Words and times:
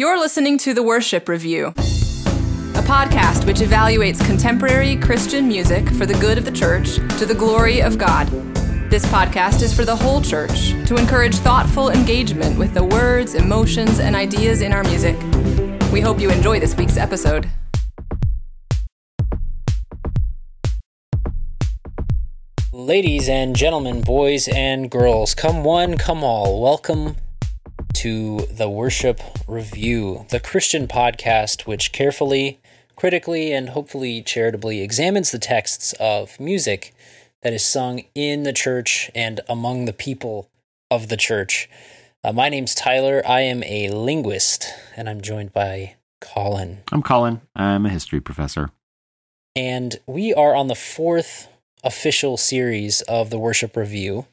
You're 0.00 0.18
listening 0.18 0.56
to 0.60 0.72
The 0.72 0.82
Worship 0.82 1.28
Review, 1.28 1.66
a 1.66 2.82
podcast 2.86 3.44
which 3.44 3.58
evaluates 3.58 4.24
contemporary 4.24 4.96
Christian 4.96 5.46
music 5.46 5.86
for 5.90 6.06
the 6.06 6.14
good 6.14 6.38
of 6.38 6.46
the 6.46 6.50
church 6.50 6.94
to 7.18 7.26
the 7.26 7.34
glory 7.34 7.82
of 7.82 7.98
God. 7.98 8.26
This 8.88 9.04
podcast 9.04 9.60
is 9.60 9.74
for 9.74 9.84
the 9.84 9.94
whole 9.94 10.22
church 10.22 10.70
to 10.86 10.96
encourage 10.96 11.34
thoughtful 11.34 11.90
engagement 11.90 12.58
with 12.58 12.72
the 12.72 12.82
words, 12.82 13.34
emotions, 13.34 14.00
and 14.00 14.16
ideas 14.16 14.62
in 14.62 14.72
our 14.72 14.82
music. 14.84 15.18
We 15.92 16.00
hope 16.00 16.18
you 16.18 16.30
enjoy 16.30 16.60
this 16.60 16.74
week's 16.74 16.96
episode. 16.96 17.50
Ladies 22.72 23.28
and 23.28 23.54
gentlemen, 23.54 24.00
boys 24.00 24.48
and 24.48 24.90
girls, 24.90 25.34
come 25.34 25.62
one, 25.62 25.98
come 25.98 26.24
all, 26.24 26.62
welcome 26.62 27.16
to 28.00 28.46
the 28.50 28.70
Worship 28.70 29.20
Review, 29.46 30.24
the 30.30 30.40
Christian 30.40 30.88
podcast 30.88 31.66
which 31.66 31.92
carefully, 31.92 32.58
critically, 32.96 33.52
and 33.52 33.68
hopefully 33.68 34.22
charitably 34.22 34.80
examines 34.80 35.30
the 35.30 35.38
texts 35.38 35.92
of 36.00 36.40
music 36.40 36.94
that 37.42 37.52
is 37.52 37.62
sung 37.62 38.04
in 38.14 38.44
the 38.44 38.54
church 38.54 39.10
and 39.14 39.42
among 39.50 39.84
the 39.84 39.92
people 39.92 40.48
of 40.90 41.10
the 41.10 41.16
church. 41.18 41.68
Uh, 42.24 42.32
my 42.32 42.48
name's 42.48 42.74
Tyler. 42.74 43.20
I 43.26 43.42
am 43.42 43.62
a 43.64 43.90
linguist, 43.90 44.64
and 44.96 45.06
I'm 45.06 45.20
joined 45.20 45.52
by 45.52 45.96
Colin. 46.22 46.78
I'm 46.90 47.02
Colin. 47.02 47.42
I'm 47.54 47.84
a 47.84 47.90
history 47.90 48.22
professor. 48.22 48.70
And 49.54 50.00
we 50.06 50.32
are 50.32 50.54
on 50.54 50.68
the 50.68 50.74
fourth 50.74 51.48
official 51.84 52.38
series 52.38 53.02
of 53.02 53.28
the 53.28 53.38
Worship 53.38 53.76
Review. 53.76 54.24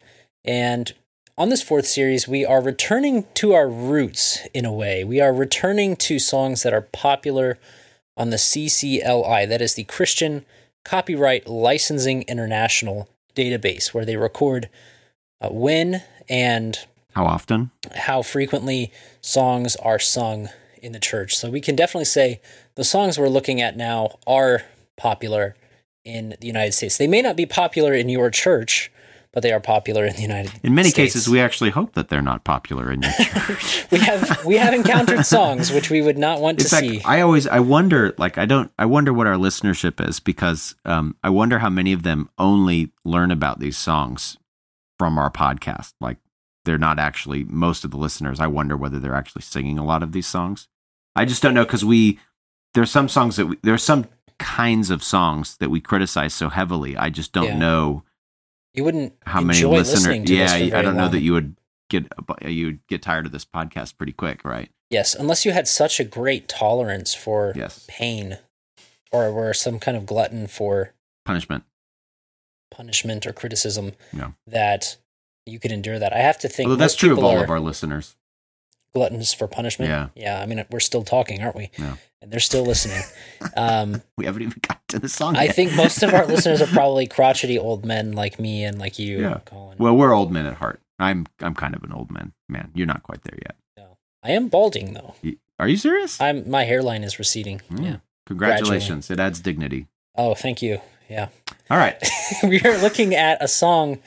And 0.45 0.94
on 1.37 1.49
this 1.49 1.61
fourth 1.61 1.85
series, 1.85 2.27
we 2.27 2.45
are 2.45 2.61
returning 2.61 3.25
to 3.35 3.53
our 3.53 3.69
roots 3.69 4.39
in 4.53 4.65
a 4.65 4.73
way. 4.73 5.03
We 5.03 5.21
are 5.21 5.33
returning 5.33 5.95
to 5.97 6.17
songs 6.17 6.63
that 6.63 6.73
are 6.73 6.81
popular 6.81 7.59
on 8.15 8.31
the 8.31 8.37
CCLI, 8.37 9.47
that 9.47 9.61
is 9.61 9.75
the 9.75 9.83
Christian 9.83 10.45
Copyright 10.83 11.47
Licensing 11.47 12.23
International 12.23 13.07
database, 13.35 13.94
where 13.94 14.05
they 14.05 14.17
record 14.17 14.69
uh, 15.39 15.49
when 15.49 16.02
and 16.27 16.79
How 17.13 17.25
often? 17.25 17.69
how 17.94 18.23
frequently 18.23 18.91
songs 19.22 19.75
are 19.75 19.99
sung 19.99 20.49
in 20.81 20.91
the 20.94 20.99
church. 20.99 21.38
So 21.38 21.51
we 21.51 21.61
can 21.61 21.75
definitely 21.75 22.05
say 22.05 22.41
the 22.75 22.83
songs 22.83 23.19
we're 23.19 23.29
looking 23.29 23.61
at 23.61 23.77
now 23.77 24.17
are 24.25 24.63
popular 24.95 25.55
in 26.03 26.35
the 26.41 26.47
United 26.47 26.72
States. 26.72 26.97
They 26.97 27.07
may 27.07 27.22
not 27.22 27.35
be 27.35 27.45
popular 27.45 27.94
in 27.94 28.09
your 28.09 28.31
church, 28.31 28.91
but 29.33 29.44
they 29.44 29.52
are 29.52 29.59
popular 29.59 30.06
in 30.06 30.16
the 30.16 30.22
United 30.22 30.50
States. 30.50 30.64
In 30.64 30.73
many 30.75 30.89
States. 30.89 31.14
cases, 31.14 31.30
we 31.30 31.39
actually 31.39 31.70
hope 31.70 31.94
that 31.94 32.09
they're 32.09 32.22
not 32.22 32.44
popular 32.44 32.92
in 32.92 33.02
your 33.02 33.11
church. 33.20 33.86
we 33.92 34.00
have 34.00 34.45
we 34.45 34.58
have 34.58 34.73
encountered 34.73 35.25
songs 35.25 35.72
which 35.72 35.89
we 35.89 36.02
would 36.02 36.17
not 36.17 36.42
want 36.42 36.59
In 36.59 36.64
to 36.66 36.69
fact, 36.69 36.86
see. 36.88 37.02
I 37.03 37.22
always 37.22 37.47
I 37.47 37.59
wonder 37.59 38.14
like 38.17 38.38
I 38.38 38.45
don't 38.45 38.72
I 38.80 38.86
wonder 38.86 39.14
what 39.14 39.28
our 39.28 39.36
listenership 39.36 40.06
is 40.08 40.19
because 40.19 40.75
um, 40.86 41.16
I 41.23 41.30
wonder 41.30 41.59
how 41.59 41.69
many 41.69 41.94
of 41.94 42.03
them 42.03 42.30
only 42.38 42.92
learn 43.06 43.31
about 43.31 43.59
these 43.59 43.78
songs 43.78 44.38
from 44.97 45.17
our 45.17 45.30
podcast. 45.31 45.94
Like 46.02 46.17
they're 46.66 46.78
not 46.78 47.00
actually 47.00 47.44
most 47.45 47.86
of 47.86 47.91
the 47.91 47.97
listeners. 47.97 48.39
I 48.39 48.47
wonder 48.47 48.75
whether 48.75 49.00
they're 49.00 49.16
actually 49.16 49.44
singing 49.44 49.78
a 49.78 49.86
lot 49.86 50.03
of 50.03 50.12
these 50.12 50.28
songs. 50.28 50.67
I 51.16 51.25
just 51.25 51.41
don't 51.41 51.53
know 51.53 51.66
because 51.66 51.86
we 51.86 52.19
there's 52.73 52.91
some 52.91 53.08
songs 53.09 53.36
that 53.38 53.45
we, 53.45 53.58
there's 53.64 53.84
some 53.84 54.08
kinds 54.39 54.89
of 54.91 55.03
songs 55.03 55.58
that 55.58 55.69
we 55.69 55.81
criticize 55.81 56.34
so 56.34 56.50
heavily. 56.50 56.95
I 56.95 57.09
just 57.09 57.31
don't 57.34 57.45
Yeah. 57.45 57.58
know 57.58 58.03
you 58.78 58.83
wouldn't 58.83 59.14
how 59.25 59.42
many 59.42 59.58
enjoy 59.59 59.72
listeners. 59.78 60.06
listening 60.06 60.25
to 60.25 60.36
Yeah, 60.36 60.53
I 60.53 60.81
don't 60.81 60.95
know 60.95 61.03
long. 61.03 61.11
that 61.11 61.22
you 61.22 61.33
would 61.33 61.58
get 61.89 62.06
you'd 62.45 62.86
get 62.88 63.02
tired 63.02 63.25
of 63.25 63.31
this 63.31 63.44
podcast 63.45 63.97
pretty 63.97 64.14
quick, 64.14 64.45
right? 64.45 64.69
Yes, 64.89 65.14
unless 65.16 65.45
you 65.45 65.52
had 65.52 65.67
such 65.67 66.00
a 66.00 66.03
great 66.06 66.47
tolerance 66.47 67.14
for 67.14 67.52
Yes. 67.56 67.86
pain 67.89 68.38
or 69.11 69.31
were 69.34 69.53
some 69.53 69.80
kind 69.80 69.97
of 69.97 70.06
glutton 70.06 70.47
for 70.47 70.94
Punishment. 71.25 71.64
punishment 72.72 73.25
or 73.25 73.34
criticism 73.34 73.94
No. 74.13 74.34
that 74.46 74.97
you 75.46 75.59
could 75.59 75.72
endure 75.72 76.00
that. 76.00 76.13
I 76.13 76.19
have 76.19 76.38
to 76.40 76.50
think 76.50 76.68
Although 76.69 76.80
that's 76.80 76.96
true 76.96 77.13
of 77.13 77.19
all 77.24 77.40
of 77.41 77.50
our 77.50 77.59
listeners. 77.59 78.16
gluttons 78.94 79.34
for 79.34 79.47
punishment. 79.47 79.90
Yeah. 79.90 80.09
Yeah. 80.16 80.41
I 80.41 80.46
mean, 80.46 80.63
we're 80.72 80.80
still 80.80 81.03
talking, 81.03 81.41
aren't 81.41 81.56
we? 81.56 81.69
Yeah. 81.78 81.96
And 82.22 82.31
they're 82.31 82.39
still 82.39 82.66
listening. 82.66 83.01
um, 83.55 84.01
We 84.17 84.25
haven't 84.25 84.41
even 84.41 84.59
got 84.67 84.79
to 84.89 85.00
the 85.00 85.07
song. 85.09 85.35
I 85.38 85.44
yet. 85.45 85.55
think 85.55 85.75
most 85.75 86.01
of 86.03 86.13
our 86.13 86.25
listeners 86.33 86.61
are 86.61 86.67
probably 86.67 87.05
crotchety 87.07 87.59
old 87.59 87.85
men 87.85 88.13
like 88.13 88.39
me 88.39 88.63
and 88.63 88.79
like 88.79 88.97
you, 88.97 89.22
Yeah. 89.22 89.39
Colin. 89.45 89.78
Well, 89.78 89.95
we're 89.95 90.13
old 90.13 90.31
men 90.31 90.45
at 90.45 90.56
heart. 90.56 90.81
I'm 91.00 91.27
I'm 91.41 91.53
kind 91.53 91.75
of 91.75 91.83
an 91.83 91.91
old 91.91 92.09
man. 92.09 92.33
Man, 92.50 92.72
you're 92.73 92.88
not 92.88 93.03
quite 93.03 93.23
there 93.23 93.38
yet. 93.45 93.56
No. 93.77 93.97
I 94.23 94.31
am 94.31 94.47
balding 94.47 94.94
though. 94.94 95.13
You- 95.22 95.38
Are 95.59 95.67
you 95.67 95.77
serious? 95.77 96.19
I'm 96.19 96.50
my 96.50 96.63
hairline 96.63 97.03
is 97.03 97.19
receding. 97.19 97.61
Mm. 97.69 97.83
Yeah. 97.85 97.95
Congratulations. 98.25 99.11
It 99.11 99.19
adds 99.19 99.39
dignity. 99.39 99.85
Oh, 100.16 100.33
thank 100.33 100.61
you. 100.63 100.81
Yeah. 101.09 101.27
All 101.69 101.77
right. 101.77 101.95
we 102.44 102.59
are 102.61 102.77
looking 102.79 103.13
at 103.13 103.38
a 103.44 103.47
song 103.47 104.00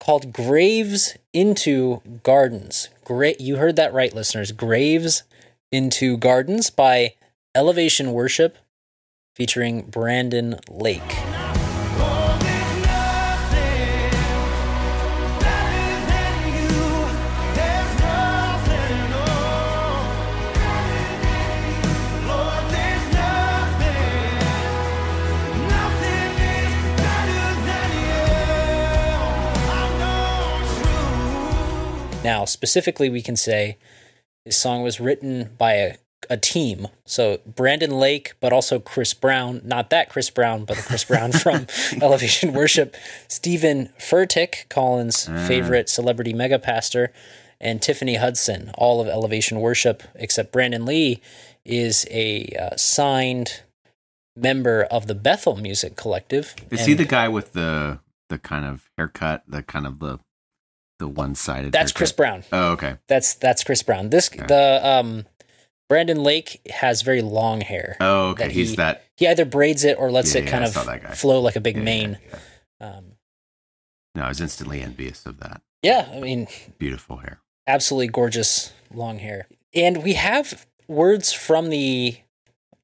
called 0.00 0.32
Graves 0.32 1.16
into 1.32 2.00
Gardens. 2.24 2.88
Great 3.04 3.40
you 3.40 3.56
heard 3.56 3.76
that 3.76 3.92
right 3.94 4.12
listeners. 4.12 4.50
Graves 4.52 5.22
into 5.72 6.16
Gardens 6.18 6.70
by 6.70 7.14
Elevation 7.54 8.12
Worship 8.12 8.58
featuring 9.34 9.82
Brandon 9.82 10.60
Lake. 10.68 11.00
Now, 32.22 32.44
specifically, 32.44 33.10
we 33.10 33.20
can 33.20 33.34
say 33.34 33.78
this 34.44 34.56
song 34.56 34.82
was 34.82 35.00
written 35.00 35.50
by 35.58 35.74
a, 35.74 35.94
a 36.28 36.36
team. 36.36 36.88
So, 37.04 37.40
Brandon 37.46 37.90
Lake, 37.90 38.34
but 38.40 38.52
also 38.52 38.78
Chris 38.78 39.14
Brown, 39.14 39.60
not 39.64 39.90
that 39.90 40.08
Chris 40.08 40.30
Brown, 40.30 40.64
but 40.64 40.76
the 40.76 40.82
Chris 40.82 41.04
Brown 41.04 41.32
from 41.32 41.66
Elevation 42.02 42.52
Worship, 42.52 42.96
Stephen 43.28 43.90
Furtick, 43.98 44.68
Colin's 44.68 45.26
favorite 45.46 45.88
celebrity 45.88 46.32
mega 46.32 46.58
pastor, 46.58 47.12
and 47.60 47.80
Tiffany 47.80 48.16
Hudson, 48.16 48.72
all 48.74 49.00
of 49.00 49.06
Elevation 49.06 49.60
Worship, 49.60 50.02
except 50.14 50.52
Brandon 50.52 50.84
Lake 50.84 51.22
is 51.64 52.06
a 52.10 52.46
uh, 52.60 52.76
signed 52.76 53.62
member 54.36 54.82
of 54.84 55.06
the 55.06 55.14
Bethel 55.14 55.56
Music 55.56 55.96
Collective. 55.96 56.54
Is 56.70 56.80
And 56.80 56.88
he 56.88 56.94
the 56.94 57.04
guy 57.04 57.28
with 57.28 57.52
the 57.52 58.00
the 58.28 58.38
kind 58.38 58.64
of 58.64 58.90
haircut, 58.96 59.44
the 59.46 59.62
kind 59.62 59.86
of 59.86 59.98
the 59.98 60.18
the 61.02 61.08
one 61.08 61.34
sided? 61.34 61.72
That's 61.72 61.92
Chris 61.92 62.12
Brown. 62.12 62.44
Oh, 62.52 62.72
okay. 62.72 62.96
That's 63.08 63.34
that's 63.34 63.64
Chris 63.64 63.82
Brown. 63.82 64.10
This 64.10 64.28
the 64.28 64.80
um 64.82 65.26
Brandon 65.88 66.22
Lake 66.22 66.60
has 66.70 67.02
very 67.02 67.20
long 67.22 67.60
hair. 67.60 67.96
Oh, 68.00 68.30
okay. 68.30 68.44
That 68.44 68.52
He's 68.52 68.76
that. 68.76 69.04
He 69.16 69.26
either 69.26 69.44
braids 69.44 69.84
it 69.84 69.98
or 69.98 70.10
lets 70.10 70.34
Yeah, 70.34 70.42
it 70.42 70.46
kind 70.48 70.64
I 70.64 70.68
of 70.68 70.72
saw 70.72 70.84
that 70.84 71.02
guy. 71.02 71.10
flow 71.10 71.40
like 71.40 71.56
a 71.56 71.60
big 71.60 71.76
yeah, 71.76 71.82
mane. 71.82 72.18
yeah, 72.30 72.38
yeah. 72.80 72.88
Um, 72.98 73.04
No, 74.14 74.22
I 74.22 74.28
was 74.28 74.40
instantly 74.40 74.80
envious 74.80 75.26
of 75.26 75.38
that. 75.40 75.60
yeah, 75.82 76.08
I 76.12 76.20
mean, 76.20 76.46
Beautiful 76.78 77.18
hair. 77.18 77.40
absolutely 77.66 78.08
gorgeous 78.08 78.72
long 78.94 79.18
hair. 79.18 79.48
And 79.74 80.02
we 80.02 80.14
have 80.14 80.66
words 80.88 81.32
from 81.32 81.68
the 81.70 82.16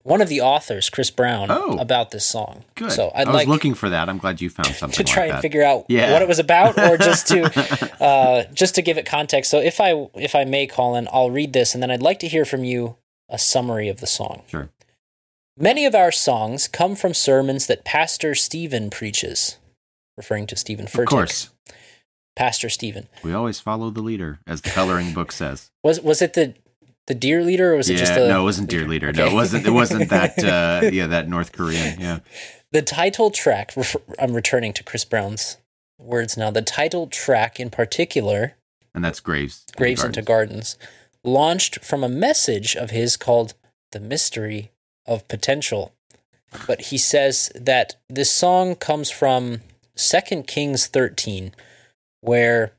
one 0.04 0.20
of 0.22 0.28
the 0.28 0.40
authors, 0.40 0.88
Chris 0.90 1.10
Brown, 1.10 1.50
Oh. 1.50 1.76
about 1.78 2.10
this 2.12 2.24
song. 2.24 2.64
Good. 2.76 2.92
So 2.92 3.10
I'd 3.14 3.26
I 3.26 3.30
was 3.30 3.34
like 3.34 3.48
looking 3.48 3.74
for 3.74 3.88
that. 3.90 4.08
I'm 4.08 4.18
glad 4.18 4.40
you 4.40 4.48
found 4.48 4.68
something 4.74 4.96
to 4.96 5.04
try 5.04 5.22
like 5.24 5.30
and 5.30 5.36
that. 5.38 5.42
figure 5.42 5.62
out 5.62 5.84
Yeah. 5.88 6.12
what 6.12 6.22
it 6.22 6.28
was 6.28 6.38
about, 6.38 6.78
or 6.78 6.96
just 6.96 7.26
to 7.28 7.92
uh, 8.02 8.44
just 8.52 8.74
to 8.76 8.82
give 8.82 8.96
it 8.98 9.06
context. 9.06 9.50
So 9.50 9.58
if 9.58 9.80
I 9.80 10.08
if 10.14 10.34
I 10.34 10.44
may, 10.44 10.66
Colin, 10.66 11.08
I'll 11.12 11.30
read 11.30 11.52
this, 11.52 11.74
and 11.74 11.82
then 11.82 11.90
I'd 11.90 12.02
like 12.02 12.18
to 12.20 12.28
hear 12.28 12.44
from 12.44 12.64
you 12.64 12.96
a 13.28 13.38
summary 13.38 13.88
of 13.88 14.00
the 14.00 14.06
song. 14.06 14.42
Sure. 14.48 14.70
Many 15.58 15.84
of 15.84 15.94
our 15.94 16.12
songs 16.12 16.68
come 16.68 16.94
from 16.94 17.12
sermons 17.12 17.66
that 17.66 17.84
Pastor 17.84 18.34
Stephen 18.36 18.90
preaches, 18.90 19.58
referring 20.16 20.46
to 20.46 20.56
Stephen 20.56 20.86
Furtick. 20.86 21.02
Of 21.02 21.08
course, 21.08 21.50
Pastor 22.36 22.68
Stephen. 22.68 23.08
we 23.24 23.32
always 23.32 23.58
follow 23.58 23.90
the 23.90 24.00
leader, 24.00 24.38
as 24.46 24.60
the 24.60 24.70
coloring 24.70 25.12
book 25.12 25.32
says. 25.32 25.70
Was 25.82 26.00
was 26.00 26.22
it 26.22 26.34
the 26.34 26.54
the 27.08 27.14
dear 27.14 27.42
leader, 27.42 27.72
or 27.72 27.76
was 27.76 27.88
it 27.88 27.94
yeah, 27.94 27.98
just 28.00 28.14
the 28.14 28.28
no, 28.28 28.42
it 28.42 28.44
wasn't 28.44 28.68
dear 28.68 28.86
Leader. 28.86 29.12
No, 29.12 29.26
it 29.26 29.32
wasn't. 29.32 29.66
It 29.66 29.70
wasn't 29.70 30.10
that. 30.10 30.38
Uh, 30.38 30.90
yeah, 30.92 31.06
that 31.06 31.26
North 31.26 31.52
Korean. 31.52 31.98
Yeah. 31.98 32.20
The 32.70 32.82
title 32.82 33.30
track, 33.30 33.72
I'm 34.18 34.34
returning 34.34 34.74
to 34.74 34.84
Chris 34.84 35.06
Brown's 35.06 35.56
words 35.98 36.36
now. 36.36 36.50
The 36.50 36.60
title 36.60 37.06
track 37.06 37.58
in 37.58 37.70
particular, 37.70 38.56
And 38.94 39.02
that's 39.02 39.20
Graves. 39.20 39.64
Graves 39.74 40.04
into 40.04 40.20
Gardens, 40.20 40.76
launched 41.24 41.82
from 41.82 42.04
a 42.04 42.10
message 42.10 42.76
of 42.76 42.90
his 42.90 43.16
called 43.16 43.54
The 43.92 44.00
Mystery 44.00 44.70
of 45.06 45.26
Potential. 45.28 45.94
But 46.66 46.82
he 46.82 46.98
says 46.98 47.50
that 47.54 47.96
this 48.10 48.30
song 48.30 48.74
comes 48.74 49.10
from 49.10 49.62
2 49.96 50.42
Kings 50.42 50.86
13, 50.86 51.54
where 52.20 52.72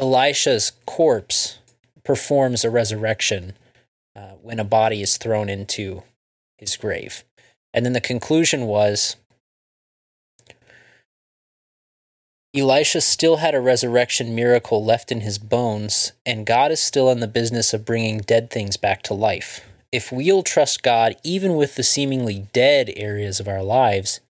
Elisha's 0.00 0.72
corpse 0.84 1.58
performs 2.02 2.64
a 2.64 2.70
resurrection 2.70 3.52
uh, 4.16 4.32
when 4.42 4.58
a 4.58 4.64
body 4.64 5.02
is 5.02 5.16
thrown 5.16 5.48
into 5.48 6.02
his 6.58 6.76
grave. 6.76 7.24
And 7.72 7.84
then 7.84 7.92
the 7.92 8.00
conclusion 8.00 8.62
was 8.62 9.16
Elisha 12.56 13.00
still 13.00 13.36
had 13.36 13.54
a 13.54 13.60
resurrection 13.60 14.34
miracle 14.34 14.82
left 14.82 15.12
in 15.12 15.20
his 15.20 15.38
bones, 15.38 16.12
and 16.24 16.46
God 16.46 16.72
is 16.72 16.80
still 16.80 17.10
in 17.10 17.20
the 17.20 17.28
business 17.28 17.74
of 17.74 17.84
bringing 17.84 18.18
dead 18.18 18.50
things 18.50 18.76
back 18.76 19.02
to 19.02 19.14
life. 19.14 19.60
If 19.92 20.10
we'll 20.10 20.42
trust 20.42 20.82
God 20.82 21.16
even 21.22 21.54
with 21.56 21.76
the 21.76 21.82
seemingly 21.82 22.48
dead 22.52 22.90
areas 22.96 23.38
of 23.38 23.48
our 23.48 23.62
lives, 23.62 24.20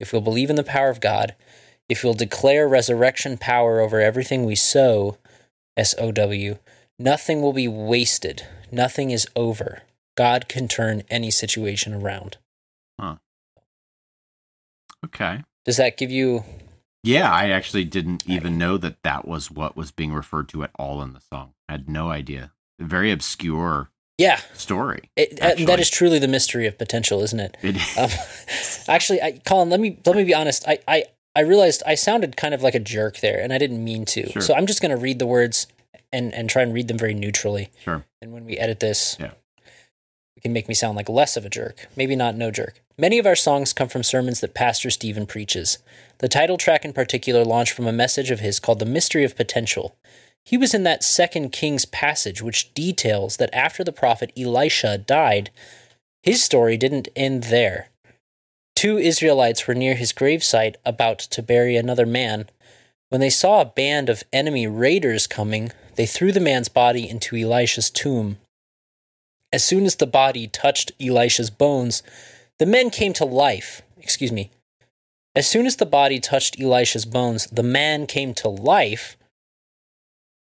if 0.00 0.12
we'll 0.12 0.22
believe 0.22 0.50
in 0.50 0.56
the 0.56 0.64
power 0.64 0.88
of 0.88 1.00
God, 1.00 1.34
if 1.88 2.02
we'll 2.02 2.14
declare 2.14 2.66
resurrection 2.66 3.38
power 3.38 3.80
over 3.80 4.00
everything 4.00 4.44
we 4.44 4.56
sow, 4.56 5.18
S 5.76 5.94
O 5.98 6.10
W, 6.10 6.58
nothing 6.98 7.40
will 7.40 7.52
be 7.52 7.68
wasted. 7.68 8.46
Nothing 8.70 9.10
is 9.10 9.26
over. 9.36 9.82
God 10.16 10.48
can 10.48 10.66
turn 10.68 11.02
any 11.10 11.30
situation 11.30 11.92
around. 11.94 12.38
Huh. 12.98 13.16
Okay. 15.04 15.42
Does 15.64 15.76
that 15.76 15.96
give 15.96 16.10
you 16.10 16.44
Yeah, 17.02 17.30
I 17.30 17.50
actually 17.50 17.84
didn't 17.84 18.24
even 18.26 18.58
know 18.58 18.76
that 18.78 19.02
that 19.02 19.26
was 19.28 19.50
what 19.50 19.76
was 19.76 19.90
being 19.90 20.12
referred 20.12 20.48
to 20.50 20.62
at 20.64 20.70
all 20.78 21.02
in 21.02 21.12
the 21.12 21.20
song. 21.20 21.52
I 21.68 21.72
had 21.72 21.88
no 21.88 22.10
idea. 22.10 22.52
A 22.80 22.84
very 22.84 23.10
obscure 23.12 23.90
Yeah, 24.18 24.40
story. 24.54 25.10
it, 25.16 25.38
that 25.40 25.78
is 25.80 25.90
truly 25.90 26.18
the 26.18 26.28
mystery 26.28 26.66
of 26.66 26.78
potential, 26.78 27.22
isn't 27.22 27.40
it? 27.40 27.56
It, 27.62 27.76
Um, 27.98 28.10
actually, 28.88 29.20
I, 29.22 29.40
Colin, 29.44 29.70
let 29.70 29.80
me 29.80 29.98
let 30.06 30.16
me 30.16 30.24
be 30.24 30.34
honest. 30.34 30.66
I, 30.66 30.78
I 30.88 31.04
I 31.34 31.40
realized 31.40 31.82
I 31.86 31.94
sounded 31.96 32.36
kind 32.36 32.54
of 32.54 32.62
like 32.62 32.74
a 32.74 32.80
jerk 32.80 33.18
there, 33.20 33.38
and 33.40 33.52
I 33.52 33.58
didn't 33.58 33.84
mean 33.84 34.06
to. 34.06 34.30
Sure. 34.32 34.42
So 34.42 34.54
I'm 34.54 34.66
just 34.66 34.80
going 34.80 34.90
to 34.90 34.96
read 34.96 35.18
the 35.18 35.26
words 35.26 35.66
and 36.12 36.32
and 36.34 36.48
try 36.50 36.62
and 36.62 36.72
read 36.74 36.88
them 36.88 36.98
very 36.98 37.14
neutrally. 37.14 37.70
sure. 37.84 38.04
And 38.22 38.32
when 38.32 38.44
we 38.44 38.58
edit 38.58 38.80
this, 38.80 39.16
Yeah. 39.20 39.32
it 40.36 40.42
can 40.42 40.52
make 40.52 40.68
me 40.68 40.74
sound 40.74 40.96
like 40.96 41.08
less 41.08 41.36
of 41.36 41.44
a 41.44 41.50
jerk. 41.50 41.88
Maybe 41.96 42.16
not 42.16 42.36
no 42.36 42.50
jerk. 42.50 42.80
Many 42.98 43.18
of 43.18 43.26
our 43.26 43.36
songs 43.36 43.72
come 43.72 43.88
from 43.88 44.02
sermons 44.02 44.40
that 44.40 44.54
Pastor 44.54 44.90
Stephen 44.90 45.26
preaches. 45.26 45.78
The 46.18 46.28
title 46.28 46.56
track 46.56 46.84
in 46.84 46.92
particular 46.94 47.44
launched 47.44 47.72
from 47.74 47.86
a 47.86 47.92
message 47.92 48.30
of 48.30 48.40
his 48.40 48.58
called 48.58 48.78
The 48.78 48.86
Mystery 48.86 49.24
of 49.24 49.36
Potential. 49.36 49.96
He 50.44 50.56
was 50.56 50.72
in 50.74 50.84
that 50.84 51.02
second 51.04 51.50
Kings 51.50 51.84
passage 51.84 52.40
which 52.40 52.72
details 52.72 53.36
that 53.36 53.52
after 53.52 53.82
the 53.84 53.92
prophet 53.92 54.32
Elisha 54.38 54.96
died, 54.96 55.50
his 56.22 56.42
story 56.42 56.76
didn't 56.76 57.08
end 57.16 57.44
there. 57.44 57.88
Two 58.74 58.96
Israelites 58.98 59.66
were 59.66 59.74
near 59.74 59.94
his 59.94 60.12
gravesite 60.12 60.76
about 60.84 61.18
to 61.18 61.42
bury 61.42 61.76
another 61.76 62.06
man. 62.06 62.48
When 63.08 63.20
they 63.20 63.30
saw 63.30 63.60
a 63.60 63.64
band 63.66 64.08
of 64.08 64.22
enemy 64.32 64.66
raiders 64.66 65.26
coming, 65.26 65.72
they 65.96 66.06
threw 66.06 66.32
the 66.32 66.40
man's 66.40 66.68
body 66.68 67.08
into 67.08 67.36
Elisha's 67.36 67.90
tomb. 67.90 68.38
As 69.52 69.64
soon 69.64 69.84
as 69.84 69.96
the 69.96 70.06
body 70.06 70.46
touched 70.46 70.92
Elisha's 71.00 71.50
bones, 71.50 72.02
the 72.58 72.66
men 72.66 72.90
came 72.90 73.12
to 73.14 73.24
life. 73.24 73.82
Excuse 73.98 74.32
me. 74.32 74.50
As 75.34 75.46
soon 75.46 75.66
as 75.66 75.76
the 75.76 75.86
body 75.86 76.20
touched 76.20 76.60
Elisha's 76.60 77.04
bones, 77.04 77.46
the 77.46 77.62
man 77.62 78.06
came 78.06 78.34
to 78.34 78.48
life 78.48 79.16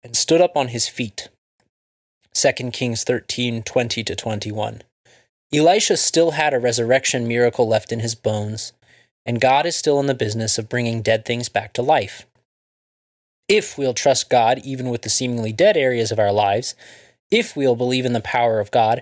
and 0.03 0.15
stood 0.15 0.41
up 0.41 0.57
on 0.57 0.69
his 0.69 0.87
feet. 0.87 1.29
2 2.33 2.71
Kings 2.71 3.03
13 3.03 3.63
20 3.63 4.03
to 4.03 4.15
21. 4.15 4.81
Elisha 5.53 5.97
still 5.97 6.31
had 6.31 6.53
a 6.53 6.59
resurrection 6.59 7.27
miracle 7.27 7.67
left 7.67 7.91
in 7.91 7.99
his 7.99 8.15
bones, 8.15 8.73
and 9.25 9.39
God 9.39 9.65
is 9.65 9.75
still 9.75 9.99
in 9.99 10.07
the 10.07 10.15
business 10.15 10.57
of 10.57 10.67
bringing 10.67 11.01
dead 11.01 11.25
things 11.25 11.47
back 11.47 11.73
to 11.73 11.81
life. 11.81 12.25
If 13.47 13.77
we'll 13.77 13.93
trust 13.93 14.29
God 14.29 14.59
even 14.63 14.89
with 14.89 15.01
the 15.01 15.09
seemingly 15.09 15.51
dead 15.51 15.75
areas 15.77 16.11
of 16.11 16.19
our 16.19 16.31
lives, 16.31 16.75
if 17.29 17.55
we'll 17.55 17.75
believe 17.75 18.05
in 18.05 18.13
the 18.13 18.21
power 18.21 18.59
of 18.59 18.71
God, 18.71 19.01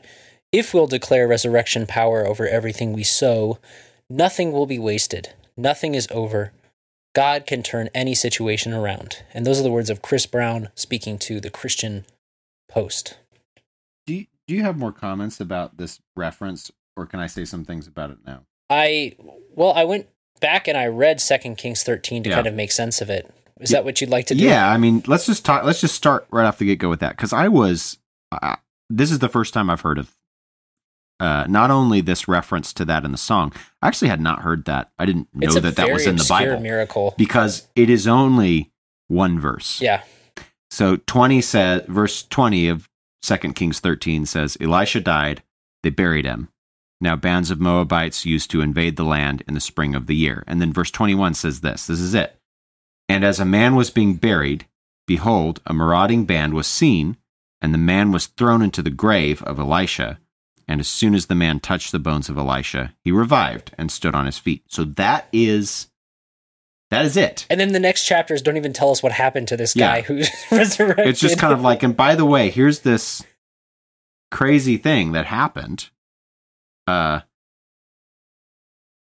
if 0.51 0.73
we'll 0.73 0.87
declare 0.87 1.27
resurrection 1.27 1.85
power 1.85 2.25
over 2.25 2.47
everything 2.47 2.91
we 2.93 3.03
sow, 3.03 3.59
nothing 4.09 4.51
will 4.51 4.65
be 4.65 4.79
wasted. 4.79 5.33
Nothing 5.55 5.95
is 5.95 6.07
over. 6.11 6.51
God 7.13 7.45
can 7.45 7.61
turn 7.61 7.89
any 7.93 8.15
situation 8.15 8.73
around. 8.73 9.23
And 9.33 9.45
those 9.45 9.59
are 9.59 9.63
the 9.63 9.71
words 9.71 9.89
of 9.89 10.01
Chris 10.01 10.25
Brown 10.25 10.69
speaking 10.75 11.17
to 11.19 11.39
the 11.39 11.49
Christian 11.49 12.05
Post. 12.69 13.17
Do 14.07 14.13
you, 14.13 14.25
do 14.47 14.55
you 14.55 14.63
have 14.63 14.77
more 14.77 14.93
comments 14.93 15.39
about 15.41 15.77
this 15.77 15.99
reference, 16.15 16.71
or 16.95 17.05
can 17.05 17.19
I 17.19 17.27
say 17.27 17.43
some 17.43 17.65
things 17.65 17.85
about 17.85 18.11
it 18.11 18.17
now? 18.25 18.43
I 18.69 19.15
well, 19.53 19.73
I 19.73 19.83
went 19.83 20.07
back 20.39 20.69
and 20.69 20.77
I 20.77 20.87
read 20.87 21.19
Second 21.19 21.57
Kings 21.57 21.83
thirteen 21.83 22.23
to 22.23 22.29
Yeah. 22.29 22.35
kind 22.35 22.47
of 22.47 22.53
make 22.53 22.71
sense 22.71 23.01
of 23.01 23.09
it. 23.09 23.29
Is 23.61 23.69
that 23.69 23.85
what 23.85 24.01
you'd 24.01 24.09
like 24.09 24.27
to 24.27 24.35
do? 24.35 24.43
Yeah, 24.43 24.69
I 24.69 24.77
mean, 24.77 25.03
let's 25.07 25.25
just 25.25 25.45
talk. 25.45 25.63
Let's 25.63 25.81
just 25.81 25.95
start 25.95 26.27
right 26.31 26.45
off 26.45 26.57
the 26.57 26.65
get 26.65 26.79
go 26.79 26.89
with 26.89 26.99
that 27.01 27.11
because 27.15 27.33
I 27.33 27.47
was. 27.47 27.97
Uh, 28.31 28.55
this 28.89 29.11
is 29.11 29.19
the 29.19 29.29
first 29.29 29.53
time 29.53 29.69
I've 29.69 29.81
heard 29.81 29.97
of. 29.97 30.15
Uh, 31.19 31.45
not 31.47 31.69
only 31.69 32.01
this 32.01 32.27
reference 32.27 32.73
to 32.73 32.83
that 32.85 33.05
in 33.05 33.11
the 33.11 33.17
song, 33.17 33.53
I 33.81 33.87
actually 33.87 34.07
had 34.07 34.19
not 34.19 34.41
heard 34.41 34.65
that. 34.65 34.91
I 34.97 35.05
didn't 35.05 35.27
know 35.33 35.53
that 35.53 35.75
that 35.75 35.91
was 35.91 36.07
in 36.07 36.15
the 36.15 36.25
Bible 36.27 36.59
miracle. 36.59 37.13
because 37.15 37.67
it 37.75 37.91
is 37.91 38.07
only 38.07 38.71
one 39.07 39.39
verse. 39.39 39.79
Yeah, 39.79 40.01
So 40.71 40.97
20 40.97 41.41
says, 41.41 41.83
verse 41.87 42.23
20 42.23 42.69
of 42.69 42.89
Second 43.21 43.53
Kings 43.55 43.79
13 43.79 44.25
says, 44.25 44.57
Elisha 44.59 44.99
died, 44.99 45.43
they 45.83 45.91
buried 45.91 46.25
him. 46.25 46.47
Now 46.99 47.15
bands 47.15 47.51
of 47.51 47.59
Moabites 47.59 48.25
used 48.25 48.49
to 48.51 48.61
invade 48.61 48.95
the 48.95 49.03
land 49.03 49.43
in 49.47 49.53
the 49.53 49.59
spring 49.59 49.93
of 49.93 50.07
the 50.07 50.15
year. 50.15 50.43
And 50.47 50.59
then 50.59 50.73
verse 50.73 50.89
21 50.89 51.35
says 51.35 51.61
this 51.61 51.85
this 51.85 51.99
is 51.99 52.15
it. 52.15 52.35
And 53.11 53.25
as 53.25 53.39
a 53.41 53.45
man 53.45 53.75
was 53.75 53.89
being 53.89 54.13
buried, 54.15 54.67
behold, 55.05 55.59
a 55.65 55.73
marauding 55.73 56.23
band 56.25 56.53
was 56.53 56.65
seen, 56.67 57.17
and 57.61 57.73
the 57.73 57.77
man 57.77 58.11
was 58.11 58.27
thrown 58.27 58.61
into 58.61 58.81
the 58.81 58.89
grave 58.89 59.43
of 59.43 59.59
Elisha. 59.59 60.19
And 60.67 60.79
as 60.79 60.87
soon 60.87 61.13
as 61.13 61.25
the 61.25 61.35
man 61.35 61.59
touched 61.59 61.91
the 61.91 61.99
bones 61.99 62.29
of 62.29 62.37
Elisha, 62.37 62.93
he 63.03 63.11
revived 63.11 63.71
and 63.77 63.91
stood 63.91 64.15
on 64.15 64.25
his 64.27 64.37
feet. 64.37 64.63
So 64.67 64.85
that 64.85 65.27
is 65.33 65.87
that 66.89 67.03
is 67.05 67.15
it. 67.17 67.45
and 67.49 67.59
then 67.59 67.71
the 67.73 67.79
next 67.79 68.05
chapters 68.05 68.41
don't 68.41 68.57
even 68.57 68.71
tell 68.73 68.91
us 68.91 69.01
what 69.03 69.11
happened 69.13 69.47
to 69.49 69.57
this 69.57 69.75
Yeah. 69.75 69.95
guy 69.95 70.01
who's 70.03 70.29
resurrected. 70.51 71.07
it's 71.07 71.19
just 71.21 71.37
kind 71.39 71.53
of 71.53 71.61
like 71.61 71.83
and 71.83 71.95
by 71.95 72.15
the 72.15 72.25
way 72.25 72.49
here's 72.49 72.79
this 72.79 73.23
crazy 74.29 74.75
thing 74.77 75.13
that 75.13 75.25
happened 75.25 75.89
uh 76.87 77.21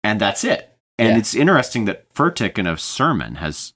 and 0.03 0.19
that's 0.21 0.45
it 0.45 0.79
and 0.99 1.11
Yeah. 1.11 1.19
it's 1.19 1.35
interesting 1.35 1.85
that 1.87 2.13
furtick 2.15 2.57
in 2.59 2.67
a 2.67 2.77
sermon 2.79 3.35
has 3.37 3.75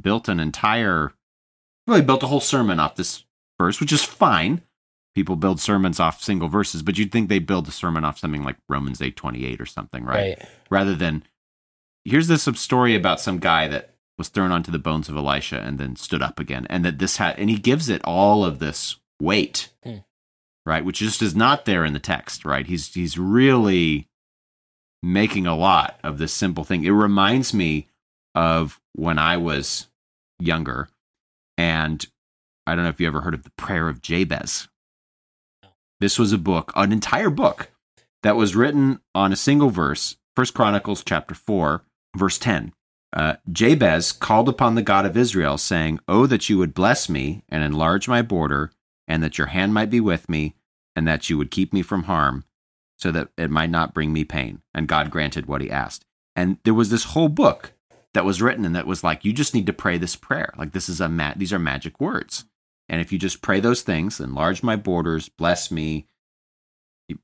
built 0.00 0.28
an 0.28 0.40
entire 0.40 1.12
really 1.86 2.02
built 2.02 2.22
a 2.22 2.26
whole 2.26 2.40
sermon 2.40 2.78
off 2.78 2.96
this 2.96 3.24
verse 3.58 3.80
which 3.80 3.92
is 3.92 4.02
fine 4.02 4.62
people 5.14 5.36
build 5.36 5.60
sermons 5.60 5.98
off 5.98 6.22
single 6.22 6.48
verses 6.48 6.82
but 6.82 6.96
you'd 6.98 7.10
think 7.12 7.28
they 7.28 7.38
build 7.38 7.66
a 7.68 7.72
sermon 7.72 8.04
off 8.04 8.18
something 8.18 8.42
like 8.44 8.56
romans 8.68 9.00
828 9.00 9.60
or 9.60 9.66
something 9.66 10.04
right, 10.04 10.38
right. 10.38 10.48
rather 10.70 10.94
than 10.94 11.24
here's 12.04 12.28
this 12.28 12.48
story 12.54 12.94
about 12.94 13.20
some 13.20 13.38
guy 13.38 13.68
that 13.68 13.94
was 14.20 14.28
thrown 14.28 14.52
onto 14.52 14.70
the 14.70 14.78
bones 14.78 15.08
of 15.08 15.16
Elisha 15.16 15.58
and 15.60 15.78
then 15.78 15.96
stood 15.96 16.20
up 16.20 16.38
again, 16.38 16.66
and 16.68 16.84
that 16.84 16.98
this 16.98 17.16
had, 17.16 17.38
and 17.38 17.48
he 17.48 17.56
gives 17.56 17.88
it 17.88 18.02
all 18.04 18.44
of 18.44 18.58
this 18.58 18.96
weight, 19.18 19.70
Hmm. 19.82 19.98
right, 20.66 20.84
which 20.84 20.98
just 20.98 21.22
is 21.22 21.34
not 21.34 21.64
there 21.64 21.86
in 21.86 21.94
the 21.94 21.98
text, 21.98 22.44
right? 22.44 22.66
He's 22.66 22.92
he's 22.92 23.16
really 23.16 24.08
making 25.02 25.46
a 25.46 25.56
lot 25.56 25.98
of 26.04 26.18
this 26.18 26.34
simple 26.34 26.64
thing. 26.64 26.84
It 26.84 26.90
reminds 26.90 27.54
me 27.54 27.88
of 28.34 28.80
when 28.94 29.18
I 29.18 29.36
was 29.36 29.88
younger, 30.38 30.88
and 31.58 32.04
I 32.66 32.74
don't 32.74 32.84
know 32.84 32.90
if 32.90 33.00
you 33.00 33.06
ever 33.06 33.22
heard 33.22 33.34
of 33.34 33.42
the 33.42 33.52
Prayer 33.56 33.88
of 33.88 34.02
Jabez. 34.02 34.68
This 36.00 36.18
was 36.18 36.32
a 36.32 36.38
book, 36.38 36.72
an 36.76 36.92
entire 36.92 37.30
book 37.30 37.70
that 38.22 38.36
was 38.36 38.56
written 38.56 39.00
on 39.14 39.32
a 39.32 39.36
single 39.36 39.70
verse, 39.70 40.16
First 40.34 40.54
Chronicles 40.54 41.02
chapter 41.04 41.34
4, 41.34 41.82
verse 42.16 42.38
10. 42.38 42.72
Uh, 43.12 43.34
Jabez 43.50 44.12
called 44.12 44.48
upon 44.48 44.74
the 44.74 44.82
God 44.82 45.04
of 45.04 45.16
Israel, 45.16 45.58
saying, 45.58 45.98
Oh, 46.06 46.26
that 46.26 46.48
you 46.48 46.58
would 46.58 46.74
bless 46.74 47.08
me 47.08 47.42
and 47.48 47.64
enlarge 47.64 48.08
my 48.08 48.22
border, 48.22 48.70
and 49.08 49.22
that 49.22 49.36
your 49.36 49.48
hand 49.48 49.74
might 49.74 49.90
be 49.90 50.00
with 50.00 50.28
me, 50.28 50.54
and 50.94 51.06
that 51.08 51.28
you 51.28 51.36
would 51.36 51.50
keep 51.50 51.72
me 51.72 51.82
from 51.82 52.04
harm, 52.04 52.44
so 52.96 53.10
that 53.10 53.28
it 53.36 53.50
might 53.50 53.70
not 53.70 53.94
bring 53.94 54.12
me 54.12 54.24
pain. 54.24 54.62
And 54.72 54.86
God 54.86 55.10
granted 55.10 55.46
what 55.46 55.60
he 55.60 55.70
asked. 55.70 56.04
And 56.36 56.58
there 56.64 56.74
was 56.74 56.90
this 56.90 57.04
whole 57.04 57.28
book 57.28 57.72
that 58.14 58.24
was 58.24 58.42
written, 58.42 58.64
and 58.64 58.74
that 58.74 58.86
was 58.86 59.04
like, 59.04 59.24
you 59.24 59.32
just 59.32 59.54
need 59.54 59.66
to 59.66 59.72
pray 59.72 59.98
this 59.98 60.16
prayer. 60.16 60.52
Like 60.56 60.72
this 60.72 60.88
is 60.88 61.00
a 61.00 61.08
mat 61.08 61.38
these 61.38 61.52
are 61.52 61.58
magic 61.58 62.00
words. 62.00 62.44
And 62.88 63.00
if 63.00 63.12
you 63.12 63.18
just 63.18 63.40
pray 63.40 63.60
those 63.60 63.82
things, 63.82 64.18
enlarge 64.18 64.64
my 64.64 64.74
borders, 64.74 65.28
bless 65.28 65.70
me, 65.70 66.08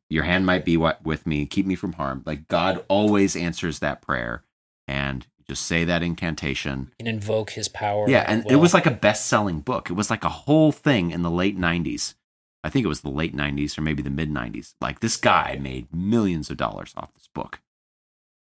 your 0.09 0.25
hand 0.25 0.47
might 0.47 0.64
be 0.64 0.76
what 0.76 1.05
with 1.05 1.26
me, 1.26 1.47
keep 1.47 1.66
me 1.66 1.75
from 1.75 1.95
harm. 1.95 2.23
Like 2.25 2.49
God 2.49 2.85
always 2.88 3.37
answers 3.37 3.81
that 3.81 4.02
prayer, 4.02 4.45
and 4.87 5.26
just 5.49 5.66
say 5.66 5.85
that 5.85 6.02
incantation. 6.02 6.93
and 6.99 7.09
invoke 7.09 7.50
his 7.50 7.69
power. 7.69 8.09
Yeah, 8.09 8.25
and 8.26 8.49
it 8.50 8.57
was 8.57 8.75
like 8.75 8.87
a 8.87 8.90
best-selling 8.90 9.61
book. 9.61 9.90
It 9.90 9.95
was 9.95 10.11
like 10.11 10.25
a 10.25 10.28
whole 10.28 10.73
thing 10.73 11.11
in 11.11 11.23
the 11.23 11.31
late 11.31 11.59
'90s. 11.59 12.14
I 12.64 12.71
think 12.71 12.85
it 12.85 12.88
was 12.88 13.02
the 13.02 13.11
late 13.11 13.35
'90s 13.35 13.76
or 13.78 13.83
maybe 13.83 14.02
the 14.02 14.11
mid 14.11 14.31
'90s. 14.31 14.75
Like 14.81 15.00
this 15.00 15.16
guy 15.16 15.59
made 15.61 15.95
millions 15.95 16.50
of 16.50 16.57
dollars 16.57 16.95
off 16.97 17.14
this 17.14 17.28
book, 17.33 17.61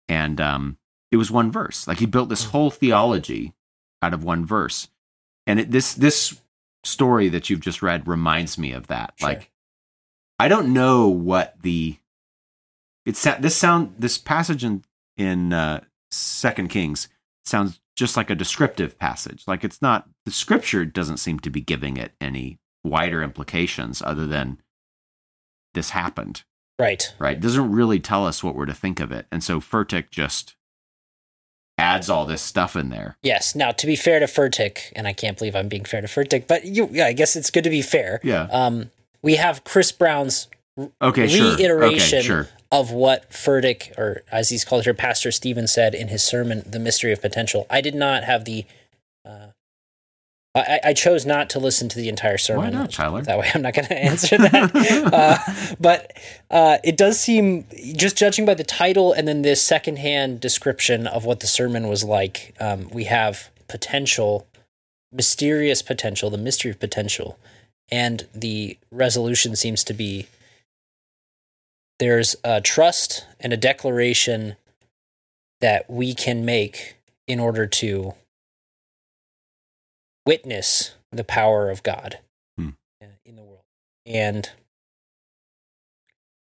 and 0.07 0.39
um, 0.39 0.77
it 1.13 1.17
was 1.17 1.29
one 1.29 1.51
verse. 1.51 1.87
Like 1.87 1.99
he 1.99 2.07
built 2.07 2.29
this 2.29 2.45
whole 2.45 2.71
theology 2.71 3.53
out 4.01 4.15
of 4.15 4.23
one 4.23 4.43
verse, 4.45 4.87
and 5.45 5.59
it, 5.59 5.71
this 5.71 5.93
this 5.93 6.41
story 6.83 7.29
that 7.29 7.49
you've 7.49 7.61
just 7.61 7.83
read 7.83 8.07
reminds 8.07 8.57
me 8.57 8.71
of 8.71 8.87
that. 8.87 9.13
Sure. 9.17 9.29
Like 9.29 9.51
I 10.39 10.47
don't 10.47 10.73
know 10.73 11.07
what 11.07 11.61
the 11.61 11.97
it's 13.05 13.23
this 13.39 13.55
sound 13.55 13.93
this 13.99 14.17
passage 14.17 14.63
in 14.63 14.83
in 15.15 15.53
uh, 15.53 15.81
Second 16.09 16.69
Kings 16.69 17.09
sounds 17.45 17.79
just 17.95 18.17
like 18.17 18.31
a 18.31 18.35
descriptive 18.35 18.97
passage. 18.97 19.43
Like 19.45 19.63
it's 19.63 19.83
not 19.83 20.09
the 20.25 20.31
scripture 20.31 20.83
doesn't 20.83 21.17
seem 21.17 21.39
to 21.41 21.51
be 21.51 21.61
giving 21.61 21.95
it 21.95 22.13
any 22.19 22.57
wider 22.83 23.21
implications 23.21 24.01
other 24.01 24.25
than 24.25 24.59
this 25.75 25.91
happened. 25.91 26.43
Right. 26.79 27.13
Right. 27.19 27.37
It 27.37 27.41
doesn't 27.41 27.71
really 27.71 27.99
tell 27.99 28.25
us 28.25 28.43
what 28.43 28.55
we're 28.55 28.65
to 28.65 28.73
think 28.73 28.99
of 28.99 29.11
it. 29.11 29.27
And 29.31 29.43
so 29.43 29.59
Furtick 29.59 30.09
just 30.09 30.55
adds 31.77 32.09
all 32.09 32.25
this 32.25 32.41
stuff 32.41 32.75
in 32.75 32.89
there. 32.89 33.17
Yes. 33.23 33.55
Now, 33.55 33.71
to 33.71 33.87
be 33.87 33.95
fair 33.95 34.19
to 34.19 34.25
Furtick, 34.25 34.91
and 34.95 35.07
I 35.07 35.13
can't 35.13 35.37
believe 35.37 35.55
I'm 35.55 35.67
being 35.67 35.85
fair 35.85 36.01
to 36.01 36.07
Furtick, 36.07 36.47
but 36.47 36.65
you, 36.65 36.89
yeah, 36.91 37.07
I 37.07 37.13
guess 37.13 37.35
it's 37.35 37.49
good 37.49 37.63
to 37.63 37.69
be 37.69 37.81
fair. 37.81 38.19
Yeah. 38.23 38.47
Um, 38.51 38.91
we 39.21 39.35
have 39.35 39.63
Chris 39.63 39.91
Brown's 39.91 40.47
okay, 41.01 41.23
reiteration 41.23 42.21
sure. 42.21 42.39
Okay, 42.41 42.49
sure. 42.49 42.57
of 42.71 42.91
what 42.91 43.29
Furtick, 43.31 43.97
or 43.97 44.23
as 44.31 44.49
he's 44.49 44.65
called 44.65 44.83
here, 44.83 44.93
Pastor 44.93 45.31
Stephen 45.31 45.67
said 45.67 45.95
in 45.95 46.09
his 46.09 46.23
sermon, 46.23 46.63
"The 46.65 46.79
Mystery 46.79 47.11
of 47.11 47.21
Potential." 47.21 47.65
I 47.69 47.81
did 47.81 47.95
not 47.95 48.23
have 48.23 48.45
the 48.45 48.65
uh, 49.25 49.47
I, 50.55 50.79
I, 50.83 50.93
chose 50.93 51.25
not 51.25 51.49
to 51.51 51.59
listen 51.59 51.89
to 51.89 51.97
the 51.97 52.09
entire 52.09 52.37
sermon. 52.37 52.65
Why 52.65 52.69
not, 52.69 52.91
Tyler? 52.91 53.23
That 53.23 53.39
way, 53.39 53.49
I'm 53.55 53.63
not 53.63 53.73
going 53.73 53.87
to 53.87 53.97
answer 53.97 54.37
that. 54.37 54.71
uh, 55.13 55.75
but 55.79 56.15
uh, 56.51 56.77
it 56.83 56.95
does 56.95 57.19
seem, 57.19 57.65
just 57.95 58.15
judging 58.15 58.45
by 58.45 58.53
the 58.53 58.63
title 58.63 59.13
and 59.13 59.27
then 59.27 59.41
this 59.41 59.63
secondhand 59.63 60.39
description 60.39 61.07
of 61.07 61.25
what 61.25 61.39
the 61.39 61.47
sermon 61.47 61.87
was 61.87 62.03
like, 62.03 62.53
um, 62.59 62.87
we 62.89 63.05
have 63.05 63.49
potential, 63.67 64.47
mysterious 65.11 65.81
potential, 65.81 66.29
the 66.29 66.37
mystery 66.37 66.69
of 66.69 66.79
potential, 66.79 67.39
and 67.91 68.27
the 68.35 68.77
resolution 68.91 69.55
seems 69.55 69.83
to 69.83 69.93
be 69.93 70.27
there's 71.99 72.35
a 72.43 72.61
trust 72.61 73.25
and 73.39 73.53
a 73.53 73.57
declaration 73.57 74.55
that 75.61 75.89
we 75.89 76.13
can 76.13 76.45
make 76.45 76.97
in 77.27 77.39
order 77.39 77.65
to 77.65 78.13
witness 80.25 80.95
the 81.11 81.23
power 81.23 81.69
of 81.69 81.83
God 81.83 82.19
hmm. 82.57 82.69
in 83.25 83.35
the 83.35 83.43
world. 83.43 83.63
And 84.05 84.49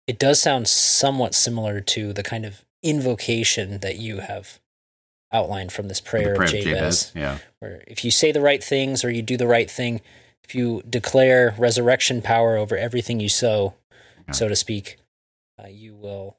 it 0.06 0.18
does 0.18 0.40
sound 0.40 0.68
somewhat 0.68 1.34
similar 1.34 1.80
to 1.80 2.12
the 2.12 2.22
kind 2.22 2.44
of 2.44 2.64
invocation 2.82 3.78
that 3.80 3.96
you 3.96 4.18
have 4.18 4.60
outlined 5.32 5.72
from 5.72 5.88
this 5.88 6.00
prayer, 6.00 6.36
prayer 6.36 6.44
of 6.44 6.50
Jabez. 6.50 6.64
Jabez. 6.64 7.12
Yeah. 7.14 7.38
Where 7.58 7.82
if 7.86 8.04
you 8.04 8.10
say 8.10 8.30
the 8.30 8.40
right 8.40 8.62
things 8.62 9.04
or 9.04 9.10
you 9.10 9.22
do 9.22 9.36
the 9.36 9.46
right 9.46 9.70
thing, 9.70 10.00
if 10.44 10.54
you 10.54 10.82
declare 10.88 11.54
resurrection 11.58 12.22
power 12.22 12.56
over 12.56 12.76
everything 12.76 13.20
you 13.20 13.28
sow, 13.28 13.74
yeah. 14.26 14.32
so 14.32 14.48
to 14.48 14.56
speak, 14.56 14.98
uh, 15.62 15.68
you 15.68 15.94
will 15.94 16.36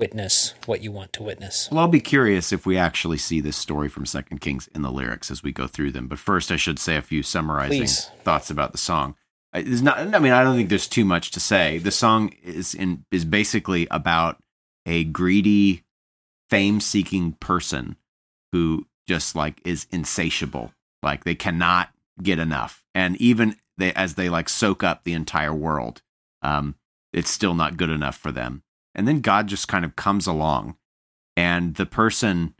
witness 0.00 0.54
what 0.64 0.82
you 0.82 0.90
want 0.90 1.12
to 1.12 1.22
witness. 1.22 1.68
Well, 1.70 1.80
I'll 1.80 1.88
be 1.88 2.00
curious 2.00 2.52
if 2.52 2.64
we 2.64 2.76
actually 2.76 3.18
see 3.18 3.40
this 3.40 3.56
story 3.56 3.88
from 3.88 4.06
Second 4.06 4.40
Kings 4.40 4.68
in 4.74 4.82
the 4.82 4.90
lyrics 4.90 5.30
as 5.30 5.42
we 5.42 5.52
go 5.52 5.66
through 5.66 5.92
them. 5.92 6.08
But 6.08 6.18
first, 6.18 6.50
I 6.50 6.56
should 6.56 6.78
say 6.78 6.96
a 6.96 7.02
few 7.02 7.22
summarizing 7.22 7.82
Please. 7.82 8.06
thoughts 8.24 8.50
about 8.50 8.72
the 8.72 8.78
song. 8.78 9.14
It's 9.52 9.82
not. 9.82 9.98
I 9.98 10.18
mean, 10.18 10.32
I 10.32 10.42
don't 10.42 10.56
think 10.56 10.70
there's 10.70 10.88
too 10.88 11.04
much 11.04 11.30
to 11.32 11.40
say. 11.40 11.78
The 11.78 11.90
song 11.90 12.32
is 12.42 12.74
in 12.74 13.04
is 13.12 13.24
basically 13.24 13.86
about 13.90 14.38
a 14.86 15.04
greedy, 15.04 15.82
fame-seeking 16.48 17.32
person 17.32 17.96
who 18.52 18.86
just 19.06 19.36
like 19.36 19.60
is 19.64 19.86
insatiable. 19.90 20.72
Like 21.02 21.24
they 21.24 21.34
cannot 21.34 21.90
get 22.22 22.38
enough, 22.38 22.84
and 22.94 23.16
even 23.16 23.56
they 23.76 23.92
as 23.92 24.14
they 24.14 24.28
like 24.28 24.48
soak 24.48 24.84
up 24.84 25.02
the 25.02 25.14
entire 25.14 25.54
world, 25.54 26.00
um, 26.42 26.76
it's 27.12 27.30
still 27.30 27.54
not 27.54 27.76
good 27.76 27.90
enough 27.90 28.16
for 28.16 28.30
them 28.30 28.62
and 28.94 29.06
then 29.06 29.20
God 29.20 29.46
just 29.46 29.68
kind 29.68 29.84
of 29.84 29.96
comes 29.96 30.26
along 30.26 30.76
and 31.36 31.76
the 31.76 31.86
person 31.86 32.54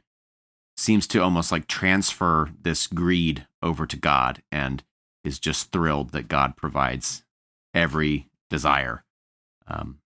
seems 0.75 1.05
to 1.07 1.21
almost 1.21 1.51
like 1.51 1.67
transfer 1.67 2.49
this 2.59 2.87
greed 2.87 3.45
over 3.61 3.85
to 3.85 3.97
God 3.97 4.41
and 4.51 4.83
is 5.23 5.37
just 5.37 5.71
thrilled 5.71 6.11
that 6.11 6.27
God 6.27 6.57
provides 6.57 7.23
every 7.73 8.29
desire. 8.49 9.03
Um, 9.67 9.99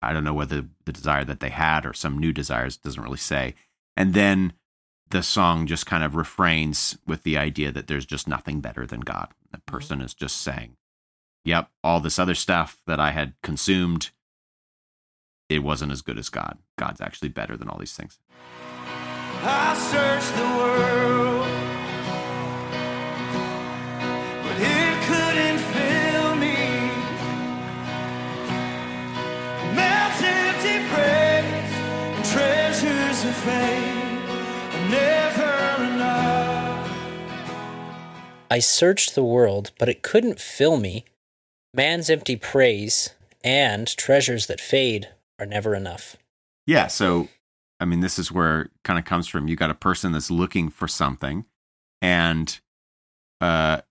I 0.00 0.12
don't 0.12 0.24
know 0.24 0.34
whether 0.34 0.66
the 0.84 0.92
desire 0.92 1.24
that 1.24 1.40
they 1.40 1.48
had 1.48 1.84
or 1.84 1.92
some 1.92 2.18
new 2.18 2.32
desires 2.32 2.76
doesn't 2.76 3.02
really 3.02 3.16
say. 3.16 3.54
And 3.96 4.14
then 4.14 4.52
the 5.10 5.22
song 5.22 5.66
just 5.66 5.86
kind 5.86 6.04
of 6.04 6.14
refrains 6.14 6.98
with 7.06 7.22
the 7.22 7.36
idea 7.36 7.72
that 7.72 7.86
there's 7.86 8.06
just 8.06 8.28
nothing 8.28 8.60
better 8.60 8.86
than 8.86 9.00
God. 9.00 9.28
The 9.50 9.58
mm-hmm. 9.58 9.76
person 9.76 10.00
is 10.00 10.14
just 10.14 10.36
saying, 10.40 10.76
Yep, 11.44 11.70
all 11.84 12.00
this 12.00 12.18
other 12.18 12.34
stuff 12.34 12.82
that 12.86 12.98
I 12.98 13.12
had 13.12 13.34
consumed 13.42 14.10
it 15.48 15.60
wasn't 15.60 15.92
as 15.92 16.02
good 16.02 16.18
as 16.18 16.28
God. 16.28 16.58
God's 16.76 17.00
actually 17.00 17.28
better 17.28 17.56
than 17.56 17.68
all 17.68 17.78
these 17.78 17.94
things. 17.94 18.18
I 19.42 19.74
searched 19.90 20.34
the 20.34 20.42
world, 20.58 21.46
but 24.42 24.56
it 24.60 25.02
couldn't 25.06 25.58
fill 25.72 26.34
me. 26.36 26.56
Man's 29.76 30.22
empty 30.22 30.78
praise 30.90 31.72
and 32.14 32.24
treasures 32.24 33.24
of 33.24 33.36
fame 33.36 34.22
are 34.74 34.88
never 34.90 35.84
enough. 35.84 36.90
I 38.50 38.58
searched 38.58 39.14
the 39.14 39.24
world, 39.24 39.70
but 39.78 39.88
it 39.88 40.02
couldn't 40.02 40.40
fill 40.40 40.76
me. 40.76 41.04
Man's 41.72 42.10
empty 42.10 42.36
praise 42.36 43.10
and 43.44 43.86
treasures 43.96 44.46
that 44.46 44.60
fade 44.60 45.08
are 45.38 45.46
never 45.46 45.74
enough. 45.74 46.16
Yeah. 46.66 46.86
So, 46.86 47.28
I 47.80 47.84
mean, 47.84 48.00
this 48.00 48.18
is 48.18 48.32
where 48.32 48.70
kind 48.84 48.98
of 48.98 49.04
comes 49.04 49.28
from. 49.28 49.48
You 49.48 49.56
got 49.56 49.70
a 49.70 49.74
person 49.74 50.12
that's 50.12 50.30
looking 50.30 50.70
for 50.70 50.88
something, 50.88 51.44
and 52.00 52.58
uh, 53.40 53.82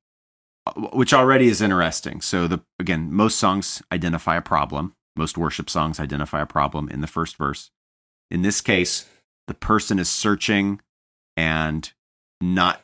which 0.75 1.14
already 1.14 1.48
is 1.48 1.62
interesting. 1.62 2.22
So, 2.22 2.48
the 2.48 2.62
again, 2.80 3.14
most 3.14 3.38
songs 3.38 3.82
identify 3.92 4.36
a 4.36 4.42
problem. 4.42 4.96
Most 5.16 5.38
worship 5.38 5.70
songs 5.70 6.00
identify 6.00 6.42
a 6.42 6.46
problem 6.46 6.90
in 6.90 7.02
the 7.02 7.08
first 7.08 7.38
verse. 7.38 7.72
In 8.30 8.42
this 8.42 8.60
case, 8.60 9.08
the 9.48 9.54
person 9.54 10.00
is 10.00 10.10
searching 10.10 10.82
and 11.38 11.92
not 12.42 12.82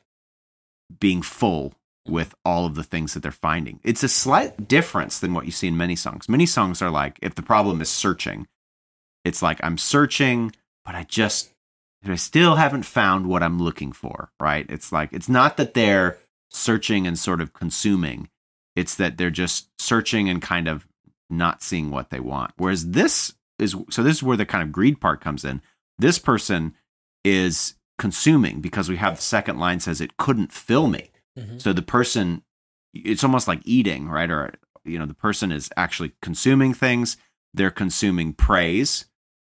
being 1.00 1.22
full 1.22 1.74
with 2.08 2.34
all 2.44 2.66
of 2.66 2.76
the 2.76 2.84
things 2.84 3.14
that 3.14 3.22
they're 3.22 3.32
finding. 3.32 3.80
It's 3.84 4.04
a 4.04 4.10
slight 4.10 4.68
difference 4.68 5.20
than 5.20 5.34
what 5.34 5.46
you 5.46 5.52
see 5.52 5.68
in 5.68 5.78
many 5.78 5.96
songs. 5.96 6.28
Many 6.28 6.46
songs 6.46 6.82
are 6.82 6.90
like, 6.90 7.20
if 7.22 7.36
the 7.36 7.42
problem 7.42 7.82
is 7.82 7.90
searching, 7.90 8.48
it's 9.24 9.42
like 9.42 9.60
I'm 9.64 9.78
searching, 9.78 10.54
but 10.86 10.96
I 10.96 11.04
just, 11.04 11.52
I 12.06 12.16
still 12.16 12.56
haven't 12.56 12.84
found 12.84 13.28
what 13.28 13.44
I'm 13.44 13.62
looking 13.62 13.92
for, 13.92 14.32
right? 14.40 14.66
It's 14.70 14.92
like, 14.92 15.14
it's 15.14 15.30
not 15.30 15.58
that 15.58 15.74
they're 15.74 16.18
searching 16.50 17.06
and 17.08 17.18
sort 17.18 17.42
of 17.42 17.54
consuming, 17.54 18.30
it's 18.76 18.96
that 18.96 19.18
they're 19.18 19.30
just 19.30 19.70
searching 19.80 20.30
and 20.30 20.42
kind 20.42 20.68
of 20.68 20.88
not 21.30 21.62
seeing 21.62 21.92
what 21.92 22.10
they 22.10 22.20
want. 22.20 22.52
Whereas 22.58 22.92
this 22.92 23.34
is, 23.60 23.76
so 23.90 24.04
this 24.04 24.18
is 24.18 24.24
where 24.24 24.38
the 24.38 24.46
kind 24.46 24.64
of 24.64 24.72
greed 24.72 25.00
part 25.00 25.22
comes 25.22 25.46
in. 25.46 25.62
This 26.00 26.18
person 26.20 26.74
is 27.24 27.76
consuming 27.98 28.62
because 28.62 28.90
we 28.90 28.98
have 28.98 29.18
the 29.18 29.22
second 29.22 29.60
line 29.60 29.80
says 29.80 30.02
it 30.02 30.18
couldn't 30.18 30.52
fill 30.52 30.88
me. 30.88 31.12
Mm-hmm. 31.38 31.60
So 31.60 31.72
the 31.72 31.82
person, 31.82 32.44
it's 32.94 33.24
almost 33.24 33.48
like 33.48 33.62
eating, 33.64 34.10
right? 34.10 34.30
Or, 34.30 34.56
you 34.84 34.98
know, 34.98 35.06
the 35.06 35.14
person 35.14 35.52
is 35.52 35.70
actually 35.78 36.14
consuming 36.22 36.74
things. 36.74 37.18
They're 37.54 37.72
consuming 37.72 38.34
praise. 38.34 39.06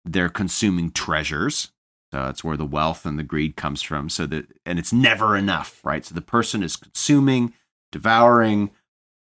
They're 0.07 0.29
consuming 0.29 0.93
treasures. 0.93 1.73
So 2.13 2.19
that's 2.19 2.45
where 2.45 2.57
the 2.57 2.65
wealth 2.65 3.05
and 3.05 3.19
the 3.19 3.25
greed 3.25 3.57
comes 3.57 3.83
from. 3.83 4.09
So 4.09 4.27
that, 4.27 4.47
and 4.65 4.79
it's 4.79 4.93
never 4.93 5.37
enough, 5.37 5.85
right? 5.85 6.05
So 6.05 6.15
the 6.15 6.21
person 6.21 6.63
is 6.63 6.77
consuming, 6.77 7.53
devouring, 7.91 8.71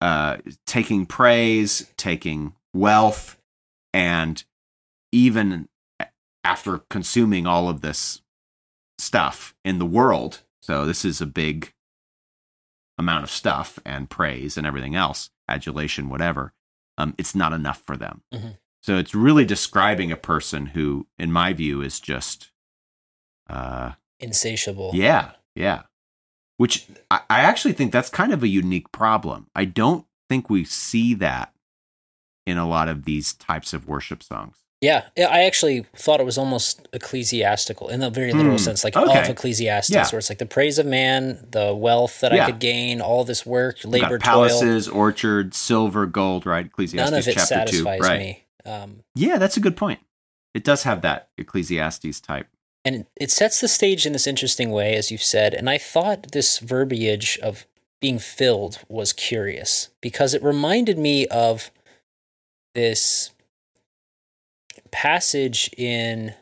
uh, 0.02 0.38
taking 0.68 1.06
praise, 1.06 1.92
taking 1.96 2.54
wealth, 2.74 3.38
and 3.94 4.44
even 5.14 5.70
after 6.44 6.80
consuming 6.90 7.48
all 7.48 7.70
of 7.70 7.82
this 7.82 8.22
stuff 8.98 9.56
in 9.64 9.80
the 9.80 9.86
world. 9.86 10.42
So 10.62 10.86
this 10.86 11.06
is 11.06 11.22
a 11.22 11.26
big 11.26 11.72
amount 12.98 13.24
of 13.24 13.32
stuff 13.32 13.80
and 13.86 14.10
praise 14.10 14.58
and 14.58 14.68
everything 14.68 14.96
else, 14.96 15.30
adulation, 15.48 16.10
whatever, 16.10 16.54
um, 16.98 17.16
it's 17.18 17.34
not 17.34 17.54
enough 17.54 17.82
for 17.86 17.98
them. 17.98 18.22
Mm-hmm. 18.34 18.50
So 18.84 18.98
it's 18.98 19.16
really 19.16 19.46
describing 19.46 20.12
a 20.12 20.18
person 20.18 20.68
who, 20.68 21.08
in 21.18 21.32
my 21.32 21.54
view, 21.54 21.82
is 21.82 22.02
just 22.02 22.52
uh, 23.50 23.94
insatiable. 24.20 24.92
Yeah, 24.94 25.32
yeah. 25.56 25.84
Which 26.58 26.88
I, 27.10 27.22
I 27.30 27.40
actually 27.40 27.74
think 27.74 27.94
that's 27.94 28.10
kind 28.10 28.34
of 28.34 28.44
a 28.44 28.48
unique 28.48 28.92
problem. 28.92 29.48
I 29.56 29.64
don't 29.66 30.06
think 30.30 30.50
we 30.50 30.66
see 30.66 31.14
that 31.16 31.54
in 32.46 32.58
a 32.58 32.68
lot 32.68 32.90
of 32.90 33.06
these 33.06 33.34
types 33.34 33.74
of 33.74 33.88
worship 33.88 34.22
songs. 34.22 34.58
Yeah, 34.82 35.06
I 35.18 35.44
actually 35.44 35.86
thought 35.96 36.20
it 36.20 36.26
was 36.26 36.38
almost 36.38 36.90
ecclesiastical 36.92 37.88
in 37.88 38.04
a 38.04 38.10
very 38.10 38.34
literal 38.34 38.58
Hmm, 38.58 38.64
sense, 38.64 38.84
like 38.84 38.98
okay. 38.98 39.22
of 39.22 39.30
Ecclesiastes, 39.30 39.92
Yeah. 39.94 40.06
where 40.10 40.20
it's 40.20 40.30
like 40.30 40.40
the 40.40 40.46
praise 40.46 40.78
of 40.78 40.86
man, 40.86 41.48
the 41.52 41.74
wealth 41.74 42.20
that 42.20 42.34
Yeah. 42.34 42.44
I 42.44 42.52
could 42.52 42.60
gain, 42.60 43.00
all 43.00 43.24
this 43.24 43.46
work, 43.46 43.78
labor, 43.86 44.18
got 44.18 44.26
toil. 44.26 44.50
palaces, 44.50 44.90
orchards, 44.90 45.56
silver, 45.56 46.06
gold, 46.06 46.46
right? 46.46 46.66
Ecclesiastes 46.66 47.12
None 47.12 47.18
of 47.18 47.26
it 47.26 47.34
chapter 47.34 47.72
two. 47.72 47.86
Right. 47.86 48.20
me. 48.20 48.44
Um, 48.66 49.04
Yeah, 49.16 49.38
that's 49.38 49.58
a 49.58 49.62
good 49.62 49.78
point. 49.78 50.00
It 50.54 50.64
does 50.64 50.84
have 50.84 51.02
that 51.02 51.30
Ecclesiastes 51.38 52.20
type. 52.22 52.48
and 52.86 53.06
it 53.16 53.32
sets 53.32 53.62
the 53.62 53.68
stage 53.68 54.06
in 54.06 54.14
this 54.14 54.28
interesting 54.28 54.70
way, 54.70 54.96
as 54.96 55.10
you've 55.10 55.24
said. 55.24 55.54
And 55.54 55.70
I 55.70 55.78
thought 55.78 56.32
this 56.34 56.60
verbiage 56.60 57.40
of 57.42 57.66
being 58.02 58.20
filled 58.20 58.80
was 58.90 59.14
curious 59.14 59.90
because 60.02 60.34
it 60.34 60.44
reminded 60.44 60.98
me 60.98 61.26
of 61.28 61.72
this 62.76 63.32
passage 64.92 65.70
in 65.78 66.34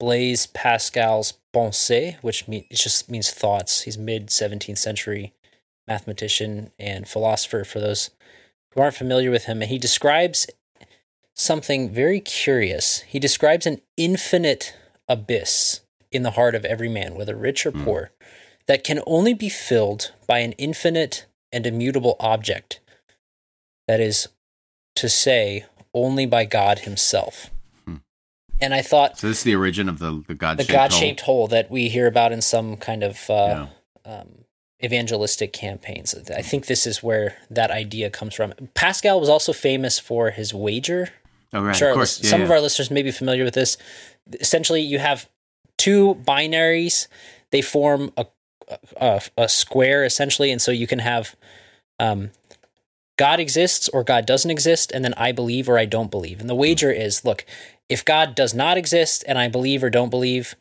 Blaise 0.00 0.46
Pascal's 0.46 1.34
Pensées, 1.54 2.16
which 2.22 2.48
mean, 2.48 2.66
it 2.70 2.76
just 2.76 3.10
means 3.10 3.30
thoughts. 3.30 3.82
He's 3.82 3.96
mid 3.96 4.28
17th 4.28 4.78
century 4.78 5.32
mathematician 5.86 6.72
and 6.78 7.06
philosopher 7.06 7.64
for 7.64 7.78
those 7.80 8.10
who 8.72 8.80
aren't 8.80 8.96
familiar 8.96 9.30
with 9.30 9.44
him. 9.44 9.62
And 9.62 9.70
he 9.70 9.78
describes 9.78 10.46
something 11.36 11.90
very 11.92 12.18
curious. 12.18 13.02
He 13.02 13.18
describes 13.18 13.66
an 13.66 13.80
infinite 13.96 14.74
abyss 15.08 15.82
in 16.10 16.22
the 16.22 16.32
heart 16.32 16.54
of 16.54 16.64
every 16.64 16.88
man, 16.88 17.14
whether 17.14 17.36
rich 17.36 17.66
or 17.66 17.70
Hmm. 17.70 17.84
poor, 17.84 18.10
that 18.66 18.82
can 18.82 19.00
only 19.06 19.34
be 19.34 19.48
filled 19.48 20.12
by 20.26 20.38
an 20.40 20.52
infinite 20.52 21.26
and 21.52 21.66
immutable 21.66 22.16
object. 22.18 22.80
That 23.86 24.00
is 24.00 24.28
to 24.96 25.08
say, 25.08 25.66
only 25.94 26.26
by 26.26 26.44
God 26.46 26.80
Himself. 26.80 27.50
Hmm. 27.84 27.96
And 28.60 28.74
I 28.74 28.82
thought 28.82 29.18
So 29.18 29.28
this 29.28 29.38
is 29.38 29.44
the 29.44 29.54
origin 29.54 29.88
of 29.88 29.98
the 29.98 30.24
the 30.26 30.34
God 30.34 30.56
the 30.56 30.64
God 30.64 30.92
shaped 30.92 31.20
hole 31.20 31.46
that 31.48 31.70
we 31.70 31.88
hear 31.88 32.06
about 32.06 32.32
in 32.32 32.40
some 32.40 32.76
kind 32.78 33.02
of 33.04 33.28
uh, 33.30 33.66
um, 34.04 34.44
evangelistic 34.82 35.52
campaigns. 35.52 36.14
I 36.30 36.42
think 36.42 36.66
this 36.66 36.86
is 36.86 37.02
where 37.02 37.36
that 37.50 37.70
idea 37.70 38.10
comes 38.10 38.34
from. 38.34 38.54
Pascal 38.74 39.20
was 39.20 39.28
also 39.28 39.52
famous 39.52 39.98
for 39.98 40.30
his 40.30 40.52
wager. 40.54 41.10
Oh 41.52 41.62
right, 41.62 41.76
Sure, 41.76 41.90
of 41.90 41.94
course. 41.94 42.22
Yeah, 42.22 42.30
some 42.30 42.40
yeah. 42.40 42.46
of 42.46 42.50
our 42.50 42.60
listeners 42.60 42.90
may 42.90 43.02
be 43.02 43.10
familiar 43.10 43.44
with 43.44 43.54
this. 43.54 43.76
Essentially, 44.40 44.80
you 44.80 44.98
have 44.98 45.28
two 45.78 46.16
binaries. 46.24 47.06
They 47.52 47.62
form 47.62 48.12
a 48.16 48.26
a, 49.00 49.20
a 49.38 49.48
square 49.48 50.04
essentially, 50.04 50.50
and 50.50 50.60
so 50.60 50.72
you 50.72 50.86
can 50.88 50.98
have 50.98 51.36
um, 52.00 52.30
God 53.16 53.38
exists 53.40 53.88
or 53.88 54.02
God 54.04 54.26
doesn't 54.26 54.50
exist, 54.50 54.90
and 54.92 55.04
then 55.04 55.14
I 55.16 55.32
believe 55.32 55.68
or 55.68 55.78
I 55.78 55.84
don't 55.84 56.10
believe. 56.10 56.40
And 56.40 56.50
the 56.50 56.54
wager 56.54 56.90
is, 56.90 57.24
look, 57.24 57.44
if 57.88 58.04
God 58.04 58.34
does 58.34 58.52
not 58.54 58.76
exist 58.76 59.24
and 59.28 59.38
I 59.38 59.48
believe 59.48 59.84
or 59.84 59.90
don't 59.90 60.10
believe, 60.10 60.56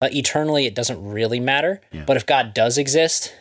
uh, 0.00 0.08
eternally 0.12 0.66
it 0.66 0.74
doesn't 0.74 1.04
really 1.04 1.40
matter. 1.40 1.80
Yeah. 1.92 2.04
But 2.06 2.16
if 2.16 2.24
God 2.24 2.54
does 2.54 2.78
exist 2.78 3.34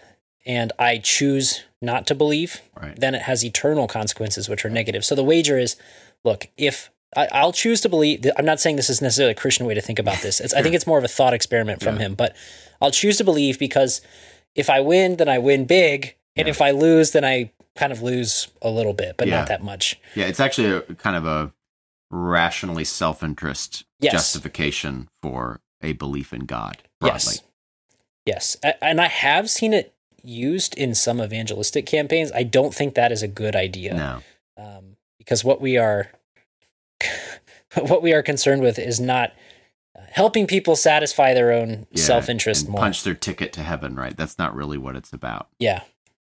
and 0.46 0.74
I 0.80 0.98
choose 0.98 1.64
not 1.82 2.08
to 2.08 2.16
believe, 2.16 2.62
Right. 2.76 3.00
then 3.00 3.14
it 3.14 3.22
has 3.22 3.46
eternal 3.46 3.88
consequences, 3.88 4.50
which 4.50 4.66
are 4.66 4.70
negative. 4.70 5.06
So 5.06 5.14
the 5.14 5.24
wager 5.24 5.60
is, 5.60 5.76
look, 6.28 6.48
if 6.58 6.92
I, 7.16 7.28
I'll 7.32 7.54
choose 7.54 7.82
to 7.82 7.90
believe, 7.90 8.26
I'm 8.38 8.46
not 8.46 8.60
saying 8.60 8.76
this 8.76 8.90
is 8.90 9.02
necessarily 9.02 9.32
a 9.32 9.36
Christian 9.36 9.66
way 9.66 9.74
to 9.74 9.82
think 9.82 9.98
about 9.98 10.22
this. 10.22 10.40
It's, 10.40 10.54
I 10.54 10.62
think 10.62 10.76
it's 10.76 10.86
more 10.86 10.98
of 10.98 11.04
a 11.04 11.08
thought 11.08 11.34
experiment 11.34 11.82
from 11.82 11.96
Yeah. 11.96 12.02
him, 12.08 12.16
but 12.16 12.36
I'll 12.82 12.92
choose 12.92 13.18
to 13.18 13.24
believe 13.24 13.58
because 13.58 14.02
if 14.56 14.70
I 14.70 14.82
win, 14.82 15.16
then 15.16 15.30
I 15.30 15.38
win 15.40 15.66
big, 15.66 16.16
and 16.36 16.48
Yeah. 16.48 16.52
if 16.52 16.62
I 16.62 16.72
lose, 16.72 17.12
then 17.12 17.24
I 17.24 17.52
kind 17.76 17.92
of 17.92 18.02
lose 18.02 18.50
a 18.62 18.70
little 18.70 18.94
bit, 18.94 19.16
but 19.18 19.28
Yeah. 19.28 19.38
not 19.40 19.48
that 19.48 19.64
much. 19.64 20.00
Yeah, 20.16 20.26
it's 20.26 20.40
actually 20.40 20.70
a 20.72 20.82
kind 20.96 21.16
of 21.16 21.26
a 21.26 21.54
rationally 22.12 22.84
self-interest 22.84 23.86
Yes. 24.00 24.14
justification 24.14 25.10
for 25.22 25.62
a 25.82 25.94
belief 25.94 26.34
in 26.34 26.42
God. 26.46 26.78
Broadly. 27.00 27.36
Yes. 28.26 28.58
Yes. 28.64 28.76
And 28.82 29.00
I 29.00 29.08
have 29.08 29.50
seen 29.50 29.74
it 29.74 29.94
used 30.24 30.76
in 30.76 30.94
some 30.94 31.22
evangelistic 31.22 31.86
campaigns. 31.86 32.32
I 32.34 32.44
don't 32.44 32.74
think 32.76 32.96
that 32.96 33.12
is 33.12 33.24
a 33.24 33.28
good 33.28 33.56
idea. 33.56 33.94
No. 33.94 34.24
Um, 34.58 34.98
because 35.18 35.44
what 35.44 35.62
we 35.62 35.78
are 35.78 36.12
what 37.76 38.02
we 38.02 38.14
are 38.14 38.24
concerned 38.24 38.62
with 38.62 38.80
is 38.80 39.00
not 39.00 39.34
helping 40.12 40.48
people 40.48 40.76
satisfy 40.76 41.34
their 41.34 41.52
own 41.52 41.88
Yeah, 41.92 42.04
self-interest 42.04 42.70
more. 42.70 42.80
punch 42.80 43.04
their 43.04 43.14
ticket 43.16 43.52
to 43.54 43.64
heaven, 43.64 43.96
right? 43.96 44.16
That's 44.16 44.38
not 44.38 44.56
really 44.56 44.78
what 44.78 44.96
it's 44.96 45.12
about. 45.14 45.48
Yeah. 45.60 45.82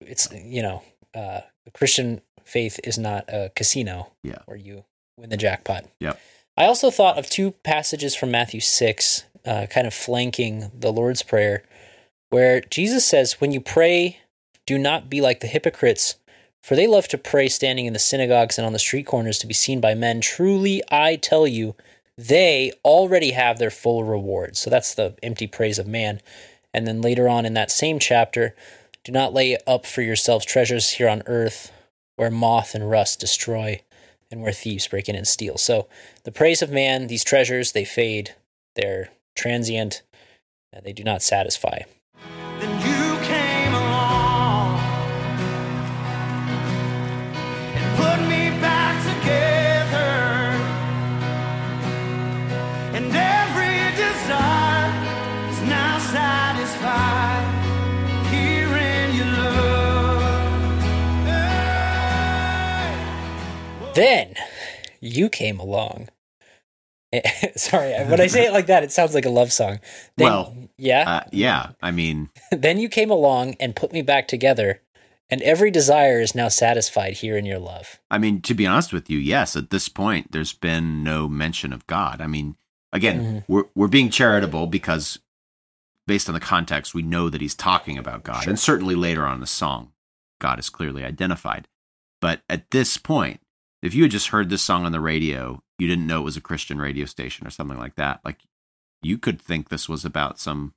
It's 0.00 0.28
you 0.32 0.62
know, 0.62 0.82
uh 1.14 1.40
Christian 1.72 2.20
faith 2.44 2.78
is 2.84 2.98
not 2.98 3.24
a 3.28 3.50
casino 3.56 4.12
Yeah. 4.22 4.38
where 4.44 4.56
you 4.56 4.84
win 5.16 5.30
the 5.30 5.36
jackpot. 5.36 5.84
yeah 6.00 6.14
I 6.56 6.66
also 6.66 6.90
thought 6.90 7.18
of 7.18 7.28
two 7.28 7.50
passages 7.50 8.14
from 8.14 8.30
Matthew 8.30 8.60
6, 8.60 9.24
uh, 9.44 9.66
kind 9.66 9.88
of 9.88 9.94
flanking 9.94 10.70
the 10.72 10.92
Lord's 10.92 11.22
Prayer, 11.22 11.64
where 12.30 12.60
Jesus 12.60 13.04
says, 13.04 13.40
When 13.40 13.50
you 13.50 13.60
pray, 13.60 14.18
do 14.64 14.78
not 14.78 15.10
be 15.10 15.20
like 15.20 15.40
the 15.40 15.48
hypocrites, 15.48 16.14
for 16.64 16.76
they 16.76 16.86
love 16.86 17.06
to 17.08 17.18
pray 17.18 17.46
standing 17.46 17.84
in 17.84 17.92
the 17.92 17.98
synagogues 17.98 18.56
and 18.56 18.66
on 18.66 18.72
the 18.72 18.78
street 18.78 19.04
corners 19.04 19.38
to 19.38 19.46
be 19.46 19.52
seen 19.52 19.82
by 19.82 19.94
men. 19.94 20.22
Truly, 20.22 20.82
I 20.90 21.16
tell 21.16 21.46
you, 21.46 21.74
they 22.16 22.72
already 22.82 23.32
have 23.32 23.58
their 23.58 23.70
full 23.70 24.02
reward. 24.02 24.56
So 24.56 24.70
that's 24.70 24.94
the 24.94 25.14
empty 25.22 25.46
praise 25.46 25.78
of 25.78 25.86
man. 25.86 26.22
And 26.72 26.86
then 26.86 27.02
later 27.02 27.28
on 27.28 27.44
in 27.44 27.52
that 27.52 27.70
same 27.70 27.98
chapter, 27.98 28.56
do 29.04 29.12
not 29.12 29.34
lay 29.34 29.58
up 29.66 29.84
for 29.84 30.00
yourselves 30.00 30.46
treasures 30.46 30.92
here 30.92 31.06
on 31.06 31.22
earth 31.26 31.70
where 32.16 32.30
moth 32.30 32.74
and 32.74 32.90
rust 32.90 33.20
destroy 33.20 33.82
and 34.30 34.40
where 34.40 34.52
thieves 34.52 34.88
break 34.88 35.06
in 35.06 35.16
and 35.16 35.28
steal. 35.28 35.58
So 35.58 35.86
the 36.22 36.32
praise 36.32 36.62
of 36.62 36.70
man, 36.70 37.08
these 37.08 37.24
treasures, 37.24 37.72
they 37.72 37.84
fade, 37.84 38.34
they're 38.74 39.10
transient, 39.36 40.00
they 40.82 40.94
do 40.94 41.04
not 41.04 41.22
satisfy. 41.22 41.80
Then 63.94 64.34
you 65.00 65.28
came 65.28 65.58
along. 65.58 66.08
Sorry, 67.56 67.92
when 68.06 68.20
I 68.20 68.26
say 68.26 68.46
it 68.46 68.52
like 68.52 68.66
that, 68.66 68.82
it 68.82 68.90
sounds 68.90 69.14
like 69.14 69.24
a 69.24 69.30
love 69.30 69.52
song. 69.52 69.78
Then, 70.16 70.26
Well, 70.26 70.56
yeah. 70.76 71.08
Uh, 71.08 71.28
yeah, 71.30 71.70
I 71.80 71.90
mean, 71.92 72.30
then 72.50 72.78
you 72.78 72.88
came 72.88 73.10
along 73.10 73.54
and 73.60 73.76
put 73.76 73.92
me 73.92 74.02
back 74.02 74.26
together, 74.26 74.80
and 75.30 75.40
every 75.42 75.70
desire 75.70 76.20
is 76.20 76.34
now 76.34 76.48
satisfied 76.48 77.14
here 77.14 77.36
in 77.36 77.46
your 77.46 77.60
love. 77.60 78.00
I 78.10 78.18
mean, 78.18 78.40
to 78.42 78.54
be 78.54 78.66
honest 78.66 78.92
with 78.92 79.08
you, 79.08 79.18
yes, 79.18 79.54
at 79.54 79.70
this 79.70 79.88
point, 79.88 80.32
there's 80.32 80.52
been 80.52 81.04
no 81.04 81.28
mention 81.28 81.72
of 81.72 81.86
God. 81.86 82.20
I 82.20 82.26
mean, 82.26 82.56
again, 82.92 83.20
Mhm. 83.20 83.44
we're 83.46 83.64
we're 83.76 83.86
being 83.88 84.10
charitable 84.10 84.66
because, 84.66 85.20
based 86.08 86.28
on 86.28 86.34
the 86.34 86.40
context, 86.40 86.94
we 86.94 87.02
know 87.02 87.28
that 87.28 87.40
he's 87.40 87.54
talking 87.54 87.96
about 87.96 88.24
God, 88.24 88.42
Sure. 88.42 88.50
and 88.50 88.58
certainly 88.58 88.96
later 88.96 89.24
on 89.24 89.34
in 89.34 89.40
the 89.40 89.46
song, 89.46 89.92
God 90.40 90.58
is 90.58 90.68
clearly 90.68 91.04
identified. 91.04 91.68
But 92.20 92.42
at 92.50 92.72
this 92.72 92.96
point, 92.96 93.40
if 93.84 93.94
you 93.94 94.02
had 94.02 94.10
just 94.10 94.28
heard 94.28 94.48
this 94.48 94.62
song 94.62 94.86
on 94.86 94.92
the 94.92 95.00
radio, 95.00 95.62
you 95.78 95.86
didn't 95.86 96.06
know 96.06 96.22
it 96.22 96.24
was 96.24 96.38
a 96.38 96.40
Christian 96.40 96.78
radio 96.78 97.04
station 97.04 97.46
or 97.46 97.50
something 97.50 97.78
like 97.78 97.96
that. 97.96 98.20
Like, 98.24 98.40
you 99.02 99.18
could 99.18 99.40
think 99.40 99.68
this 99.68 99.88
was 99.88 100.06
about 100.06 100.40
some 100.40 100.72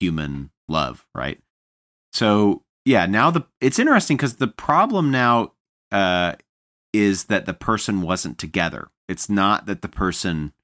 human 0.00 0.50
love, 0.66 1.06
right? 1.14 1.40
So 2.12 2.62
yeah, 2.86 3.04
now 3.04 3.30
the 3.30 3.44
it's 3.60 3.78
interesting 3.78 4.16
because 4.16 4.36
the 4.36 4.48
problem 4.48 5.10
now 5.10 5.52
uh, 5.92 6.36
is 6.94 7.24
that 7.24 7.44
the 7.44 7.52
person 7.52 8.00
wasn't 8.00 8.38
together. 8.38 8.88
It's 9.08 9.28
not 9.28 9.66
that 9.66 9.82
the 9.82 9.88
person 9.88 10.54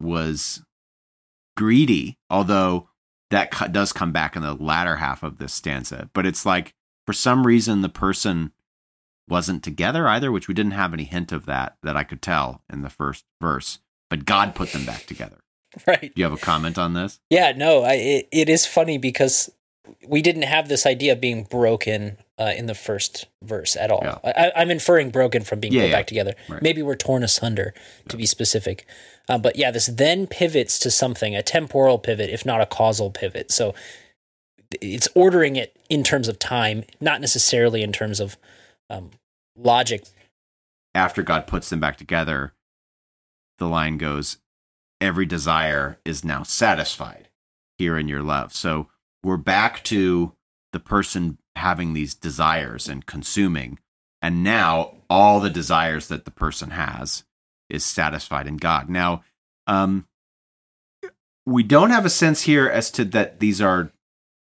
was 0.00 0.62
greedy, 1.56 2.18
although 2.30 2.88
that 3.30 3.50
co- 3.50 3.66
does 3.66 3.92
come 3.92 4.12
back 4.12 4.36
in 4.36 4.42
the 4.42 4.54
latter 4.54 4.96
half 4.96 5.24
of 5.24 5.38
this 5.38 5.52
stanza. 5.52 6.08
But 6.12 6.24
it's 6.24 6.46
like 6.46 6.72
for 7.04 7.12
some 7.12 7.44
reason 7.44 7.82
the 7.82 7.88
person 7.88 8.52
wasn't 9.28 9.62
together 9.62 10.06
either, 10.08 10.30
which 10.30 10.48
we 10.48 10.54
didn't 10.54 10.72
have 10.72 10.92
any 10.92 11.04
hint 11.04 11.32
of 11.32 11.46
that 11.46 11.76
that 11.82 11.96
I 11.96 12.04
could 12.04 12.22
tell 12.22 12.62
in 12.72 12.82
the 12.82 12.90
first 12.90 13.24
verse. 13.40 13.80
But 14.08 14.24
God 14.24 14.54
put 14.54 14.70
them 14.72 14.84
back 14.86 15.06
together. 15.06 15.38
Right. 15.86 16.00
Do 16.00 16.12
you 16.14 16.24
have 16.24 16.32
a 16.32 16.38
comment 16.38 16.78
on 16.78 16.94
this? 16.94 17.20
Yeah, 17.28 17.52
no, 17.54 17.82
I, 17.82 17.92
it, 17.94 18.28
it 18.32 18.48
is 18.48 18.64
funny 18.64 18.96
because 18.96 19.50
we 20.08 20.22
didn't 20.22 20.42
have 20.44 20.68
this 20.68 20.86
idea 20.86 21.12
of 21.12 21.20
being 21.20 21.44
broken 21.44 22.16
uh, 22.38 22.52
in 22.56 22.64
the 22.64 22.74
first 22.74 23.26
verse 23.44 23.76
at 23.76 23.90
all. 23.90 24.00
Yeah. 24.02 24.16
I, 24.24 24.52
I'm 24.56 24.70
inferring 24.70 25.10
broken 25.10 25.42
from 25.42 25.60
being 25.60 25.74
Yeah, 25.74 25.82
put 25.82 25.88
yeah. 25.90 25.96
back 25.96 26.06
together. 26.06 26.34
Right. 26.48 26.62
Maybe 26.62 26.80
we're 26.82 26.96
torn 26.96 27.22
asunder, 27.22 27.74
to 28.08 28.16
be 28.16 28.24
specific. 28.24 28.86
Uh, 29.28 29.36
but 29.36 29.56
yeah, 29.56 29.70
this 29.70 29.84
then 29.86 30.26
pivots 30.26 30.78
to 30.78 30.90
something, 30.90 31.36
a 31.36 31.42
temporal 31.42 31.98
pivot, 31.98 32.30
if 32.30 32.46
not 32.46 32.62
a 32.62 32.66
causal 32.66 33.10
pivot. 33.10 33.50
So 33.50 33.74
it's 34.80 35.08
ordering 35.14 35.56
it 35.56 35.76
in 35.90 36.02
terms 36.02 36.26
of 36.26 36.38
time, 36.38 36.84
not 37.02 37.20
necessarily 37.20 37.82
in 37.82 37.92
terms 37.92 38.18
of 38.18 38.38
um, 38.90 39.10
logic. 39.56 40.04
after 40.94 41.22
God 41.22 41.46
puts 41.46 41.68
them 41.68 41.80
back 41.80 41.96
together, 41.96 42.54
the 43.58 43.66
line 43.66 43.98
goes, 43.98 44.38
every 45.00 45.26
desire 45.26 45.98
is 46.04 46.24
now 46.24 46.42
satisfied 46.42 47.28
here 47.78 47.98
in 47.98 48.08
your 48.08 48.22
love. 48.22 48.52
So 48.54 48.88
we're 49.22 49.36
back 49.36 49.82
to 49.84 50.32
the 50.72 50.80
person 50.80 51.38
having 51.54 51.92
these 51.92 52.14
desires 52.14 52.88
and 52.88 53.06
consuming. 53.06 53.78
And 54.22 54.42
now 54.42 54.94
all 55.08 55.40
the 55.40 55.50
desires 55.50 56.08
that 56.08 56.24
the 56.24 56.30
person 56.30 56.70
has 56.70 57.24
is 57.68 57.84
satisfied 57.84 58.46
in 58.46 58.56
God. 58.56 58.88
Now, 58.88 59.22
um, 59.66 60.06
we 61.44 61.62
don't 61.62 61.90
have 61.90 62.04
a 62.06 62.10
sense 62.10 62.42
here 62.42 62.66
as 62.66 62.90
to 62.92 63.04
that 63.04 63.40
these 63.40 63.60
are 63.60 63.92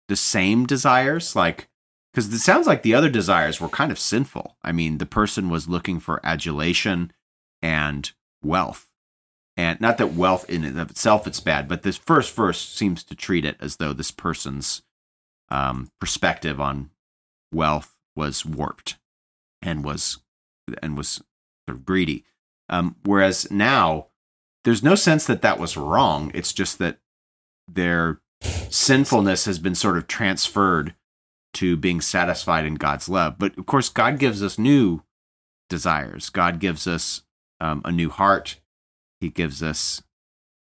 the 0.08 0.16
same 0.16 0.66
desires, 0.66 1.36
like 1.36 1.68
because 2.16 2.34
it 2.34 2.40
sounds 2.40 2.66
like 2.66 2.82
the 2.82 2.96
other 2.96 3.10
desires 3.10 3.60
were 3.60 3.68
kind 3.68 3.92
of 3.92 4.00
sinful. 4.00 4.56
I 4.64 4.72
mean, 4.72 5.00
the 5.00 5.06
person 5.06 5.50
was 5.50 5.68
looking 5.68 6.00
for 6.00 6.26
adulation 6.26 7.12
and 7.62 8.10
wealth, 8.42 8.90
and 9.58 9.82
not 9.82 9.98
that 9.98 10.14
wealth 10.14 10.50
in 10.50 10.64
and 10.64 10.80
of 10.80 10.90
itself 10.90 11.28
it's 11.28 11.42
bad, 11.42 11.68
but 11.68 11.84
this 11.84 11.98
first 11.98 12.34
verse 12.34 12.62
seems 12.62 13.04
to 13.04 13.16
treat 13.16 13.44
it 13.44 13.58
as 13.60 13.76
though 13.76 13.92
this 13.92 14.12
person's 14.12 14.84
um, 15.50 15.90
perspective 16.00 16.62
on 16.62 16.90
wealth 17.52 17.98
was 18.16 18.46
warped 18.46 18.96
and 19.62 19.84
was 19.84 20.20
and 20.82 20.98
was 20.98 21.10
sort 21.68 21.78
of 21.78 21.86
greedy. 21.86 22.24
Um, 22.70 22.96
whereas 23.04 23.52
now, 23.52 24.08
there's 24.64 24.82
no 24.82 24.96
sense 24.96 25.26
that 25.26 25.42
that 25.42 25.60
was 25.60 25.76
wrong. 25.76 26.32
It's 26.34 26.54
just 26.54 26.80
that 26.80 27.00
their 27.68 28.22
sinfulness 28.70 29.44
has 29.44 29.60
been 29.60 29.76
sort 29.76 29.98
of 29.98 30.08
transferred 30.08 30.96
to 31.56 31.78
being 31.78 32.02
satisfied 32.02 32.66
in 32.66 32.76
God's 32.76 33.10
love. 33.10 33.38
But 33.40 33.58
of 33.58 33.66
course, 33.66 33.90
God 33.90 34.20
gives 34.20 34.44
us 34.44 34.60
new 34.60 35.02
desires. 35.70 36.30
God 36.30 36.60
gives 36.60 36.86
us 36.86 37.24
um, 37.60 37.82
a 37.86 37.92
new 37.92 38.10
heart. 38.10 38.60
He 39.20 39.30
gives 39.30 39.64
us, 39.64 40.04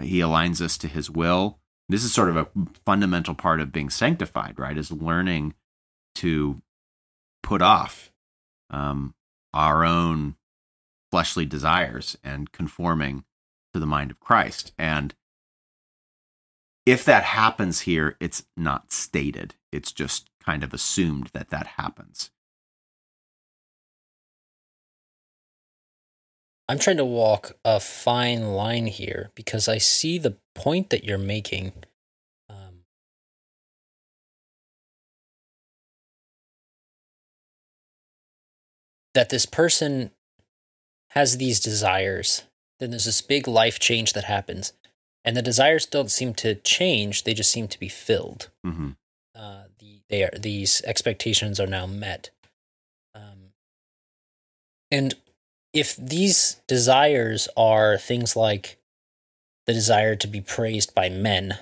He 0.02 0.18
aligns 0.18 0.60
us 0.60 0.76
to 0.78 0.88
His 0.88 1.10
will. 1.10 1.58
This 1.88 2.04
is 2.04 2.12
sort 2.12 2.30
of 2.30 2.36
a 2.36 2.48
fundamental 2.86 3.34
part 3.34 3.60
of 3.60 3.72
being 3.72 3.90
sanctified, 3.90 4.58
right? 4.58 4.76
Is 4.76 4.90
learning 4.90 5.54
to 6.16 6.62
put 7.42 7.62
off 7.62 8.12
um, 8.70 9.14
our 9.52 9.84
own 9.84 10.36
fleshly 11.10 11.44
desires 11.44 12.16
and 12.22 12.52
conforming 12.52 13.24
to 13.74 13.80
the 13.80 13.86
mind 13.86 14.10
of 14.10 14.20
Christ. 14.20 14.72
And 14.78 15.14
if 16.86 17.04
that 17.04 17.24
happens 17.24 17.80
here, 17.80 18.16
it's 18.20 18.44
not 18.56 18.92
stated. 18.92 19.54
It's 19.72 19.92
just 19.92 20.28
kind 20.44 20.64
of 20.64 20.74
assumed 20.74 21.30
that 21.32 21.50
that 21.50 21.66
happens. 21.78 22.30
I'm 26.68 26.78
trying 26.78 26.98
to 26.98 27.04
walk 27.04 27.56
a 27.64 27.80
fine 27.80 28.52
line 28.52 28.86
here 28.86 29.32
because 29.34 29.68
I 29.68 29.78
see 29.78 30.18
the 30.18 30.36
point 30.54 30.90
that 30.90 31.02
you're 31.02 31.18
making. 31.18 31.72
Um, 32.48 32.84
that 39.14 39.30
this 39.30 39.46
person 39.46 40.12
has 41.10 41.38
these 41.38 41.58
desires, 41.58 42.44
then 42.78 42.90
there's 42.90 43.06
this 43.06 43.20
big 43.20 43.48
life 43.48 43.80
change 43.80 44.12
that 44.12 44.24
happens, 44.24 44.72
and 45.24 45.36
the 45.36 45.42
desires 45.42 45.86
don't 45.86 46.10
seem 46.10 46.34
to 46.34 46.54
change; 46.54 47.24
they 47.24 47.34
just 47.34 47.50
seem 47.50 47.66
to 47.66 47.80
be 47.80 47.88
filled. 47.88 48.50
hmm 48.62 48.90
Uh, 48.90 48.92
the 48.92 48.99
they 50.10 50.24
are 50.24 50.30
these 50.38 50.82
expectations 50.84 51.58
are 51.58 51.66
now 51.66 51.86
met, 51.86 52.30
um, 53.14 53.52
and 54.90 55.14
if 55.72 55.96
these 55.96 56.60
desires 56.66 57.48
are 57.56 57.96
things 57.96 58.36
like 58.36 58.78
the 59.66 59.72
desire 59.72 60.16
to 60.16 60.26
be 60.26 60.40
praised 60.40 60.94
by 60.94 61.08
men 61.08 61.58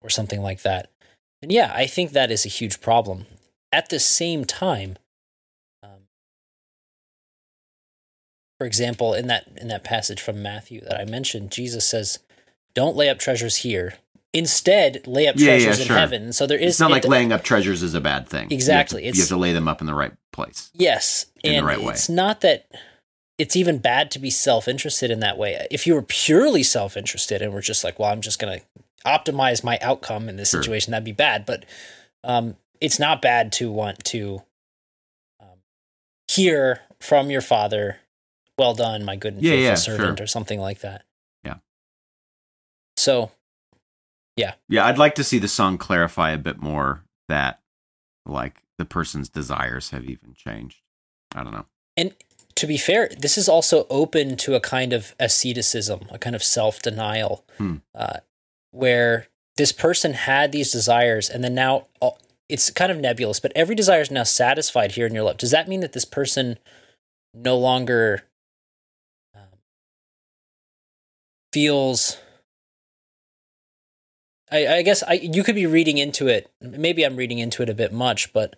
or 0.00 0.08
something 0.08 0.40
like 0.40 0.62
that, 0.62 0.90
then 1.40 1.50
yeah, 1.50 1.72
I 1.74 1.86
think 1.86 2.12
that 2.12 2.30
is 2.30 2.46
a 2.46 2.50
huge 2.50 2.80
problem. 2.80 3.26
At 3.72 3.88
the 3.88 3.98
same 3.98 4.44
time, 4.44 4.96
um, 5.82 6.06
for 8.58 8.66
example, 8.66 9.12
in 9.14 9.26
that 9.26 9.48
in 9.56 9.68
that 9.68 9.84
passage 9.84 10.20
from 10.20 10.42
Matthew 10.42 10.80
that 10.82 11.00
I 11.00 11.04
mentioned, 11.04 11.50
Jesus 11.50 11.86
says, 11.86 12.20
"Don't 12.74 12.96
lay 12.96 13.08
up 13.08 13.18
treasures 13.18 13.56
here. 13.56 13.94
Instead, 14.34 15.06
lay 15.06 15.26
up 15.28 15.34
Yeah, 15.36 15.54
yeah, 15.56 15.64
treasures 15.66 15.80
in 15.90 15.94
heaven." 15.94 16.32
So 16.32 16.46
there 16.46 16.58
is 16.58 16.70
It's 16.74 16.80
not 16.80 16.90
like 16.90 17.04
it- 17.04 17.08
laying 17.10 17.32
up 17.32 17.42
treasures 17.42 17.82
is 17.82 17.94
a 17.94 18.00
bad 18.00 18.26
thing. 18.28 18.42
You 18.42 18.44
have 18.44 18.48
to- 18.48 18.54
Exactly. 18.54 19.02
You 19.06 19.12
have, 19.12 19.28
to, 19.28 19.36
lay 19.36 19.52
them 19.52 19.68
up 19.68 19.80
in 19.80 19.86
the 19.86 19.94
right 19.94 20.12
place. 20.32 20.70
Yes, 20.74 21.26
in 21.44 21.56
the 21.56 21.64
right 21.64 21.80
way. 21.82 21.92
it's 21.92 22.08
not 22.08 22.40
that 22.40 22.66
it's 23.38 23.56
even 23.56 23.78
bad 23.78 24.10
to 24.12 24.18
be 24.18 24.30
self-interested 24.30 25.10
in 25.10 25.20
that 25.20 25.36
way. 25.36 25.66
If 25.70 25.86
you 25.86 25.94
were 25.94 26.02
purely 26.02 26.62
self-interested 26.62 27.42
and 27.42 27.52
were 27.52 27.60
just 27.60 27.82
like, 27.84 27.98
"Well, 27.98 28.10
I'm 28.10 28.20
just 28.22 28.38
going 28.38 28.58
to 28.60 28.64
optimize 29.04 29.62
my 29.64 29.78
outcome 29.82 30.28
in 30.28 30.36
this 30.36 30.50
Sure. 30.50 30.62
situation," 30.62 30.92
that'd 30.92 31.04
be 31.04 31.12
bad. 31.12 31.44
But 31.44 31.64
um, 32.24 32.56
it's 32.80 32.98
not 32.98 33.20
bad 33.20 33.52
to 33.52 33.70
want 33.70 34.02
to 34.06 34.42
um, 35.40 35.58
hear 36.28 36.80
from 37.00 37.30
your 37.30 37.40
father, 37.42 37.98
"Well 38.56 38.74
done, 38.74 39.04
my 39.04 39.16
good 39.16 39.34
and 39.34 39.42
Yeah, 39.42 39.50
faithful 39.52 39.64
yeah, 39.64 39.74
servant," 39.74 40.18
sure. 40.18 40.24
or 40.24 40.26
something 40.28 40.60
like 40.60 40.80
that. 40.80 41.04
Yeah. 41.44 41.56
So 42.96 43.32
Yeah, 44.36 44.54
Yeah, 44.68 44.86
I'd 44.86 44.98
like 44.98 45.14
to 45.16 45.24
see 45.24 45.38
the 45.38 45.48
song 45.48 45.76
clarify 45.78 46.30
a 46.30 46.38
bit 46.38 46.58
more 46.60 47.04
that, 47.28 47.60
like, 48.24 48.62
the 48.78 48.84
person's 48.86 49.28
desires 49.28 49.90
have 49.90 50.04
even 50.04 50.32
changed. 50.34 50.80
I 51.34 51.44
don't 51.44 51.52
know. 51.52 51.66
And 51.96 52.14
to 52.54 52.66
be 52.66 52.78
fair, 52.78 53.08
this 53.18 53.36
is 53.36 53.48
also 53.48 53.86
open 53.90 54.36
to 54.38 54.54
a 54.54 54.60
kind 54.60 54.92
of 54.94 55.14
asceticism, 55.20 56.06
a 56.10 56.18
kind 56.18 56.34
of 56.34 56.42
self 56.42 56.80
denial, 56.80 57.44
Hmm. 57.58 57.76
uh, 57.94 58.20
where 58.70 59.28
this 59.56 59.72
person 59.72 60.14
had 60.14 60.50
these 60.52 60.72
desires 60.72 61.28
and 61.28 61.44
then 61.44 61.54
now 61.54 61.88
all- 62.00 62.18
it's 62.48 62.70
kind 62.70 62.90
of 62.90 62.98
nebulous, 62.98 63.38
but 63.38 63.52
every 63.54 63.74
desire 63.74 64.00
is 64.00 64.10
now 64.10 64.22
satisfied 64.24 64.92
here 64.92 65.06
in 65.06 65.14
your 65.14 65.24
love. 65.24 65.36
Does 65.36 65.50
that 65.50 65.68
mean 65.68 65.80
that 65.80 65.92
this 65.92 66.06
person 66.06 66.58
no 67.34 67.56
longer 67.58 68.24
um, 69.34 69.42
feels? 71.52 72.16
I, 74.52 74.76
I 74.76 74.82
guess 74.82 75.02
I 75.02 75.14
you 75.14 75.42
could 75.42 75.54
be 75.54 75.66
reading 75.66 75.98
into 75.98 76.28
it. 76.28 76.50
Maybe 76.60 77.04
I'm 77.04 77.16
reading 77.16 77.38
into 77.38 77.62
it 77.62 77.70
a 77.70 77.74
bit 77.74 77.92
much, 77.92 78.32
but 78.32 78.56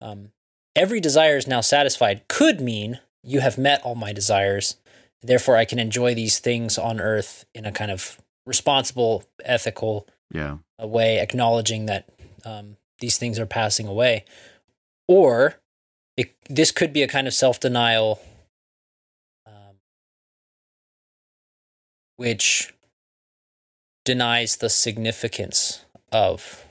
um, 0.00 0.30
every 0.76 1.00
desire 1.00 1.36
is 1.36 1.46
now 1.46 1.60
satisfied 1.60 2.22
could 2.28 2.60
mean 2.60 3.00
you 3.22 3.40
have 3.40 3.58
met 3.58 3.82
all 3.82 3.94
my 3.94 4.12
desires. 4.12 4.76
Therefore, 5.22 5.56
I 5.56 5.64
can 5.64 5.78
enjoy 5.78 6.14
these 6.14 6.38
things 6.38 6.78
on 6.78 7.00
earth 7.00 7.46
in 7.54 7.64
a 7.64 7.72
kind 7.72 7.90
of 7.90 8.20
responsible, 8.46 9.24
ethical 9.44 10.06
Yeah. 10.30 10.58
uh, 10.80 10.86
way, 10.86 11.18
acknowledging 11.18 11.86
that 11.86 12.06
um, 12.44 12.76
these 12.98 13.16
things 13.16 13.38
are 13.38 13.46
passing 13.46 13.88
away. 13.88 14.26
Or 15.08 15.56
it, 16.18 16.34
this 16.50 16.70
could 16.70 16.92
be 16.92 17.02
a 17.02 17.08
kind 17.08 17.26
of 17.26 17.32
self 17.32 17.58
denial, 17.58 18.20
um, 19.46 19.80
which 22.16 22.73
denies 24.04 24.56
the 24.56 24.68
significance 24.68 25.84
of 26.12 26.64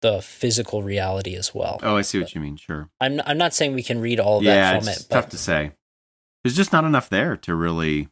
the 0.00 0.22
physical 0.22 0.82
reality 0.82 1.36
as 1.36 1.54
well. 1.54 1.78
Oh, 1.82 1.96
I 1.96 2.02
see 2.02 2.18
what 2.18 2.34
you 2.34 2.40
mean. 2.40 2.56
Sure. 2.56 2.88
I'm 3.00 3.20
I'm 3.26 3.38
not 3.38 3.54
saying 3.54 3.74
we 3.74 3.82
can 3.82 4.00
read 4.00 4.18
all 4.18 4.38
of 4.38 4.44
yeah, 4.44 4.72
that 4.72 4.80
from 4.80 4.88
it's 4.88 5.00
it, 5.02 5.10
tough 5.10 5.28
to 5.30 5.38
say. 5.38 5.72
There's 6.42 6.56
just 6.56 6.72
not 6.72 6.84
enough 6.84 7.10
there 7.10 7.36
to 7.36 7.54
really, 7.54 8.08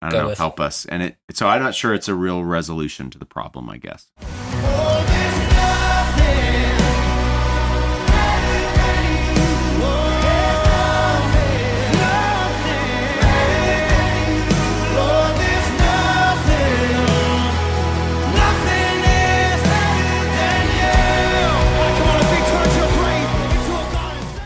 I 0.00 0.10
don't 0.10 0.22
know, 0.22 0.28
with. 0.28 0.38
help 0.38 0.60
us. 0.60 0.86
And 0.86 1.02
it, 1.02 1.16
so 1.32 1.48
I'm 1.48 1.62
not 1.62 1.74
sure 1.74 1.92
it's 1.92 2.08
a 2.08 2.14
real 2.14 2.44
resolution 2.44 3.10
to 3.10 3.18
the 3.18 3.26
problem. 3.26 3.68
I 3.68 3.78
guess. 3.78 4.12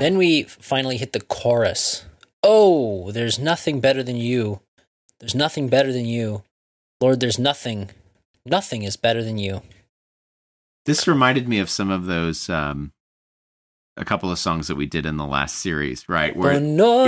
Then 0.00 0.16
we 0.16 0.44
finally 0.44 0.96
hit 0.96 1.12
the 1.12 1.20
chorus. 1.20 2.06
Oh, 2.42 3.12
there's 3.12 3.38
nothing 3.38 3.80
better 3.80 4.02
than 4.02 4.16
you. 4.16 4.60
There's 5.18 5.34
nothing 5.34 5.68
better 5.68 5.92
than 5.92 6.06
you. 6.06 6.42
Lord, 7.00 7.20
there's 7.20 7.38
nothing. 7.38 7.90
Nothing 8.46 8.82
is 8.82 8.96
better 8.96 9.22
than 9.22 9.36
you. 9.36 9.62
This 10.86 11.06
reminded 11.06 11.46
me 11.46 11.58
of 11.58 11.68
some 11.68 11.90
of 11.90 12.06
those, 12.06 12.48
um, 12.48 12.92
a 14.00 14.04
couple 14.04 14.32
of 14.32 14.38
songs 14.38 14.68
that 14.68 14.76
we 14.76 14.86
did 14.86 15.04
in 15.04 15.18
the 15.18 15.26
last 15.26 15.58
series, 15.58 16.08
right? 16.08 16.34
Where 16.34 16.54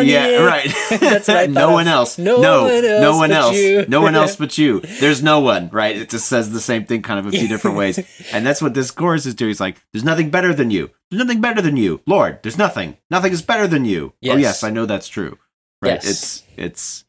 yeah, 0.07 0.42
right. 0.44 0.70
That's 1.00 1.26
what 1.26 1.48
no 1.50 1.72
one 1.72 1.88
else. 1.88 2.18
No 2.18 2.40
no, 2.40 2.64
one 2.64 2.83
no 2.83 3.09
else 3.09 3.16
one 3.16 3.33
else. 3.33 3.88
No 3.88 4.00
one 4.02 4.14
else 4.14 4.37
but 4.37 4.59
you. 4.59 4.81
There's 5.00 5.22
no 5.22 5.40
one, 5.40 5.70
right? 5.70 5.96
It 5.96 6.11
just 6.11 6.28
says 6.28 6.52
the 6.52 6.61
same 6.61 6.85
thing, 6.85 7.00
kind 7.00 7.18
of 7.18 7.26
a 7.26 7.31
few 7.31 7.48
different 7.48 7.78
ways, 7.78 7.98
and 8.33 8.44
that's 8.46 8.61
what 8.61 8.74
this 8.74 8.90
chorus 8.90 9.24
is 9.24 9.35
doing. 9.35 9.50
It's 9.50 9.61
like, 9.61 9.83
there's 9.92 10.05
nothing 10.05 10.31
better 10.31 10.52
than 10.52 10.70
you. 10.70 10.90
There's 11.11 11.24
nothing 11.24 11.40
better 11.40 11.62
than 11.62 11.76
you, 11.78 12.02
Lord. 12.07 12.40
There's 12.42 12.59
nothing. 12.59 12.98
Nothing 13.11 13.33
is 13.33 13.42
better 13.42 13.66
than 13.66 13.85
you. 13.87 14.12
Oh 14.12 14.16
Yes. 14.20 14.40
yes, 14.40 14.64
I 14.64 14.70
know 14.70 14.85
that's 14.85 15.09
true. 15.09 15.38
Right? 15.81 15.94
Yes. 15.94 16.07
It's 16.07 16.42
it's 16.57 17.05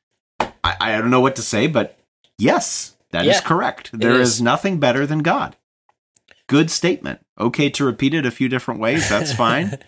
I, 0.64 0.76
I 0.80 0.98
don't 0.98 1.12
know 1.12 1.22
what 1.22 1.36
to 1.36 1.42
say, 1.42 1.68
but 1.68 2.00
yes, 2.38 2.96
that 3.12 3.26
is 3.26 3.42
correct. 3.42 3.92
There 3.94 4.20
is. 4.20 4.36
is. 4.36 4.42
nothing 4.42 4.80
better 4.80 5.06
than 5.06 5.20
God. 5.20 5.58
Good 6.54 6.70
statement. 6.70 7.20
Okay 7.40 7.70
to 7.72 7.84
repeat 7.84 8.14
it 8.14 8.28
a 8.28 8.32
few 8.32 8.48
different 8.48 8.80
ways. 8.80 9.10
That's 9.10 9.34
fine. 9.46 9.80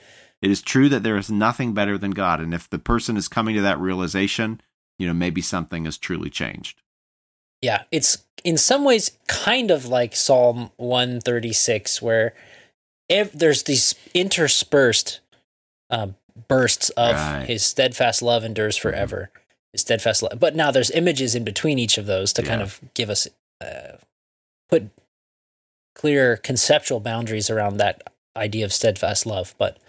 it 0.41 0.49
is 0.49 0.63
true 0.63 0.89
that 0.89 1.03
there 1.03 1.15
is 1.15 1.29
nothing 1.29 1.75
better 1.75 1.95
than 1.95 2.09
God. 2.09 2.39
And 2.41 2.55
if 2.55 2.67
the 2.67 2.79
person 2.79 3.17
is 3.17 3.27
coming 3.27 3.53
to 3.55 3.61
that 3.61 3.79
realization, 3.79 4.59
you 4.97 5.05
know, 5.05 5.13
maybe 5.13 5.41
something 5.41 5.85
has 5.85 5.99
truly 5.99 6.31
changed. 6.31 6.81
Yeah, 7.61 7.83
it's 7.91 8.25
in 8.43 8.57
some 8.57 8.83
ways 8.83 9.11
kind 9.27 9.69
of 9.69 9.85
like 9.85 10.15
Psalm 10.15 10.71
136, 10.77 12.01
where 12.01 12.33
ev- 13.11 13.37
there's 13.37 13.61
these 13.63 13.93
interspersed 14.15 15.19
um, 15.91 16.15
bursts 16.47 16.89
of 16.91 17.13
Right. 17.15 17.45
his 17.47 17.63
steadfast 17.63 18.23
love 18.23 18.43
endures 18.43 18.75
forever. 18.75 19.29
His 19.71 19.81
steadfast 19.81 20.23
love. 20.23 20.39
But 20.39 20.55
now 20.55 20.71
there's 20.71 20.89
images 20.91 21.35
in 21.35 21.43
between 21.43 21.77
each 21.77 21.99
of 21.99 22.07
those 22.07 22.33
to 22.33 22.41
kind 22.41 22.61
of 22.63 22.81
give 22.95 23.09
us, 23.11 23.27
uh, 23.61 23.97
put 24.69 24.89
clear 25.95 26.37
conceptual 26.37 26.99
boundaries 26.99 27.49
around 27.49 27.77
that 27.77 28.13
idea 28.37 28.65
of 28.65 28.73
steadfast 28.73 29.25
love. 29.25 29.55
But 29.57 29.79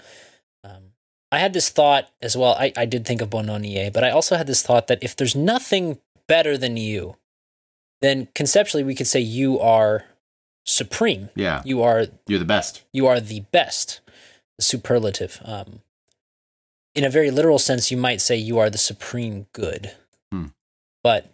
um, 0.65 0.93
I 1.31 1.39
had 1.39 1.53
this 1.53 1.69
thought 1.69 2.09
as 2.23 2.37
well. 2.37 2.55
I, 2.59 2.73
I 2.77 2.87
did 2.87 3.05
think 3.05 3.21
of 3.21 3.29
Bononie, 3.29 3.91
but 3.91 4.05
I 4.05 4.11
also 4.11 4.37
had 4.37 4.47
this 4.47 4.63
thought 4.63 4.87
that 4.87 5.03
if 5.03 5.15
there's 5.15 5.35
nothing 5.37 5.99
better 6.27 6.57
than 6.57 6.77
you, 6.77 7.17
then 8.01 8.29
conceptually 8.35 8.85
we 8.85 8.95
could 8.95 9.07
say 9.07 9.21
you 9.21 9.59
are 9.61 10.05
supreme. 10.65 11.29
Yeah. 11.35 11.63
You 11.65 11.83
are 11.83 12.07
You're 12.27 12.39
the 12.39 12.45
best. 12.45 12.85
you 12.93 13.07
are 13.07 13.21
the 13.21 13.41
best, 13.53 14.01
the 14.59 14.65
superlative. 14.65 15.41
Um, 15.45 15.81
in 16.95 17.05
a 17.05 17.11
very 17.11 17.31
literal 17.31 17.59
sense, 17.59 17.91
you 17.91 17.97
might 17.97 18.21
say 18.21 18.37
you 18.37 18.59
are 18.59 18.71
the 18.71 18.79
supreme 18.79 19.47
good. 19.53 19.93
Hmm. 20.33 20.47
But 21.03 21.31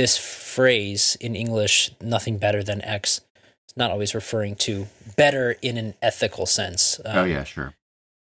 this 0.00 0.16
phrase 0.16 1.14
in 1.20 1.36
English, 1.36 1.90
nothing 2.00 2.38
better 2.38 2.62
than 2.62 2.80
X, 2.80 3.20
is 3.68 3.76
not 3.76 3.90
always 3.90 4.14
referring 4.14 4.54
to 4.56 4.86
better 5.14 5.56
in 5.60 5.76
an 5.76 5.92
ethical 6.00 6.46
sense. 6.46 6.98
oh, 7.04 7.20
Um, 7.24 7.30
yeah, 7.30 7.44
sure. 7.44 7.74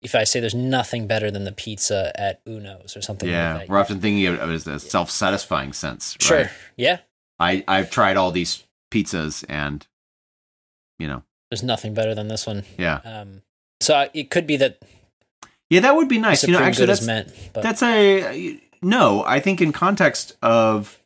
If 0.03 0.15
I 0.15 0.25
say 0.25 0.41
there's 0.41 0.55
nothing 0.55 1.07
better 1.07 1.31
than 1.31 1.45
the 1.45 1.53
pizza 1.53 2.13
at 2.19 2.41
Uno's 2.47 2.97
or 2.97 3.03
something 3.03 3.29
Yeah. 3.29 3.53
like 3.53 3.61
that. 3.67 3.69
We're 3.69 3.79
often 3.79 4.01
thinking 4.01 4.25
of 4.27 4.49
it 4.51 4.55
as 4.55 4.67
a 4.67 4.81
self 4.81 5.11
satisfying 5.11 5.75
sense. 5.75 6.17
Sure. 6.19 6.39
Right? 6.45 6.51
Yeah. 6.77 6.99
I, 7.39 7.63
I've 7.69 7.91
tried 7.91 8.17
all 8.17 8.31
these 8.31 8.65
pizzas 8.91 9.45
and, 9.49 9.87
you 10.99 11.07
know, 11.09 11.25
There's 11.51 11.63
nothing 11.63 11.93
better 11.93 12.15
than 12.15 12.29
this 12.29 12.47
one. 12.47 12.65
yeah. 12.79 13.01
Um, 13.05 13.43
so 13.81 13.95
I- 13.97 14.11
it 14.15 14.31
could 14.31 14.47
be 14.47 14.57
that 14.57 14.79
Yeah, 15.69 15.81
that 15.81 15.95
would 15.97 16.09
be 16.09 16.19
nice. 16.19 16.43
You 16.43 16.53
know, 16.55 16.61
actually, 16.61 16.87
that's, 16.87 17.03
meant. 17.03 17.29
But 17.53 17.63
That's 17.63 17.83
a 17.83 18.59
no. 18.81 19.23
I 19.27 19.41
think 19.41 19.61
in 19.61 19.73
context 19.73 20.37
of 20.41 20.99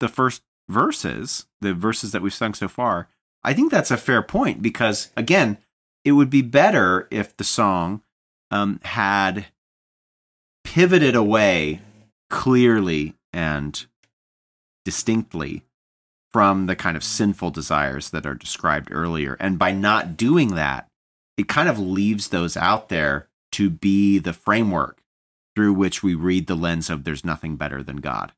the 0.00 0.08
first 0.08 0.42
verses, 0.68 1.46
the 1.60 1.74
verses 1.74 2.12
that 2.12 2.22
we've 2.22 2.34
sung 2.34 2.54
so 2.54 2.68
far, 2.68 3.08
I 3.42 3.54
think 3.54 3.70
that's 3.70 3.90
a 3.90 3.96
fair 3.96 4.22
point 4.22 4.62
because 4.62 5.10
again, 5.16 5.58
it 6.04 6.12
would 6.12 6.30
be 6.30 6.42
better 6.42 7.08
if 7.10 7.36
the 7.36 7.44
song 7.44 8.02
um, 8.50 8.80
had 8.84 9.46
pivoted 10.64 11.14
away 11.14 11.80
clearly 12.30 13.14
and 13.32 13.86
distinctly 14.84 15.62
from 16.32 16.66
the 16.66 16.76
kind 16.76 16.96
of 16.96 17.04
sinful 17.04 17.50
desires 17.50 18.10
that 18.10 18.26
are 18.26 18.34
described 18.34 18.88
earlier. 18.90 19.36
And 19.40 19.58
by 19.58 19.72
not 19.72 20.16
doing 20.16 20.54
that, 20.54 20.88
it 21.36 21.48
kind 21.48 21.68
of 21.68 21.78
leaves 21.78 22.28
those 22.28 22.56
out 22.56 22.88
there 22.88 23.28
to 23.52 23.70
be 23.70 24.18
the 24.18 24.32
framework 24.32 25.02
through 25.54 25.72
which 25.72 26.02
we 26.02 26.14
read 26.14 26.46
the 26.46 26.54
lens 26.54 26.90
of 26.90 27.04
there's 27.04 27.24
nothing 27.24 27.56
better 27.56 27.82
than 27.82 27.96
God. 27.96 28.32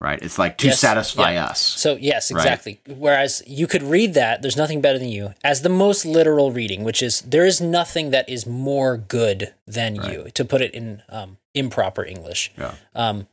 Right? 0.00 0.20
It's 0.22 0.38
like 0.38 0.58
to 0.58 0.68
Yes, 0.68 0.78
satisfy 0.78 1.32
yeah. 1.32 1.46
us. 1.46 1.60
So 1.60 1.96
yes, 1.96 2.30
Right. 2.30 2.40
exactly. 2.40 2.80
Whereas 2.86 3.42
you 3.46 3.66
could 3.66 3.82
read 3.82 4.14
that 4.14 4.42
there's 4.42 4.56
nothing 4.56 4.80
better 4.80 4.98
than 4.98 5.08
you 5.08 5.34
as 5.42 5.62
the 5.62 5.68
most 5.68 6.06
literal 6.06 6.52
reading, 6.52 6.84
which 6.84 7.02
is 7.02 7.20
there 7.22 7.44
is 7.44 7.60
nothing 7.60 8.10
that 8.10 8.28
is 8.28 8.46
more 8.46 8.96
good 8.96 9.52
than 9.66 9.96
you. 9.96 10.30
To 10.34 10.44
put 10.44 10.60
it 10.62 10.72
in 10.72 11.02
um, 11.08 11.38
improper 11.52 12.04
English. 12.04 12.52
Yeah. 12.56 12.74
Um, 12.94 13.26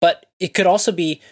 but 0.00 0.26
it 0.38 0.52
could 0.52 0.66
also 0.66 0.92
be 0.92 1.22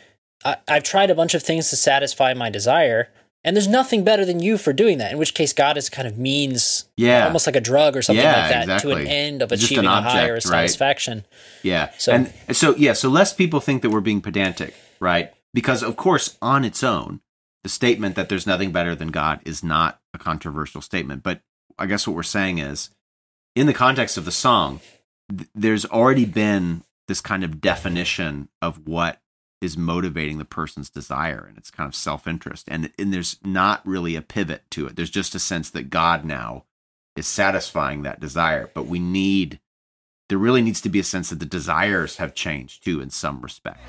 I, 0.44 0.56
I've 0.66 0.84
tried 0.84 1.10
a 1.10 1.14
bunch 1.14 1.34
of 1.34 1.42
things 1.42 1.68
to 1.70 1.76
satisfy 1.76 2.32
my 2.32 2.48
desire, 2.48 3.08
and 3.48 3.56
there's 3.56 3.66
nothing 3.66 4.04
better 4.04 4.24
than 4.24 4.40
you 4.40 4.58
for 4.58 4.72
doing 4.72 4.98
that. 4.98 5.10
In 5.12 5.18
which 5.18 5.32
case, 5.34 5.52
God 5.52 5.76
is 5.78 5.88
kind 5.88 6.06
of 6.06 6.18
means 6.18 6.84
Yeah. 6.96 7.24
almost 7.26 7.46
like 7.46 7.56
a 7.56 7.60
drug 7.60 7.96
or 7.96 8.02
something 8.02 8.22
Yeah, 8.22 8.48
like 8.58 8.66
that 8.66 8.80
to 8.82 8.90
an 8.92 9.06
end 9.06 9.40
of 9.42 9.50
achieving 9.50 9.86
an 9.86 9.90
a 9.90 10.02
higher 10.02 10.34
right? 10.34 10.42
satisfaction. 10.42 11.24
Yeah. 11.62 11.90
So- 11.98 12.12
and 12.12 12.32
and 12.46 12.56
so 12.56 12.76
yeah, 12.76 12.92
so 12.92 13.08
less 13.08 13.32
people 13.32 13.60
think 13.60 13.82
that 13.82 13.90
we're 13.90 14.00
being 14.00 14.20
pedantic, 14.20 14.74
right? 15.00 15.32
Because 15.54 15.82
of 15.82 15.96
course, 15.96 16.36
on 16.42 16.64
its 16.64 16.84
own, 16.84 17.20
the 17.64 17.68
statement 17.70 18.14
that 18.16 18.28
there's 18.28 18.46
nothing 18.46 18.70
better 18.70 18.94
than 18.94 19.08
God 19.08 19.40
is 19.44 19.64
not 19.64 20.00
a 20.14 20.18
controversial 20.18 20.80
statement. 20.82 21.22
But 21.22 21.40
I 21.78 21.86
guess 21.86 22.06
what 22.06 22.14
we're 22.14 22.22
saying 22.22 22.58
is, 22.58 22.90
in 23.56 23.66
the 23.66 23.74
context 23.74 24.16
of 24.18 24.24
the 24.24 24.30
song, 24.32 24.80
th- 25.36 25.48
there's 25.54 25.84
already 25.86 26.24
been 26.24 26.82
this 27.08 27.20
kind 27.22 27.42
of 27.42 27.60
definition 27.60 28.48
of 28.60 28.86
what 28.86 29.20
is 29.60 29.76
motivating 29.76 30.38
the 30.38 30.44
person's 30.44 30.90
desire 30.90 31.44
and 31.48 31.58
it's 31.58 31.70
kind 31.70 31.88
of 31.88 31.94
self-interest 31.94 32.66
and 32.68 32.90
and 32.98 33.12
there's 33.12 33.36
not 33.44 33.86
really 33.86 34.14
a 34.16 34.22
pivot 34.22 34.62
to 34.70 34.86
it. 34.86 34.96
There's 34.96 35.10
just 35.10 35.34
a 35.34 35.40
sense 35.40 35.70
that 35.70 35.90
god 35.90 36.24
now 36.24 36.64
is 37.16 37.26
satisfying 37.26 38.02
that 38.02 38.20
desire 38.20 38.70
but 38.72 38.86
we 38.86 38.98
need 38.98 39.58
there 40.28 40.38
really 40.38 40.62
needs 40.62 40.80
to 40.82 40.88
be 40.88 41.00
a 41.00 41.04
sense 41.04 41.30
that 41.30 41.40
the 41.40 41.46
desires 41.46 42.18
have 42.18 42.34
changed 42.34 42.84
too 42.84 43.00
in 43.00 43.10
some 43.10 43.40
respect 43.40 43.80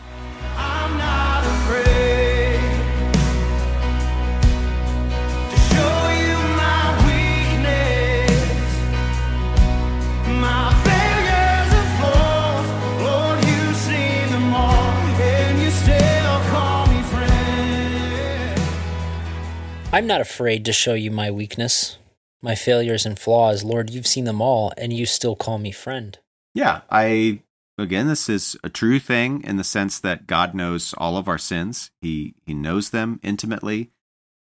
I'm 19.91 20.05
not 20.05 20.21
afraid 20.21 20.65
to 20.65 20.73
show 20.73 20.93
you 20.93 21.09
my 21.09 21.31
weakness, 21.31 21.97
my 22.43 22.53
failures 22.53 23.07
and 23.07 23.17
flaws. 23.17 23.63
Lord, 23.63 23.89
you've 23.89 24.05
seen 24.05 24.25
them 24.25 24.39
all, 24.39 24.71
and 24.77 24.93
you 24.93 25.07
still 25.07 25.35
call 25.35 25.57
me 25.57 25.71
friend. 25.71 26.17
yeah 26.53 26.81
i 26.89 27.41
again 27.77 28.07
this 28.07 28.27
is 28.29 28.57
a 28.63 28.69
true 28.69 28.99
thing 28.99 29.41
in 29.43 29.57
the 29.57 29.63
sense 29.63 29.99
that 29.99 30.27
god 30.27 30.53
knows 30.53 30.93
all 30.97 31.17
of 31.17 31.27
our 31.27 31.37
sins. 31.37 31.91
He 32.01 32.35
he 32.45 32.53
knows 32.53 32.91
them 32.91 33.19
intimately. 33.23 33.91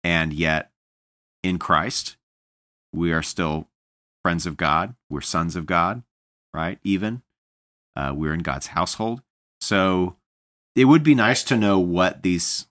And 0.03 0.31
yet 0.31 0.71
in 1.43 1.59
christ 1.59 2.15
we 2.93 3.11
are 3.11 3.23
still 3.23 3.67
friends 4.23 4.45
of 4.45 4.55
god. 4.55 4.95
We're 5.09 5.21
sons 5.21 5.55
of 5.55 5.65
god 5.65 6.03
right? 6.53 6.79
Even 6.83 7.21
uh, 7.97 8.13
we're 8.15 8.33
in 8.33 8.39
god's 8.39 8.67
household. 8.67 9.21
So 9.59 10.15
it 10.75 10.85
would 10.85 11.03
be 11.03 11.15
nice 11.15 11.43
to 11.45 11.57
know 11.57 11.77
what 11.79 12.23
these 12.23 12.67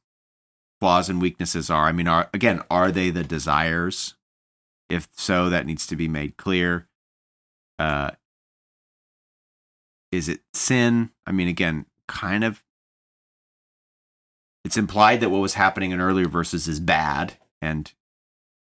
flaws 0.84 1.08
and 1.08 1.18
weaknesses 1.18 1.70
are? 1.70 1.86
I 1.86 1.92
mean 1.92 2.06
are 2.06 2.28
again 2.34 2.60
are 2.70 2.92
they 2.92 3.08
the 3.08 3.24
desires? 3.24 4.16
If 4.90 5.08
so 5.16 5.48
that 5.48 5.64
needs 5.64 5.86
to 5.86 5.96
be 5.96 6.08
made 6.08 6.36
clear. 6.36 6.88
Uh 7.78 8.10
is 10.12 10.28
it 10.28 10.40
sin? 10.52 11.08
I 11.26 11.32
mean 11.32 11.48
again 11.48 11.86
kind 12.06 12.44
of. 12.44 12.62
It's 14.66 14.76
implied 14.76 15.20
that 15.20 15.30
what 15.30 15.40
was 15.40 15.54
happening 15.54 15.90
in 15.90 16.02
earlier 16.02 16.28
verses 16.28 16.68
is 16.68 16.80
bad 16.80 17.38
and 17.62 17.90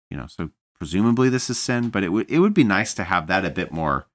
you 0.09 0.17
know 0.17 0.25
so 0.25 0.49
presumably 0.79 1.29
this 1.29 1.47
is 1.47 1.59
sin 1.59 1.89
but 1.89 2.03
it 2.03 2.09
would 2.09 2.27
it 2.31 2.39
would 2.39 2.55
be 2.55 2.63
nice 2.63 2.95
to 2.95 3.03
have 3.03 3.27
that 3.27 3.45
a 3.45 3.51
bit 3.51 3.71
more 3.71 4.07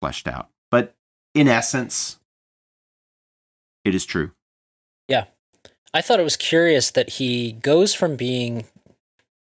fleshed 0.00 0.26
out. 0.26 0.48
But 0.72 0.96
in 1.32 1.46
essence 1.46 2.18
it 3.84 3.94
is 3.94 4.04
true 4.04 4.32
I 5.94 6.02
thought 6.02 6.20
it 6.20 6.24
was 6.24 6.36
curious 6.36 6.90
that 6.90 7.10
he 7.10 7.52
goes 7.52 7.94
from 7.94 8.16
being 8.16 8.64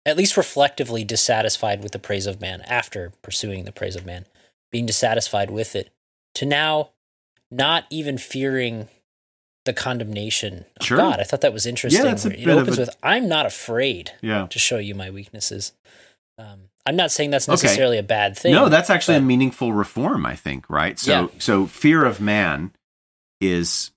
at 0.06 0.16
least 0.16 0.36
reflectively 0.36 1.04
dissatisfied 1.04 1.82
with 1.82 1.92
the 1.92 1.98
praise 1.98 2.26
of 2.26 2.40
man 2.40 2.62
after 2.62 3.12
pursuing 3.22 3.64
the 3.64 3.72
praise 3.72 3.96
of 3.96 4.06
man, 4.06 4.24
being 4.72 4.86
dissatisfied 4.86 5.50
with 5.50 5.76
it, 5.76 5.90
to 6.36 6.46
now 6.46 6.90
not 7.50 7.84
even 7.90 8.16
fearing 8.16 8.88
the 9.66 9.72
condemnation 9.74 10.64
of 10.80 10.86
Sure. 10.86 10.96
God. 10.96 11.20
I 11.20 11.24
thought 11.24 11.42
that 11.42 11.52
was 11.52 11.66
interesting. 11.66 12.02
a 12.06 12.08
it 12.10 12.48
opens 12.48 12.78
a- 12.78 12.82
with, 12.82 12.96
I'm 13.02 13.28
not 13.28 13.44
afraid 13.44 14.12
yeah 14.22 14.46
to 14.46 14.58
show 14.58 14.78
you 14.78 14.94
my 14.94 15.10
weaknesses. 15.10 15.72
Um, 16.38 16.70
I'm 16.86 16.96
not 16.96 17.12
saying 17.12 17.30
that's 17.30 17.46
Okay. 17.46 17.52
necessarily 17.66 17.98
a 17.98 18.02
bad 18.02 18.38
thing. 18.38 18.52
No, 18.52 18.70
that's 18.70 18.88
actually 18.88 19.18
a 19.18 19.20
meaningful 19.20 19.74
reform, 19.74 20.24
I 20.24 20.34
think, 20.34 20.70
right? 20.70 20.98
So 20.98 21.12
Yeah. 21.34 21.38
so 21.38 21.66
fear 21.66 22.06
of 22.06 22.22
man 22.22 22.72
is 23.40 23.90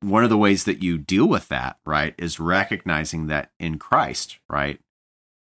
one 0.00 0.24
of 0.24 0.30
the 0.30 0.38
ways 0.38 0.64
that 0.64 0.82
you 0.82 0.98
deal 0.98 1.26
with 1.26 1.48
that, 1.48 1.78
right? 1.86 2.14
Is 2.18 2.40
recognizing 2.40 3.26
that 3.28 3.50
in 3.58 3.78
Christ, 3.78 4.38
right? 4.48 4.80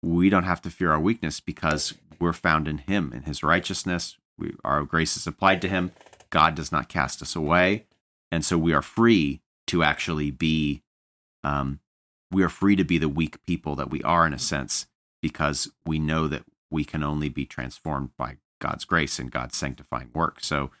We 0.01 0.29
don't 0.29 0.43
have 0.43 0.61
to 0.61 0.69
fear 0.69 0.91
our 0.91 0.99
weakness 0.99 1.39
because 1.39 1.93
we're 2.19 2.33
found 2.33 2.67
in 2.67 2.79
him 2.79 3.11
in 3.13 3.23
his 3.23 3.43
righteousness. 3.43 4.17
We, 4.37 4.53
our 4.63 4.83
grace 4.83 5.17
is 5.17 5.27
applied 5.27 5.61
to 5.61 5.69
him. 5.69 5.91
God 6.29 6.55
does 6.55 6.71
not 6.71 6.89
cast 6.89 7.21
us 7.21 7.35
away, 7.35 7.85
and 8.31 8.43
so 8.43 8.57
we 8.57 8.73
are 8.73 8.81
free 8.81 9.41
to 9.67 9.83
actually 9.83 10.31
be, 10.31 10.83
um, 11.43 11.79
we 12.31 12.43
are 12.43 12.49
free 12.49 12.75
to 12.75 12.83
be 12.83 12.97
the 12.97 13.09
weak 13.09 13.43
people 13.45 13.75
that 13.75 13.89
we 13.89 14.01
are 14.03 14.27
in 14.27 14.33
a 14.33 14.39
sense 14.39 14.87
because 15.21 15.71
we 15.85 15.97
know 15.97 16.27
that 16.27 16.43
we 16.69 16.83
can 16.83 17.03
only 17.03 17.29
be 17.29 17.45
transformed 17.45 18.09
by 18.17 18.37
God's 18.59 18.85
grace 18.85 19.17
and 19.19 19.31
God's 19.31 19.57
sanctifying 19.57 20.11
work. 20.13 20.39
So, 20.41 20.71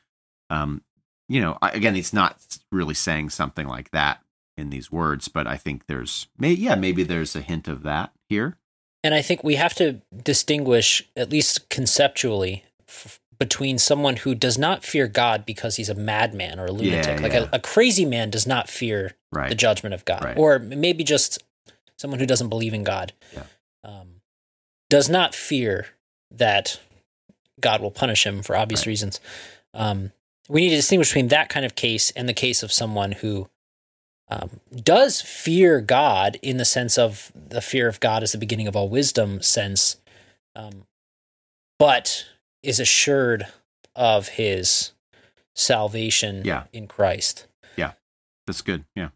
um, 0.49 0.81
you 1.27 1.41
know, 1.41 1.57
again, 1.61 1.95
it's 1.95 2.13
not 2.13 2.37
really 2.71 2.93
saying 2.93 3.29
something 3.31 3.67
like 3.67 3.91
that 3.91 4.21
in 4.57 4.69
these 4.69 4.91
words, 4.91 5.27
but 5.27 5.47
I 5.47 5.57
think 5.57 5.87
there's, 5.87 6.27
may, 6.37 6.51
yeah, 6.51 6.75
maybe 6.75 7.03
there's 7.03 7.35
a 7.35 7.41
hint 7.41 7.67
of 7.67 7.83
that 7.83 8.11
here. 8.29 8.57
And 9.03 9.13
I 9.13 9.21
think 9.21 9.43
we 9.43 9.55
have 9.55 9.73
to 9.75 10.01
distinguish, 10.23 11.03
at 11.15 11.29
least 11.29 11.69
conceptually, 11.69 12.63
f- 12.87 13.19
between 13.37 13.77
someone 13.77 14.15
who 14.17 14.33
does 14.33 14.57
not 14.57 14.83
fear 14.85 15.07
God 15.07 15.45
because 15.45 15.75
he's 15.75 15.89
a 15.89 15.93
madman 15.95 16.57
or 16.59 16.67
a 16.67 16.71
lunatic. 16.71 17.17
Yeah, 17.17 17.23
like 17.23 17.33
yeah. 17.33 17.49
A, 17.51 17.57
a 17.57 17.59
crazy 17.59 18.05
man 18.05 18.29
does 18.29 18.47
not 18.47 18.69
fear 18.69 19.11
Right. 19.31 19.49
the 19.49 19.55
judgment 19.55 19.93
of 19.93 20.05
God, 20.05 20.23
Right. 20.23 20.37
or 20.37 20.57
maybe 20.59 21.03
just 21.03 21.43
someone 21.97 22.19
who 22.21 22.25
doesn't 22.25 22.47
believe 22.49 22.73
in 22.73 22.83
God, 22.83 23.11
Yeah. 23.33 23.43
um, 23.83 24.21
does 24.89 25.09
not 25.09 25.35
fear 25.35 25.87
that 26.31 26.79
God 27.59 27.81
will 27.81 27.91
punish 27.91 28.25
him 28.25 28.41
for 28.41 28.55
obvious 28.55 28.81
Right. 28.81 28.87
reasons. 28.87 29.19
Um, 29.73 30.13
we 30.49 30.61
need 30.61 30.69
to 30.69 30.75
distinguish 30.75 31.09
between 31.09 31.29
that 31.29 31.49
kind 31.49 31.65
of 31.65 31.75
case 31.75 32.11
and 32.11 32.27
the 32.29 32.33
case 32.33 32.61
of 32.63 32.71
someone 32.71 33.13
who 33.13 33.49
um, 34.29 34.59
does 34.73 35.21
fear 35.21 35.81
God 35.81 36.37
in 36.41 36.57
the 36.57 36.65
sense 36.65 36.97
of 36.97 37.31
the 37.35 37.61
fear 37.61 37.87
of 37.87 37.99
God 37.99 38.23
is 38.23 38.31
the 38.31 38.37
beginning 38.37 38.67
of 38.67 38.75
all 38.75 38.89
wisdom 38.89 39.41
sense, 39.41 39.97
um, 40.55 40.85
but 41.79 42.25
is 42.63 42.79
assured 42.79 43.47
of 43.95 44.29
his 44.29 44.91
salvation 45.55 46.43
Yeah. 46.43 46.63
in 46.73 46.87
Christ. 46.87 47.45
Yeah, 47.77 47.93
that's 48.47 48.61
good. 48.61 48.85
Yeah. 48.95 49.09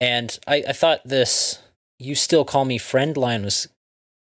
And 0.00 0.38
I, 0.46 0.64
I 0.68 0.72
thought 0.72 1.00
this, 1.06 1.58
you 1.98 2.14
still 2.14 2.44
call 2.44 2.64
me 2.64 2.78
friend 2.78 3.16
line 3.16 3.44
was 3.44 3.68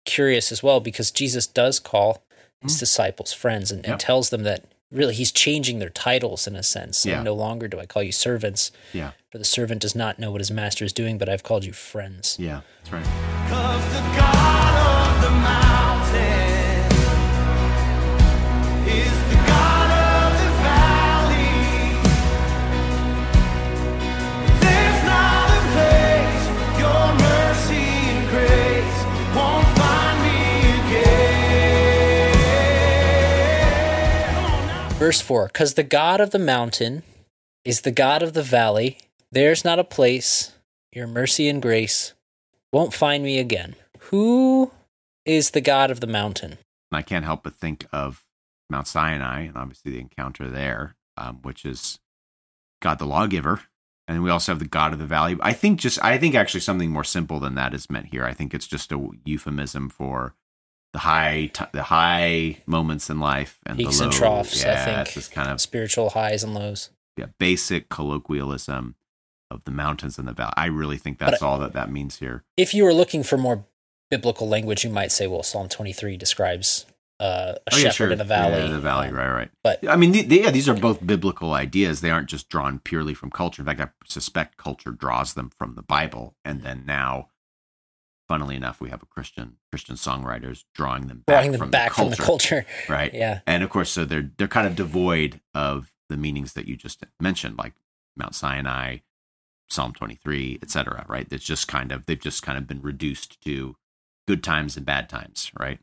curious 0.05 0.51
as 0.51 0.61
well 0.63 0.79
because 0.79 1.11
Jesus 1.11 1.47
does 1.47 1.79
call 1.79 2.23
his 2.61 2.75
Mm. 2.75 2.79
disciples 2.79 3.31
friends 3.31 3.71
and, 3.71 3.85
and 3.85 3.93
Yep. 3.93 3.99
tells 3.99 4.29
them 4.31 4.43
that 4.43 4.65
really 4.91 5.13
he's 5.13 5.31
changing 5.31 5.79
their 5.79 5.89
titles 5.89 6.47
in 6.47 6.55
a 6.55 6.63
sense. 6.63 7.05
Yeah. 7.05 7.21
no 7.23 7.33
longer 7.33 7.67
do 7.67 7.79
I 7.79 7.85
call 7.85 8.03
you 8.03 8.11
servants, 8.11 8.71
Yeah. 8.93 9.11
for 9.31 9.37
the 9.37 9.45
servant 9.45 9.81
does 9.81 9.95
not 9.95 10.19
know 10.19 10.31
what 10.31 10.41
his 10.41 10.51
master 10.51 10.83
is 10.85 10.93
doing, 10.93 11.17
but 11.17 11.29
I've 11.29 11.43
called 11.43 11.63
you 11.65 11.73
friends. 11.73 12.35
Yeah. 12.39 12.61
That's 12.83 12.93
right. 12.93 13.05
Verse 35.09 35.21
4 35.21 35.47
Because 35.47 35.73
the 35.73 35.81
God 35.81 36.21
of 36.21 36.29
the 36.29 36.37
mountain 36.37 37.01
is 37.65 37.81
the 37.81 37.89
God 37.89 38.21
of 38.21 38.33
the 38.33 38.43
valley, 38.43 38.99
there's 39.31 39.65
not 39.65 39.79
a 39.79 39.83
place 39.83 40.53
your 40.91 41.07
mercy 41.07 41.49
and 41.49 41.63
grace 41.63 42.13
won't 42.71 42.93
find 42.93 43.23
me 43.23 43.39
again. 43.39 43.73
Who 44.11 44.71
is 45.25 45.49
the 45.49 45.61
God 45.61 45.89
of 45.89 45.99
the 45.99 46.05
mountain? 46.05 46.59
I 46.91 47.01
can't 47.01 47.25
help 47.25 47.41
but 47.41 47.55
think 47.55 47.87
of 47.91 48.23
Mount 48.69 48.85
Sinai 48.85 49.45
and 49.47 49.57
obviously 49.57 49.93
the 49.93 49.99
encounter 49.99 50.47
there, 50.47 50.95
um, 51.17 51.39
which 51.41 51.65
is 51.65 51.97
God 52.79 52.99
the 52.99 53.07
lawgiver. 53.07 53.61
And 54.07 54.21
we 54.21 54.29
also 54.29 54.51
have 54.51 54.59
the 54.59 54.65
God 54.65 54.93
of 54.93 54.99
the 54.99 55.07
valley. 55.07 55.35
I 55.41 55.53
think 55.53 55.79
just, 55.79 55.97
I 56.05 56.19
think 56.19 56.35
actually 56.35 56.61
something 56.61 56.91
more 56.91 57.03
simple 57.03 57.39
than 57.39 57.55
that 57.55 57.73
is 57.73 57.89
meant 57.89 58.11
here. 58.11 58.25
I 58.25 58.35
think 58.35 58.53
it's 58.53 58.67
just 58.67 58.91
a 58.91 59.09
euphemism 59.25 59.89
for 59.89 60.35
the 60.93 60.99
high, 60.99 61.51
t- 61.53 61.65
the 61.71 61.83
high 61.83 62.57
moments 62.65 63.09
in 63.09 63.19
life 63.19 63.59
and 63.65 63.77
Peaks 63.77 63.97
the 63.97 64.03
low. 64.05 64.09
and 64.09 64.17
troughs, 64.17 64.63
I 64.65 64.67
yeah, 64.69 64.85
think. 64.85 64.99
it's 65.07 65.15
this 65.15 65.27
kind 65.27 65.49
of 65.49 65.61
Spiritual 65.61 66.09
highs 66.11 66.43
and 66.43 66.53
lows. 66.53 66.89
yeah, 67.17 67.27
basic 67.39 67.89
colloquialism 67.89 68.95
of 69.51 69.63
the 69.65 69.71
mountains 69.71 70.17
and 70.19 70.27
the 70.27 70.33
valley. 70.33 70.53
I 70.57 70.65
really 70.65 70.97
think 70.97 71.17
that's 71.19 71.39
But- 71.39 71.45
all 71.45 71.59
that 71.59 71.73
that 71.73 71.91
means 71.91 72.17
here. 72.19 72.43
If 72.57 72.73
you 72.73 72.83
were 72.83 72.93
looking 72.93 73.23
for 73.23 73.37
more 73.37 73.65
biblical 74.11 74.47
language, 74.47 74.83
you 74.83 74.89
might 74.89 75.11
say, 75.11 75.27
well, 75.27 75.43
Psalm 75.43 75.69
23 75.69 76.17
describes 76.17 76.85
uh, 77.19 77.55
a 77.67 77.75
shepherd 77.75 78.13
in 78.13 78.21
a 78.21 78.23
valley. 78.23 78.57
Yeah, 78.61 78.67
the 78.69 78.79
valley, 78.79 79.09
Um, 79.09 79.15
right, 79.15 79.29
right. 79.31 79.49
But 79.61 79.85
I 79.89 79.95
mean, 79.97 80.13
the, 80.13 80.21
the- 80.23 80.41
yeah, 80.43 80.51
these 80.51 80.69
are 80.69 80.73
both 80.73 81.05
biblical 81.05 81.53
ideas. 81.53 81.99
They 82.01 82.11
aren't 82.11 82.29
just 82.29 82.47
drawn 82.49 82.79
purely 82.79 83.13
from 83.13 83.29
culture. 83.29 83.61
In 83.61 83.65
fact, 83.65 83.81
I 83.81 83.89
suspect 84.07 84.55
culture 84.57 84.91
draws 84.91 85.33
them 85.33 85.51
from 85.57 85.75
the 85.75 85.81
Bible, 85.81 86.35
and 86.45 86.61
then 86.63 86.83
now, 86.85 87.27
funnily 88.29 88.55
enough, 88.55 88.79
we 88.79 88.89
have 88.91 89.03
a 89.03 89.07
Christian 89.07 89.57
Christian 89.71 89.95
songwriters 89.95 90.63
drawing 90.73 91.07
them 91.07 91.23
back 91.25 91.35
drawing 91.35 91.51
them 91.51 91.59
from 91.59 91.71
back 91.71 91.89
the 91.89 91.95
from 91.95 92.11
culture, 92.11 92.15
the 92.15 92.25
culture. 92.25 92.65
right? 92.89 93.13
Yeah. 93.13 93.41
And 93.45 93.63
of 93.63 93.69
course, 93.69 93.89
so 93.89 94.05
they're 94.05 94.31
they're 94.37 94.47
kind 94.47 94.67
of 94.67 94.77
devoid 94.77 95.41
of 95.53 95.91
the 96.07 96.15
meanings 96.15 96.53
that 96.53 96.67
you 96.67 96.77
just 96.77 97.03
mentioned, 97.19 97.57
like 97.57 97.73
Mount 98.15 98.35
Sinai, 98.35 98.99
Psalm 99.69 99.91
twenty 99.91 100.15
three, 100.15 100.59
etc. 100.61 101.05
Right? 101.09 101.27
It's 101.29 101.43
just 101.43 101.67
kind 101.67 101.91
of 101.91 102.05
they've 102.05 102.21
just 102.21 102.43
kind 102.43 102.57
of 102.57 102.67
been 102.67 102.81
reduced 102.81 103.41
to 103.41 103.75
good 104.27 104.43
times 104.43 104.77
and 104.77 104.85
bad 104.85 105.09
times, 105.09 105.51
right? 105.59 105.79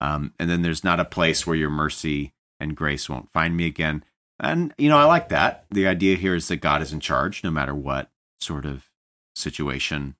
Um, 0.00 0.32
and 0.38 0.48
then 0.48 0.62
there's 0.62 0.84
not 0.84 1.00
a 1.00 1.04
place 1.04 1.46
where 1.46 1.56
your 1.56 1.70
mercy 1.70 2.32
and 2.60 2.76
grace 2.76 3.08
won't 3.08 3.30
find 3.30 3.56
me 3.56 3.66
again. 3.66 4.04
And 4.38 4.72
you 4.78 4.88
know, 4.88 4.96
I 4.96 5.04
like 5.04 5.28
that. 5.30 5.66
The 5.70 5.88
idea 5.88 6.16
here 6.16 6.36
is 6.36 6.46
that 6.48 6.58
God 6.58 6.80
is 6.80 6.92
in 6.92 7.00
charge, 7.00 7.42
no 7.42 7.50
matter 7.50 7.74
what 7.74 8.10
sort 8.40 8.64
of 8.64 8.88
situation 9.34 10.14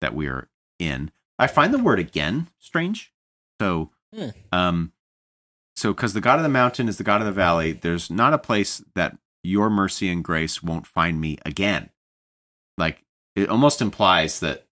that 0.00 0.14
we 0.14 0.26
are 0.26 0.48
in. 0.78 1.10
I 1.38 1.46
find 1.46 1.72
the 1.74 1.78
word 1.78 1.98
again 1.98 2.48
strange. 2.58 3.12
So, 3.60 3.90
Hmm. 4.14 4.28
um, 4.52 4.92
so 5.76 5.92
because 5.92 6.12
the 6.12 6.20
God 6.20 6.38
of 6.38 6.42
the 6.44 6.48
mountain 6.48 6.88
is 6.88 6.98
the 6.98 7.04
God 7.04 7.20
of 7.20 7.26
the 7.26 7.32
valley, 7.32 7.72
there's 7.72 8.10
not 8.10 8.32
a 8.34 8.38
place 8.38 8.82
that 8.94 9.18
your 9.42 9.68
mercy 9.70 10.08
and 10.10 10.22
grace 10.24 10.62
won't 10.62 10.86
find 10.86 11.20
me 11.20 11.38
again. 11.44 11.90
Like 12.78 13.04
it 13.36 13.48
almost 13.48 13.82
implies 13.82 14.40
that 14.40 14.66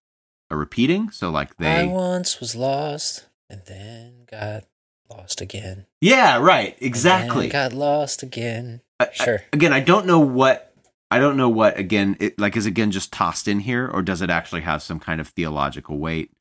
a 0.49 0.55
repeating. 0.55 1.09
So 1.11 1.29
like 1.29 1.51
I 1.59 1.63
they, 1.83 1.87
once 1.87 2.39
was 2.39 2.55
lost 2.55 3.27
and 3.49 3.61
then 3.65 4.25
got 4.29 4.63
lost 5.09 5.41
again. 5.41 5.85
yeah, 6.01 6.37
right, 6.37 6.75
exactly. 6.79 7.49
got 7.49 7.73
lost 7.73 8.23
again. 8.23 8.81
I- 8.99 9.07
I- 9.07 9.11
Sure. 9.25 9.41
again, 9.51 9.73
I 9.73 9.79
don't 9.81 10.05
know 10.05 10.19
what 10.19 10.72
I 11.13 11.19
don't 11.19 11.37
know 11.37 11.47
what 11.47 11.77
again 11.77 12.17
it 12.19 12.39
like 12.39 12.57
is 12.57 12.65
again 12.65 12.89
just 12.89 13.13
tossed 13.13 13.47
in 13.47 13.59
here 13.59 13.87
or 13.87 14.01
does 14.01 14.23
it 14.23 14.31
actually 14.31 14.61
have 14.61 14.81
some 14.81 14.99
kind 14.99 15.21
of 15.21 15.27
theological 15.27 15.99
weight? 15.99 16.31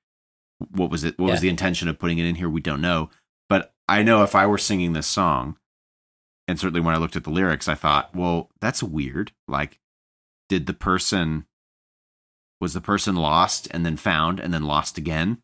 What 0.70 0.88
was 0.88 1.04
it? 1.04 1.18
What 1.18 1.30
was 1.32 1.42
the 1.42 1.50
intention 1.50 1.88
of 1.88 1.98
putting 1.98 2.16
it 2.16 2.24
in 2.24 2.36
here? 2.36 2.48
We 2.48 2.62
don't 2.62 2.80
know. 2.80 3.10
But 3.50 3.74
I 3.86 4.02
know 4.02 4.22
if 4.22 4.34
I 4.34 4.46
were 4.46 4.56
singing 4.56 4.94
this 4.94 5.06
song, 5.06 5.58
and 6.48 6.58
certainly 6.58 6.80
when 6.80 6.94
I 6.94 6.98
looked 6.98 7.16
at 7.16 7.24
the 7.24 7.30
lyrics, 7.30 7.68
I 7.68 7.74
thought, 7.74 8.16
well, 8.16 8.48
that's 8.62 8.82
weird. 8.82 9.32
Like, 9.46 9.78
did 10.48 10.64
the 10.64 10.72
person 10.72 11.44
was 12.58 12.72
the 12.72 12.80
person 12.80 13.14
lost 13.14 13.68
and 13.72 13.84
then 13.84 13.98
found 13.98 14.40
and 14.40 14.54
then 14.54 14.62
lost 14.62 14.96
again 14.96 15.42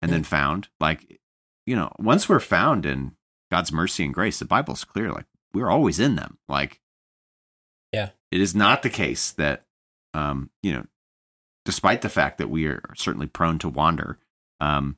and 0.00 0.12
then 0.12 0.22
mm. 0.22 0.26
found? 0.26 0.68
Like, 0.78 1.18
you 1.66 1.74
know, 1.74 1.90
once 1.98 2.28
we're 2.28 2.38
found 2.38 2.86
in 2.86 3.16
God's 3.50 3.72
mercy 3.72 4.04
and 4.04 4.14
grace, 4.14 4.38
the 4.38 4.44
Bible's 4.44 4.84
clear. 4.84 5.10
Like, 5.10 5.26
we're 5.52 5.70
always 5.70 5.98
in 5.98 6.14
them. 6.14 6.38
Like, 6.48 6.74
Yeah. 6.74 6.83
It 8.34 8.40
is 8.40 8.52
not 8.52 8.82
the 8.82 8.90
case 8.90 9.30
that, 9.30 9.64
um, 10.12 10.50
you 10.60 10.72
know, 10.72 10.84
despite 11.64 12.02
the 12.02 12.08
fact 12.08 12.38
that 12.38 12.50
we 12.50 12.66
are 12.66 12.82
certainly 12.96 13.28
prone 13.28 13.60
to 13.60 13.68
wander, 13.68 14.18
um, 14.60 14.96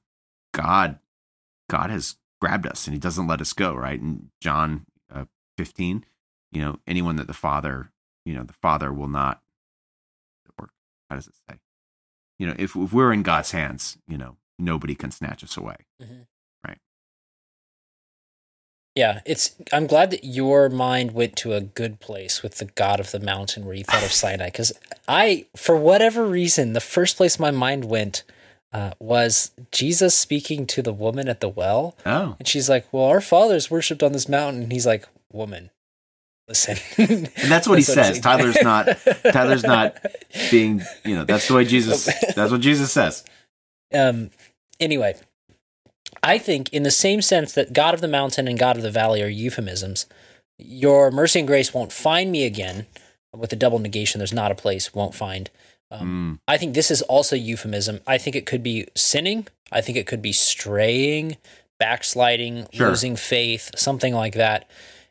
God, 0.55 0.99
God 1.68 1.90
has 1.90 2.16
grabbed 2.40 2.66
us 2.66 2.87
and 2.87 2.94
He 2.94 2.99
doesn't 2.99 3.27
let 3.27 3.42
us 3.42 3.53
go. 3.53 3.75
Right 3.75 4.01
in 4.01 4.31
John 4.40 4.87
uh, 5.14 5.27
fifteen, 5.59 6.05
you 6.51 6.62
know, 6.62 6.79
anyone 6.87 7.16
that 7.16 7.27
the 7.27 7.35
Father, 7.35 7.90
you 8.25 8.35
know, 8.35 8.42
the 8.42 8.55
Father 8.55 8.90
will 8.90 9.09
not. 9.09 9.42
Or 10.59 10.70
how 11.11 11.16
does 11.16 11.27
it 11.27 11.35
say? 11.49 11.59
You 12.38 12.46
know, 12.46 12.55
if 12.59 12.75
if 12.75 12.90
we're 12.90 13.12
in 13.12 13.22
God's 13.22 13.51
hands, 13.51 13.99
you 14.09 14.16
know, 14.16 14.38
nobody 14.59 14.94
can 14.94 15.11
snatch 15.11 15.44
us 15.44 15.59
away. 15.59 15.77
Yeah, 18.97 19.21
it's. 19.27 19.55
I'm 19.75 19.87
glad 19.87 20.11
that 20.11 20.25
your 20.25 20.71
mind 20.71 21.13
went 21.13 21.37
to 21.37 21.53
a 21.53 21.61
good 21.61 22.01
place 22.01 22.42
with 22.42 22.57
the 22.57 22.65
God 22.65 22.99
of 22.99 23.11
the 23.11 23.21
mountain 23.21 23.67
where 23.67 23.75
you 23.75 23.85
thought 23.85 24.03
of 24.03 24.11
Sinai, 24.11 24.47
because 24.47 24.73
I, 25.07 25.44
for 25.55 25.77
whatever 25.77 26.25
reason, 26.27 26.73
the 26.73 26.81
first 26.81 27.19
place 27.19 27.38
my 27.38 27.51
mind 27.51 27.85
went 27.85 28.25
uh, 28.73 28.92
was 28.99 29.51
Jesus 29.71 30.15
speaking 30.15 30.67
to 30.69 30.81
the 30.81 30.94
woman 30.94 31.29
at 31.29 31.40
the 31.40 31.49
well, 31.49 31.94
Oh, 32.07 32.37
and 32.38 32.49
she's 32.49 32.71
like, 32.71 32.90
"Well, 32.90 33.05
our 33.05 33.21
fathers 33.21 33.71
worshipped 33.71 34.03
on 34.03 34.13
this 34.13 34.31
mountain," 34.31 34.63
and 34.63 34.73
he's 34.73 34.87
like, 34.87 35.07
"Woman, 35.31 35.69
listen." 36.49 36.79
and 36.97 37.27
that's 37.51 37.69
what 37.69 37.79
he 37.79 37.85
what 37.90 37.94
says. 38.07 38.19
Tyler's 38.19 38.63
not. 38.63 38.88
Tyler's 39.31 39.63
not 39.63 39.99
being. 40.51 40.83
You 41.05 41.17
know, 41.17 41.25
that's 41.25 41.49
the 41.49 41.55
way 41.55 41.67
Jesus. 41.67 42.07
That's 42.35 42.51
what 42.51 42.63
Jesus 42.63 42.92
says. 42.92 43.25
um 43.94 44.31
anyway 44.81 45.15
i 46.23 46.38
think 46.38 46.69
in 46.73 46.83
the 46.83 46.90
same 46.90 47.21
sense 47.23 47.52
that 47.52 47.73
god 47.73 47.94
of 47.94 48.00
the 48.00 48.08
mountain 48.08 48.46
and 48.48 48.58
god 48.58 48.77
of 48.77 48.83
the 48.83 48.90
valley 48.90 49.23
are 49.23 49.29
euphemisms 49.29 50.06
your 50.58 51.10
mercy 51.10 51.38
and 51.40 51.46
grace 51.48 51.75
won't 51.75 51.92
find 51.92 52.33
me 52.33 52.46
again. 52.46 52.87
With 53.35 53.52
a 53.52 53.56
double 53.56 53.79
negation, 53.79 54.19
there's 54.21 54.33
not 54.33 54.50
a 54.50 54.54
place, 54.54 54.94
won't 54.94 55.14
find. 55.14 55.50
Um, 55.90 56.38
Mm, 56.38 56.40
I 56.48 56.56
think 56.56 56.73
this 56.73 56.90
is 56.90 57.02
also 57.02 57.37
euphemism. 57.37 58.00
I 58.06 58.17
think 58.17 58.35
it 58.37 58.46
could 58.46 58.62
be 58.62 58.87
sinning. 58.94 59.46
I 59.71 59.83
think 59.83 59.98
it 59.98 60.06
could 60.06 60.23
be 60.23 60.33
straying, 60.33 61.37
backsliding, 61.79 62.69
Sure. 62.73 62.88
losing 62.88 63.17
faith, 63.17 63.71
something 63.77 64.14
like 64.14 64.33
that. 64.33 64.67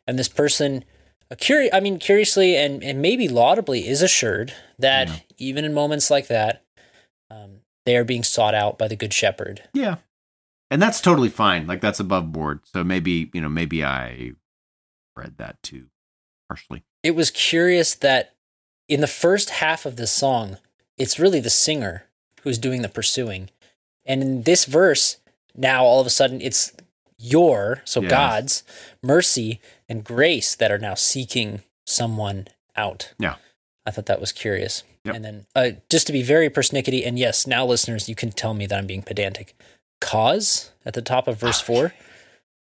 And 0.08 0.18
this 0.18 0.28
person, 0.28 0.84
uh, 1.30 1.36
curi- 1.36 1.70
I 1.72 1.78
mean, 1.78 2.00
curiously 2.00 2.56
and, 2.56 2.82
and 2.82 3.00
maybe 3.00 3.28
laudably, 3.28 3.84
is 3.86 4.02
assured 4.02 4.52
that 4.80 5.06
Yeah. 5.06 5.14
even 5.38 5.64
in 5.64 5.72
moments 5.72 6.10
like 6.10 6.26
that, 6.26 6.62
um, 7.30 7.60
they 7.84 7.96
are 7.96 8.02
being 8.04 8.24
sought 8.24 8.54
out 8.54 8.78
by 8.78 8.88
the 8.88 8.96
Good 8.96 9.14
Shepherd. 9.14 9.62
yeah. 9.72 9.96
And 10.70 10.82
that's 10.82 11.00
totally 11.00 11.28
fine. 11.28 11.66
Like 11.66 11.80
that's 11.80 12.00
above 12.00 12.32
board. 12.32 12.60
So 12.64 12.82
maybe, 12.82 13.30
you 13.32 13.40
know, 13.40 13.48
maybe 13.48 13.84
I 13.84 14.32
read 15.16 15.38
that 15.38 15.62
too 15.62 15.86
harshly. 16.48 16.84
It 17.02 17.14
was 17.14 17.30
curious 17.30 17.94
that 17.94 18.34
in 18.88 19.00
the 19.00 19.06
first 19.06 19.50
half 19.50 19.86
of 19.86 19.96
this 19.96 20.12
song, 20.12 20.58
it's 20.96 21.18
really 21.18 21.40
the 21.40 21.50
singer 21.50 22.04
who's 22.42 22.58
doing 22.58 22.82
the 22.82 22.88
pursuing. 22.88 23.50
And 24.04 24.22
in 24.22 24.42
this 24.42 24.64
verse, 24.64 25.18
now 25.54 25.84
all 25.84 26.00
of 26.00 26.06
a 26.06 26.10
sudden 26.10 26.40
it's 26.40 26.72
your, 27.18 27.82
so 27.84 28.02
Yes. 28.02 28.10
God's 28.10 28.62
mercy 29.02 29.60
and 29.88 30.04
grace 30.04 30.54
that 30.54 30.70
are 30.70 30.78
now 30.78 30.94
seeking 30.94 31.62
someone 31.86 32.48
out. 32.76 33.12
Yeah. 33.18 33.36
I 33.86 33.90
thought 33.90 34.06
that 34.06 34.20
was 34.20 34.32
curious. 34.32 34.82
Yep. 35.04 35.14
And 35.14 35.24
then 35.24 35.46
uh, 35.54 35.70
just 35.88 36.08
to 36.08 36.12
be 36.12 36.22
very 36.22 36.50
persnickety, 36.50 37.06
and 37.06 37.18
yes, 37.18 37.46
now 37.46 37.64
listeners, 37.64 38.08
you 38.08 38.16
can 38.16 38.32
tell 38.32 38.52
me 38.52 38.66
that 38.66 38.76
I'm 38.76 38.86
being 38.86 39.02
pedantic. 39.02 39.56
Cause 40.00 40.70
at 40.84 40.94
the 40.94 41.02
top 41.02 41.28
of 41.28 41.38
verse 41.40 41.60
four. 41.60 41.92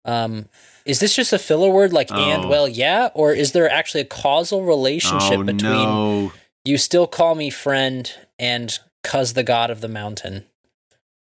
Um, 0.05 0.49
is 0.85 1.01
this 1.01 1.14
just 1.16 1.32
a 1.32 1.39
filler 1.39 1.70
word 1.70 1.93
like 1.93 2.11
and 2.11 2.45
Oh. 2.45 2.49
well 2.49 2.68
yeah, 2.68 3.09
or 3.14 3.32
is 3.32 3.53
there 3.53 3.70
actually 3.70 4.03
a 4.03 4.07
causal 4.07 4.62
relationship 4.64 5.39
oh, 5.39 5.43
between 5.45 5.61
no. 5.72 6.32
you 6.64 6.76
still 6.78 7.07
call 7.07 7.35
me 7.35 7.49
friend 7.51 8.12
and 8.39 8.78
cuz 9.03 9.32
the 9.32 9.43
god 9.43 9.70
of 9.70 9.80
the 9.80 9.89
mountain? 9.89 10.45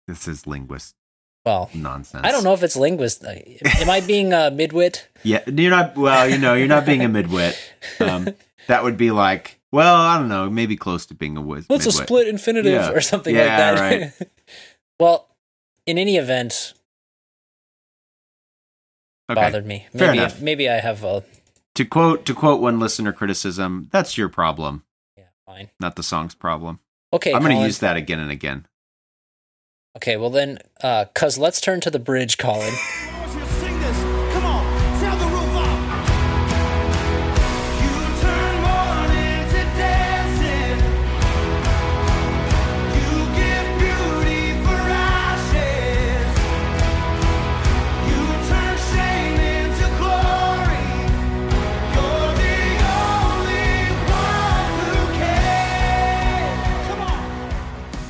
This 0.09 0.27
is 0.27 0.47
linguist 0.47 0.95
Well, 1.45 1.71
nonsense. 1.75 2.27
I 2.27 2.31
don't 2.33 2.43
know 2.45 2.55
if 2.55 2.63
it's 2.63 2.77
linguist. 2.77 3.23
uh, 3.25 3.35
Am 3.81 3.91
I 3.91 4.01
being 4.01 4.33
a 4.33 4.51
midwit? 4.51 5.03
Yeah, 5.23 5.43
you're 5.47 5.71
not. 5.71 5.97
Well, 5.97 6.29
you 6.29 6.39
know, 6.39 6.55
you're 6.55 6.67
not 6.69 6.87
being 6.87 7.03
a 7.05 7.09
midwit. 7.09 7.55
Um, 8.01 8.29
that 8.67 8.83
would 8.83 8.97
be 8.97 9.11
like, 9.11 9.61
well, 9.73 9.95
I 9.95 10.19
don't 10.19 10.29
know, 10.29 10.49
maybe 10.51 10.77
close 10.77 11.05
to 11.07 11.15
being 11.15 11.37
a 11.37 11.43
whiz. 11.43 11.65
What's 11.69 11.85
a 11.87 11.91
midwit. 11.91 12.03
split 12.05 12.29
infinitive 12.29 12.73
Yeah. 12.73 12.91
or 12.93 13.01
something 13.03 13.35
Yeah, 13.35 13.41
like 13.71 13.79
that? 13.79 13.81
right. 14.21 14.29
well, 15.01 15.29
in 15.87 15.99
any 15.99 16.17
event, 16.17 16.75
Okay. 19.31 19.41
bothered 19.41 19.67
me. 19.67 19.87
Fair 19.93 20.09
Maybe 20.09 20.19
enough. 20.19 20.41
maybe 20.41 20.69
I 20.69 20.81
have 20.81 21.03
a 21.05 21.25
To 21.77 21.85
quote 21.85 22.25
to 22.27 22.35
quote 22.35 22.61
one 22.61 22.79
listener 22.79 23.13
criticism, 23.13 23.89
that's 23.91 24.19
your 24.19 24.29
problem, 24.29 24.85
yeah, 25.17 25.25
fine. 25.47 25.71
not 25.81 25.97
the 25.97 26.03
song's 26.03 26.35
problem. 26.35 26.79
Okay, 27.13 27.33
I'm 27.33 27.43
going 27.43 27.57
to 27.57 27.63
use 27.65 27.79
that 27.79 27.97
again 27.97 28.19
and 28.21 28.31
again. 28.31 28.67
Okay, 29.97 30.17
well 30.17 30.31
then, 30.31 30.59
uh, 30.83 31.07
cause 31.15 31.39
let's 31.39 31.61
turn 31.61 31.81
to 31.81 31.91
the 31.91 31.99
bridge, 32.01 32.37
Colin. 32.37 32.75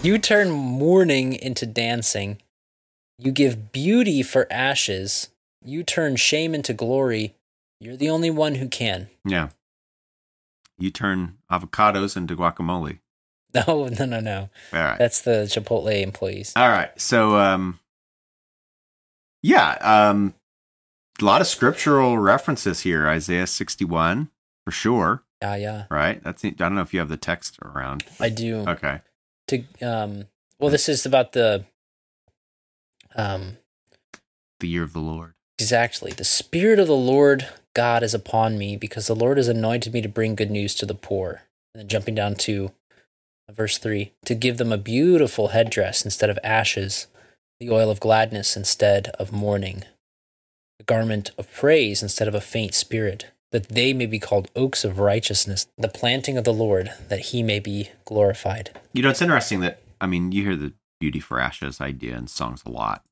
You 0.05 0.19
turn 0.19 0.51
mourning 0.51 1.33
into 1.33 1.65
dancing. 1.65 2.37
You 3.19 3.33
give 3.33 3.73
beauty 3.73 4.23
for 4.23 4.47
ashes. 4.53 5.31
You 5.65 5.83
turn 5.83 6.17
shame 6.17 6.55
into 6.55 6.75
glory. 6.75 7.37
You're 7.81 7.97
the 7.97 8.11
only 8.11 8.29
one 8.29 8.57
who 8.57 8.69
can. 8.69 9.09
Yeah. 9.25 9.49
You 10.77 10.91
turn 10.91 11.39
avocados 11.51 12.19
into 12.19 12.37
guacamole. 12.37 12.99
No, 13.55 13.87
no, 13.87 14.05
no, 14.05 14.19
no. 14.19 14.51
All 14.73 14.81
right. 14.81 14.99
That's 14.99 15.21
the 15.21 15.47
Chipotle 15.49 16.03
employees. 16.03 16.53
All 16.57 16.69
right. 16.69 16.91
So, 17.01 17.37
um, 17.37 17.79
yeah, 19.45 19.79
um, 19.81 20.35
a 21.23 21.25
lot 21.25 21.41
of 21.41 21.47
scriptural 21.47 22.19
references 22.19 22.81
here. 22.81 23.07
Isaiah 23.07 23.47
61 23.47 24.29
for 24.65 24.73
sure. 24.73 25.23
Yeah, 25.41 25.55
yeah. 25.55 25.85
Right. 25.89 26.21
That's, 26.25 26.45
I 26.45 26.51
don't 26.51 26.75
know 26.75 26.81
if 26.81 26.93
you 26.93 26.99
have 26.99 27.09
the 27.09 27.17
text 27.17 27.61
around. 27.63 28.05
I 28.19 28.29
do. 28.29 28.65
Okay. 28.67 28.99
To 29.49 29.63
um 29.83 30.27
well 30.59 30.71
this 30.71 30.89
is 30.89 31.05
about 31.07 31.33
the 31.33 31.65
um 33.15 33.59
The 34.61 34.69
year 34.69 34.83
of 34.83 34.93
the 34.93 35.01
Lord. 35.01 35.35
exactly. 35.59 36.13
The 36.13 36.25
spirit 36.25 36.79
of 36.79 36.87
the 36.87 36.97
Lord 36.97 37.49
God 37.75 38.03
is 38.03 38.15
upon 38.15 38.57
me 38.59 38.77
because 38.77 39.07
the 39.07 39.15
Lord 39.17 39.37
has 39.37 39.49
anointed 39.49 39.93
me 39.93 40.01
to 40.03 40.09
bring 40.09 40.35
good 40.35 40.51
news 40.51 40.75
to 40.77 40.87
the 40.87 40.95
poor. 40.95 41.43
And 41.75 41.81
then 41.81 41.89
jumping 41.89 42.15
down 42.15 42.37
to 42.37 42.73
verse 43.51 43.79
3 43.79 44.13
to 44.25 44.35
give 44.35 44.57
them 44.59 44.73
a 44.73 44.79
beautiful 44.79 45.49
headdress 45.49 46.05
instead 46.05 46.31
of 46.31 46.39
ashes, 46.43 47.09
the 47.61 47.71
oil 47.71 47.91
of 47.91 48.01
gladness 48.01 48.57
instead 48.57 49.09
of 49.19 49.33
mourning, 49.33 49.85
a 50.81 50.85
garment 50.85 51.31
of 51.37 51.53
praise 51.53 52.03
instead 52.03 52.27
of 52.29 52.35
a 52.35 52.41
faint 52.41 52.75
spirit, 52.75 53.27
that 53.55 53.69
they 53.69 53.93
may 53.93 54.05
be 54.07 54.19
called 54.19 54.51
oaks 54.57 54.83
of 54.85 54.99
righteousness, 54.99 55.69
the 55.79 55.87
planting 55.87 56.37
of 56.37 56.43
the 56.43 56.53
Lord, 56.53 56.91
that 57.09 57.21
he 57.27 57.41
may 57.41 57.61
be 57.61 57.89
glorified. 58.05 58.71
You 58.93 59.01
know, 59.05 59.11
it's 59.11 59.23
interesting 59.23 59.61
that, 59.61 59.79
I 60.01 60.09
mean, 60.09 60.33
you 60.33 60.43
hear 60.43 60.57
the 60.57 60.73
beauty 60.99 61.21
for 61.21 61.39
ashes 61.39 61.81
idea 61.81 62.17
in 62.17 62.27
songs 62.27 62.65
a 62.67 62.71
lot. 62.71 63.05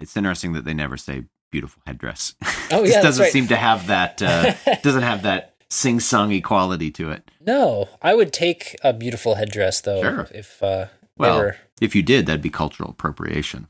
It's 0.00 0.16
interesting 0.16 0.54
that 0.54 0.64
they 0.64 0.72
never 0.72 0.96
say 0.96 1.24
beautiful 1.52 1.82
headdress. 1.86 2.34
Oh, 2.72 2.82
yeah, 2.84 3.00
doesn't 3.00 3.22
right. 3.22 3.32
seem 3.32 3.46
to 3.48 3.56
have 3.56 3.86
that, 3.86 4.20
uh, 4.20 4.54
doesn't 4.82 5.02
have 5.02 5.22
that 5.22 5.54
sing 5.70 5.98
songy 5.98 6.42
quality 6.42 6.90
to 6.92 7.10
it. 7.12 7.30
No, 7.40 7.88
I 8.02 8.14
would 8.14 8.32
take 8.32 8.76
a 8.82 8.92
beautiful 8.94 9.34
headdress 9.36 9.82
though. 9.82 10.00
Sure. 10.02 10.28
If 10.34 10.60
uh, 10.62 10.86
Well, 11.18 11.38
were. 11.38 11.56
if 11.82 11.94
you 11.94 12.02
did, 12.02 12.26
that'd 12.26 12.42
be 12.42 12.50
cultural 12.50 12.90
appropriation. 12.90 13.68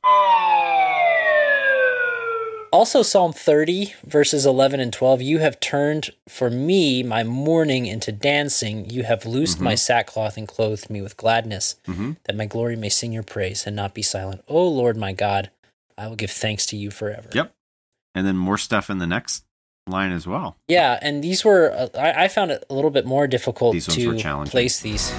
Also, 2.77 3.03
Psalm 3.03 3.33
30, 3.33 3.95
verses 4.05 4.45
11 4.45 4.81
and 4.81 4.93
12 4.93 5.23
You 5.23 5.39
have 5.39 5.59
turned 5.61 6.11
for 6.29 6.51
me 6.51 7.03
my 7.03 7.25
mourning 7.25 7.87
into 7.87 8.13
dancing. 8.13 8.91
You 8.91 9.05
have 9.05 9.25
loosed 9.25 9.63
my 9.63 9.75
sackcloth 9.75 10.37
and 10.37 10.47
clothed 10.47 10.91
me 10.91 11.01
with 11.01 11.17
gladness, 11.17 11.77
Mhm. 11.87 12.17
that 12.25 12.37
my 12.37 12.45
glory 12.45 12.77
may 12.77 12.91
sing 12.91 13.13
your 13.15 13.23
praise 13.23 13.67
and 13.67 13.75
not 13.75 13.95
be 13.95 14.03
silent. 14.03 14.43
O 14.47 14.69
Lord 14.69 14.99
my 14.99 15.15
God, 15.15 15.49
I 15.97 16.07
will 16.07 16.17
give 16.17 16.31
thanks 16.31 16.67
to 16.67 16.77
you 16.77 16.91
forever. 16.91 17.31
Yep. 17.33 17.55
And 18.15 18.27
then 18.27 18.37
more 18.37 18.59
stuff 18.59 18.91
in 18.91 18.99
the 18.99 19.07
next 19.07 19.45
line 19.87 20.13
as 20.13 20.27
well. 20.27 20.57
Yeah, 20.69 20.99
and 21.01 21.25
these 21.25 21.47
were, 21.47 21.73
uh, 21.73 21.89
I, 21.99 22.25
I 22.25 22.29
found 22.29 22.51
it 22.51 22.63
a 22.69 22.75
little 22.75 22.91
bit 22.91 23.07
more 23.07 23.27
difficult 23.27 23.73
These 23.73 23.87
to 23.87 24.45
place 24.45 24.81
these. 24.81 25.13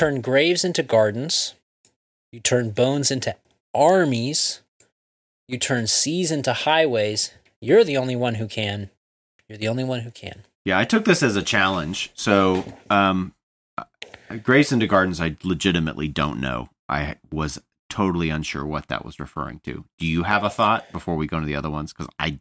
Turn 0.00 0.22
graves 0.22 0.64
into 0.64 0.82
gardens. 0.82 1.54
You 2.32 2.40
turn 2.40 2.70
bones 2.70 3.10
into 3.10 3.36
armies. 3.74 4.62
You 5.46 5.58
turn 5.58 5.86
seas 5.88 6.30
into 6.30 6.54
highways. 6.54 7.34
You're 7.60 7.84
the 7.84 7.98
only 7.98 8.16
one 8.16 8.36
who 8.36 8.48
can. 8.48 8.88
You're 9.46 9.58
the 9.58 9.68
only 9.68 9.84
one 9.84 10.00
who 10.00 10.10
can. 10.10 10.44
Yeah, 10.64 10.78
I 10.78 10.86
took 10.86 11.04
this 11.04 11.22
as 11.22 11.36
a 11.36 11.42
challenge. 11.42 12.12
So, 12.14 12.64
um, 12.88 13.34
uh, 13.76 13.84
Graves 14.42 14.72
into 14.72 14.86
Gardens, 14.86 15.20
I 15.20 15.36
legitimately 15.42 16.08
don't 16.08 16.40
know. 16.40 16.70
I 16.88 17.16
was 17.30 17.60
totally 17.90 18.30
unsure 18.30 18.64
what 18.64 18.88
that 18.88 19.04
was 19.04 19.20
referring 19.20 19.60
to. 19.64 19.84
Do 19.98 20.06
you 20.06 20.22
have 20.22 20.44
a 20.44 20.50
thought 20.50 20.90
before 20.92 21.16
we 21.16 21.26
go 21.26 21.36
into 21.36 21.46
the 21.46 21.56
other 21.56 21.68
ones? 21.68 21.92
Because 21.92 22.08
I, 22.18 22.40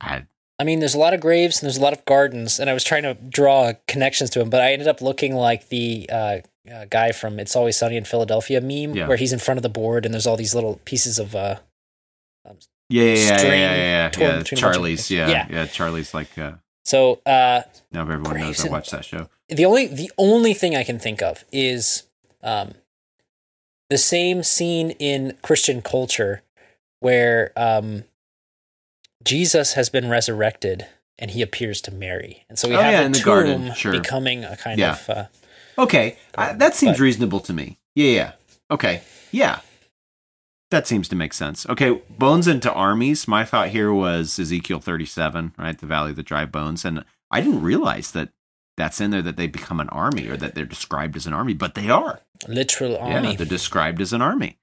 I 0.00 0.08
had 0.10 0.28
I 0.60 0.62
mean, 0.62 0.78
there's 0.78 0.94
a 0.94 1.00
lot 1.00 1.14
of 1.14 1.20
graves 1.20 1.60
and 1.60 1.66
there's 1.66 1.78
a 1.78 1.82
lot 1.82 1.92
of 1.92 2.04
gardens, 2.04 2.60
and 2.60 2.70
I 2.70 2.74
was 2.74 2.84
trying 2.84 3.02
to 3.02 3.14
draw 3.14 3.72
connections 3.88 4.30
to 4.30 4.38
them, 4.38 4.50
but 4.50 4.60
I 4.60 4.72
ended 4.72 4.86
up 4.86 5.02
looking 5.02 5.34
like 5.34 5.68
the 5.68 6.08
uh, 6.12 6.38
uh, 6.72 6.84
guy 6.90 7.12
from 7.12 7.38
"It's 7.40 7.54
Always 7.56 7.76
Sunny 7.76 7.96
in 7.96 8.04
Philadelphia" 8.04 8.60
meme, 8.60 8.94
Yeah. 8.96 9.06
where 9.08 9.16
he's 9.16 9.32
in 9.32 9.38
front 9.38 9.58
of 9.58 9.62
the 9.62 9.68
board 9.68 10.04
and 10.04 10.14
there's 10.14 10.26
all 10.26 10.36
these 10.36 10.54
little 10.54 10.80
pieces 10.84 11.18
of 11.18 11.34
uh, 11.34 11.56
yeah, 12.88 13.02
yeah, 13.02 13.14
yeah, 13.14 13.14
yeah, 13.14 13.42
yeah, 13.42 13.52
yeah, 13.52 13.76
yeah. 13.76 14.08
between 14.08 14.28
a 14.28 14.32
bunch 14.34 14.52
of 14.52 14.58
Charlie's, 14.58 15.10
yeah, 15.10 15.28
Yeah. 15.28 15.46
yeah, 15.50 15.66
Charlie's 15.66 16.12
like 16.14 16.36
uh, 16.38 16.52
so 16.84 17.20
uh, 17.26 17.62
now 17.92 18.02
everyone 18.02 18.22
knows 18.24 18.32
Graves 18.32 18.60
I 18.62 18.66
in- 18.66 18.72
watched 18.72 18.90
that 18.90 19.04
show. 19.04 19.28
the 19.48 19.64
only 19.64 19.86
the 19.86 20.10
only 20.18 20.52
thing 20.54 20.76
I 20.76 20.84
can 20.84 20.98
think 20.98 21.22
of 21.22 21.44
is 21.52 22.04
um, 22.42 22.74
the 23.90 23.98
same 23.98 24.42
scene 24.42 24.90
in 24.92 25.36
Christian 25.42 25.80
culture 25.82 26.42
where 27.00 27.52
um, 27.56 28.04
Jesus 29.24 29.72
has 29.74 29.88
been 29.88 30.08
resurrected 30.10 30.86
and 31.18 31.30
he 31.30 31.40
appears 31.42 31.80
to 31.82 31.90
Mary, 31.92 32.44
and 32.48 32.58
so 32.58 32.68
we 32.68 32.74
Oh, 32.76 32.80
have 32.82 32.92
yeah, 32.92 33.08
the 33.08 33.14
tomb 33.14 33.24
garden, 33.24 33.74
sure. 33.74 33.92
becoming 33.92 34.44
a 34.44 34.56
kind 34.56 34.78
Yeah. 34.78 34.92
of 34.92 35.10
uh, 35.10 35.24
Okay, 35.78 36.16
I, 36.36 36.52
that 36.54 36.74
seems 36.74 36.98
But- 36.98 37.02
reasonable 37.04 37.40
to 37.40 37.52
me. 37.52 37.78
Yeah, 37.94 38.10
yeah. 38.10 38.32
Okay, 38.70 39.02
yeah. 39.32 39.60
That 40.70 40.86
seems 40.88 41.08
to 41.08 41.16
make 41.16 41.32
sense. 41.32 41.66
Okay, 41.68 42.00
bones 42.10 42.48
into 42.48 42.72
armies. 42.72 43.28
My 43.28 43.44
thought 43.44 43.68
here 43.68 43.92
was 43.92 44.38
Ezekiel 44.38 44.80
37, 44.80 45.52
right? 45.58 45.78
The 45.78 45.86
Valley 45.86 46.10
of 46.10 46.16
the 46.16 46.22
Dry 46.24 46.46
Bones. 46.46 46.84
And 46.84 47.04
I 47.30 47.40
didn't 47.40 47.62
realize 47.62 48.10
that 48.12 48.30
that's 48.76 49.00
in 49.00 49.10
there 49.12 49.22
that 49.22 49.36
they 49.36 49.46
become 49.46 49.78
an 49.78 49.88
army 49.90 50.26
or 50.26 50.36
that 50.36 50.56
they're 50.56 50.64
described 50.64 51.14
as 51.16 51.26
an 51.26 51.32
army, 51.32 51.54
but 51.54 51.74
they 51.76 51.88
are. 51.90 52.20
literal 52.48 52.96
army. 52.96 53.30
Yeah, 53.30 53.36
they're 53.36 53.46
described 53.46 54.00
as 54.00 54.12
an 54.12 54.20
army. 54.22 54.58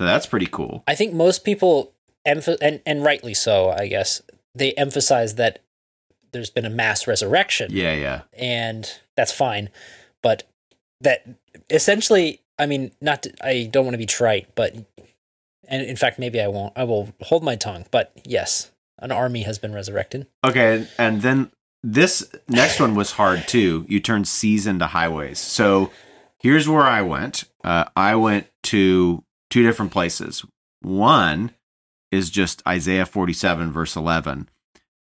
So 0.00 0.06
that's 0.06 0.26
pretty 0.26 0.46
cool. 0.46 0.84
I 0.86 0.94
think 0.94 1.12
most 1.14 1.44
people 1.44 1.92
emph- 2.28 2.58
and 2.62 2.80
and 2.86 3.02
rightly 3.04 3.34
so, 3.34 3.70
I 3.70 3.88
guess 3.88 4.22
they 4.54 4.72
emphasize 4.74 5.34
that 5.34 5.58
there's 6.32 6.50
been 6.50 6.64
a 6.64 6.70
mass 6.70 7.08
resurrection. 7.08 7.70
Yeah, 7.72 7.94
yeah. 7.94 8.20
and 8.34 8.88
that's 9.16 9.32
fine. 9.32 9.68
But 10.22 10.44
that 11.00 11.26
essentially, 11.70 12.40
I 12.58 12.66
mean, 12.66 12.92
not 13.00 13.22
to, 13.22 13.32
I 13.42 13.68
don't 13.70 13.84
want 13.84 13.94
to 13.94 13.98
be 13.98 14.06
trite, 14.06 14.54
but 14.54 14.74
and 15.68 15.82
in 15.82 15.96
fact, 15.96 16.18
maybe 16.18 16.40
I 16.40 16.48
won't. 16.48 16.72
I 16.76 16.84
will 16.84 17.10
hold 17.22 17.42
my 17.42 17.56
tongue. 17.56 17.86
But 17.90 18.12
yes, 18.24 18.70
an 18.98 19.12
army 19.12 19.42
has 19.42 19.58
been 19.58 19.72
resurrected. 19.72 20.26
Okay, 20.44 20.86
and 20.98 21.22
then 21.22 21.50
this 21.82 22.28
next 22.48 22.80
one 22.80 22.94
was 22.94 23.12
hard 23.12 23.46
too. 23.48 23.86
You 23.88 24.00
turned 24.00 24.28
seas 24.28 24.66
into 24.66 24.86
highways. 24.86 25.38
So 25.38 25.90
here's 26.38 26.68
where 26.68 26.82
I 26.82 27.02
went. 27.02 27.44
Uh, 27.64 27.84
I 27.96 28.16
went 28.16 28.48
to 28.64 29.24
two 29.48 29.62
different 29.62 29.92
places. 29.92 30.44
One 30.80 31.52
is 32.10 32.30
just 32.30 32.66
Isaiah 32.66 33.06
47, 33.06 33.70
verse 33.70 33.94
11, 33.96 34.48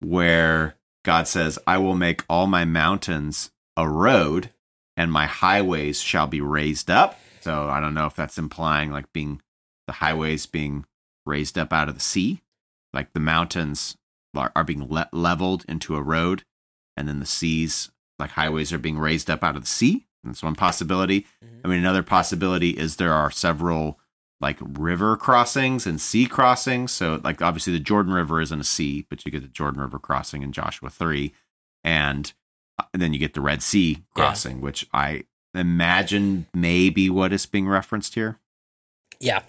where 0.00 0.76
God 1.04 1.28
says, 1.28 1.58
I 1.66 1.78
will 1.78 1.94
make 1.94 2.24
all 2.28 2.46
my 2.46 2.64
mountains 2.64 3.50
a 3.76 3.88
road 3.88 4.50
and 4.96 5.12
my 5.12 5.26
highways 5.26 6.00
shall 6.00 6.26
be 6.26 6.40
raised 6.40 6.90
up. 6.90 7.18
So 7.40 7.68
I 7.68 7.80
don't 7.80 7.94
know 7.94 8.06
if 8.06 8.16
that's 8.16 8.38
implying 8.38 8.90
like 8.90 9.12
being 9.12 9.40
the 9.86 9.94
highways 9.94 10.46
being 10.46 10.84
raised 11.24 11.58
up 11.58 11.72
out 11.72 11.88
of 11.88 11.94
the 11.94 12.00
sea, 12.00 12.42
like 12.92 13.12
the 13.12 13.20
mountains 13.20 13.96
are 14.34 14.52
are 14.56 14.64
being 14.64 14.90
le- 14.90 15.08
leveled 15.12 15.64
into 15.68 15.96
a 15.96 16.02
road, 16.02 16.44
and 16.96 17.08
then 17.08 17.20
the 17.20 17.26
seas, 17.26 17.90
like 18.18 18.30
highways, 18.30 18.72
are 18.72 18.78
being 18.78 18.98
raised 18.98 19.30
up 19.30 19.44
out 19.44 19.56
of 19.56 19.62
the 19.62 19.68
sea. 19.68 20.06
That's 20.24 20.42
one 20.42 20.56
possibility. 20.56 21.26
Mm-hmm. 21.44 21.60
I 21.64 21.68
mean, 21.68 21.78
another 21.78 22.02
possibility 22.02 22.70
is 22.70 22.96
there 22.96 23.12
are 23.12 23.30
several 23.30 23.98
like 24.40 24.58
river 24.60 25.16
crossings 25.16 25.86
and 25.86 26.00
sea 26.00 26.26
crossings. 26.26 26.92
So, 26.92 27.20
like, 27.24 27.40
obviously, 27.40 27.72
the 27.72 27.80
Jordan 27.80 28.12
River 28.12 28.40
isn't 28.40 28.60
a 28.60 28.64
sea, 28.64 29.06
but 29.08 29.24
you 29.24 29.32
get 29.32 29.42
the 29.42 29.48
Jordan 29.48 29.80
River 29.80 29.98
crossing 29.98 30.42
in 30.42 30.52
Joshua 30.52 30.90
3. 30.90 31.32
And, 31.84 32.32
and 32.92 33.00
then 33.00 33.12
you 33.12 33.18
get 33.18 33.34
the 33.34 33.40
Red 33.40 33.62
Sea 33.62 34.04
crossing, 34.14 34.60
which 34.60 34.86
I 34.92 35.24
imagine 35.54 36.46
may 36.54 36.90
be 36.90 37.08
what 37.10 37.32
is 37.32 37.46
being 37.46 37.68
referenced 37.68 38.14
here. 38.14 38.38
Yeah. 39.20 39.42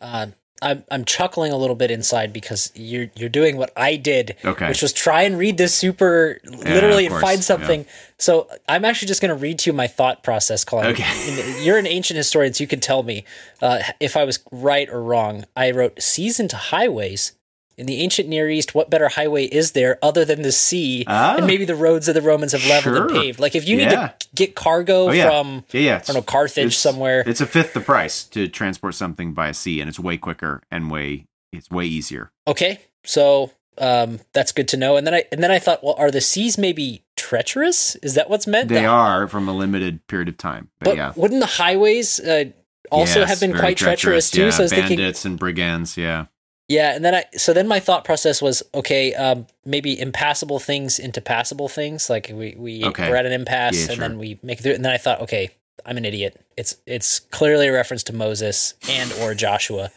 Uh, 0.00 0.28
I'm 0.62 0.84
I'm 0.90 1.04
chuckling 1.04 1.52
a 1.52 1.56
little 1.56 1.76
bit 1.76 1.90
inside 1.90 2.32
because 2.32 2.72
you're 2.74 3.08
you're 3.14 3.28
doing 3.28 3.56
what 3.58 3.72
I 3.76 3.96
did, 3.96 4.36
Okay. 4.44 4.68
which 4.68 4.80
was 4.80 4.92
try 4.92 5.22
and 5.22 5.38
read 5.38 5.58
this 5.58 5.74
super 5.74 6.40
literally 6.44 7.06
of 7.06 7.12
and 7.12 7.20
find 7.20 7.38
yeah. 7.38 7.42
something. 7.42 7.86
So 8.18 8.48
I'm 8.66 8.84
actually 8.84 9.08
just 9.08 9.20
going 9.20 9.28
to 9.30 9.34
read 9.40 9.58
to 9.60 9.70
you 9.70 9.74
my 9.74 9.86
thought 9.86 10.22
process, 10.22 10.64
Colin. 10.64 10.86
Okay. 10.86 11.60
You're 11.62 11.76
an 11.76 11.86
ancient 11.86 12.16
historian, 12.16 12.54
so 12.54 12.64
you 12.64 12.68
can 12.68 12.80
tell 12.80 13.02
me 13.02 13.24
uh, 13.60 13.80
if 14.00 14.16
I 14.16 14.24
was 14.24 14.38
right 14.50 14.88
or 14.88 15.02
wrong. 15.02 15.44
I 15.54 15.72
wrote 15.72 16.00
seas 16.00 16.40
into 16.40 16.56
highways. 16.56 17.32
In 17.78 17.84
the 17.86 18.00
ancient 18.00 18.26
Near 18.28 18.48
East, 18.48 18.74
what 18.74 18.88
better 18.88 19.08
highway 19.08 19.44
is 19.44 19.72
there 19.72 19.98
other 20.02 20.24
than 20.24 20.40
the 20.40 20.50
sea 20.52 21.04
Ah. 21.06 21.36
and 21.36 21.46
maybe 21.46 21.66
the 21.66 21.74
roads 21.74 22.06
that 22.06 22.14
the 22.14 22.22
Romans 22.22 22.52
have 22.52 22.64
leveled 22.66 22.96
and 22.96 23.10
paved? 23.10 23.38
Like 23.38 23.54
if 23.54 23.68
you 23.68 23.76
need 23.76 23.90
Yeah. 23.92 24.08
to 24.18 24.26
get 24.34 24.54
cargo 24.54 25.08
Oh, 25.08 25.12
yeah. 25.12 25.28
from 25.28 25.64
yeah, 25.72 25.80
yeah. 25.80 25.94
I 25.96 25.98
don't 26.06 26.16
know 26.16 26.22
Carthage 26.22 26.64
it's- 26.64 26.78
somewhere, 26.78 27.22
It's 27.26 27.42
a 27.42 27.46
fifth 27.46 27.74
the 27.74 27.80
price 27.80 28.24
to 28.24 28.48
transport 28.48 28.94
something 28.94 29.34
by 29.34 29.52
sea, 29.52 29.80
and 29.80 29.88
it's 29.90 30.00
way 30.00 30.16
quicker 30.16 30.62
and 30.70 30.90
way 30.90 31.26
it's 31.52 31.70
way 31.70 31.84
easier. 31.86 32.30
Okay, 32.48 32.80
so 33.04 33.50
um, 33.78 34.20
that's 34.32 34.52
good 34.52 34.68
to 34.68 34.78
know. 34.78 34.96
And 34.96 35.06
then 35.06 35.12
I 35.14 35.24
and 35.30 35.42
then 35.42 35.50
I 35.50 35.58
thought, 35.58 35.84
well, 35.84 35.96
are 35.98 36.10
the 36.10 36.22
seas 36.22 36.56
maybe 36.56 37.02
treacherous? 37.14 37.94
Is 37.96 38.14
that 38.14 38.30
what's 38.30 38.46
meant? 38.46 38.68
They 38.70 38.80
The- 38.80 38.86
are 38.86 39.28
from 39.28 39.48
a 39.48 39.52
limited 39.54 40.06
period 40.06 40.28
of 40.28 40.38
time, 40.38 40.68
but, 40.80 40.86
But 40.90 40.96
yeah, 40.96 41.12
wouldn't 41.14 41.40
the 41.40 41.46
highways 41.46 42.18
uh, 42.20 42.44
also 42.90 43.20
Yes, 43.20 43.28
have 43.28 43.40
been 43.40 43.52
quite 43.52 43.76
treacherous, 43.76 44.30
too? 44.30 44.44
Yeah, 44.44 44.50
so 44.50 44.60
I 44.60 44.62
was 44.62 44.72
thinking, 44.72 44.96
bandits 44.96 45.24
and 45.26 45.38
brigands. 45.38 45.96
Yeah, 45.98 46.26
yeah. 46.68 46.94
And 46.94 47.04
then 47.04 47.14
I 47.14 47.24
so 47.36 47.52
then 47.52 47.68
my 47.68 47.80
thought 47.80 48.04
process 48.04 48.40
was, 48.42 48.62
okay, 48.74 49.14
um, 49.14 49.46
maybe 49.64 49.98
impassable 49.98 50.58
things 50.58 50.98
into 50.98 51.20
passable 51.20 51.68
things. 51.68 52.08
Like 52.10 52.30
we 52.32 52.54
we 52.56 52.84
Okay. 52.84 53.08
we're 53.10 53.16
at 53.16 53.26
an 53.26 53.32
impasse, 53.32 53.74
Yeah, 53.76 53.82
and 53.92 53.96
sure. 53.96 54.08
then 54.08 54.18
we 54.18 54.38
make 54.42 54.58
it 54.60 54.62
through. 54.62 54.74
And 54.74 54.84
then 54.84 54.92
I 54.92 54.98
thought, 54.98 55.20
okay, 55.22 55.50
I'm 55.84 55.96
an 55.96 56.04
idiot. 56.04 56.40
It's 56.56 56.76
it's 56.86 57.20
clearly 57.20 57.68
a 57.68 57.72
reference 57.72 58.02
to 58.04 58.12
Moses 58.12 58.74
and 58.88 59.12
or 59.20 59.34
Joshua. 59.34 59.90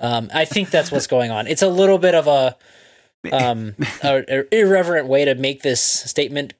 Um, 0.00 0.30
I 0.34 0.44
think 0.44 0.70
that's 0.70 0.90
what's 0.90 1.06
going 1.06 1.30
on. 1.30 1.46
It's 1.46 1.62
a 1.62 1.68
little 1.68 1.98
bit 1.98 2.14
of 2.14 2.26
a 2.26 2.56
um, 3.32 3.74
a, 4.02 4.24
a 4.28 4.54
irreverent 4.60 5.06
way 5.06 5.24
to 5.24 5.34
make 5.34 5.62
this 5.62 5.80
statement 5.82 6.54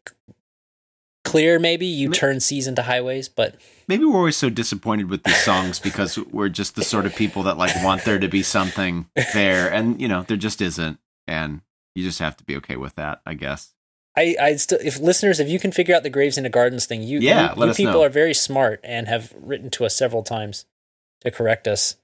clear. 1.25 1.59
Maybe 1.59 1.87
you 1.87 2.11
turn 2.11 2.41
seas 2.41 2.67
into 2.67 2.83
highways, 2.83 3.29
but 3.29 3.55
maybe 3.89 4.05
we're 4.05 4.17
always 4.19 4.37
so 4.37 4.51
disappointed 4.51 5.09
with 5.11 5.23
these 5.25 5.43
songs 5.43 5.79
because 5.79 6.19
we're 6.19 6.49
just 6.49 6.75
the 6.77 6.85
sort 6.85 7.07
of 7.07 7.15
people 7.15 7.43
that 7.45 7.59
like 7.59 7.73
want 7.83 8.05
there 8.05 8.19
to 8.19 8.29
be 8.29 8.43
something 8.43 9.07
there, 9.35 9.73
and 9.73 10.01
you 10.01 10.09
know 10.09 10.23
there 10.23 10.37
just 10.37 10.61
isn't, 10.61 10.99
and 11.27 11.61
you 11.95 12.05
just 12.05 12.19
have 12.19 12.37
to 12.39 12.45
be 12.45 12.57
okay 12.57 12.77
with 12.77 12.95
that, 12.97 13.21
I 13.27 13.35
guess. 13.35 13.75
I, 14.17 14.37
I 14.41 14.57
still, 14.57 14.79
if 14.85 14.99
listeners, 15.01 15.41
if 15.41 15.49
you 15.49 15.59
can 15.59 15.73
figure 15.73 15.95
out 15.95 16.03
the 16.03 16.11
graves 16.11 16.37
into 16.37 16.51
gardens 16.51 16.85
thing, 16.85 17.03
you, 17.03 17.19
Yeah, 17.21 17.55
you, 17.57 17.67
you 17.67 17.73
people 17.75 17.93
know. 17.95 18.03
are 18.05 18.11
very 18.11 18.35
smart 18.35 18.81
and 18.85 19.09
have 19.09 19.33
written 19.41 19.71
to 19.71 19.87
us 19.87 19.97
several 19.97 20.23
times 20.23 20.67
to 21.23 21.31
correct 21.31 21.67
us. 21.67 21.97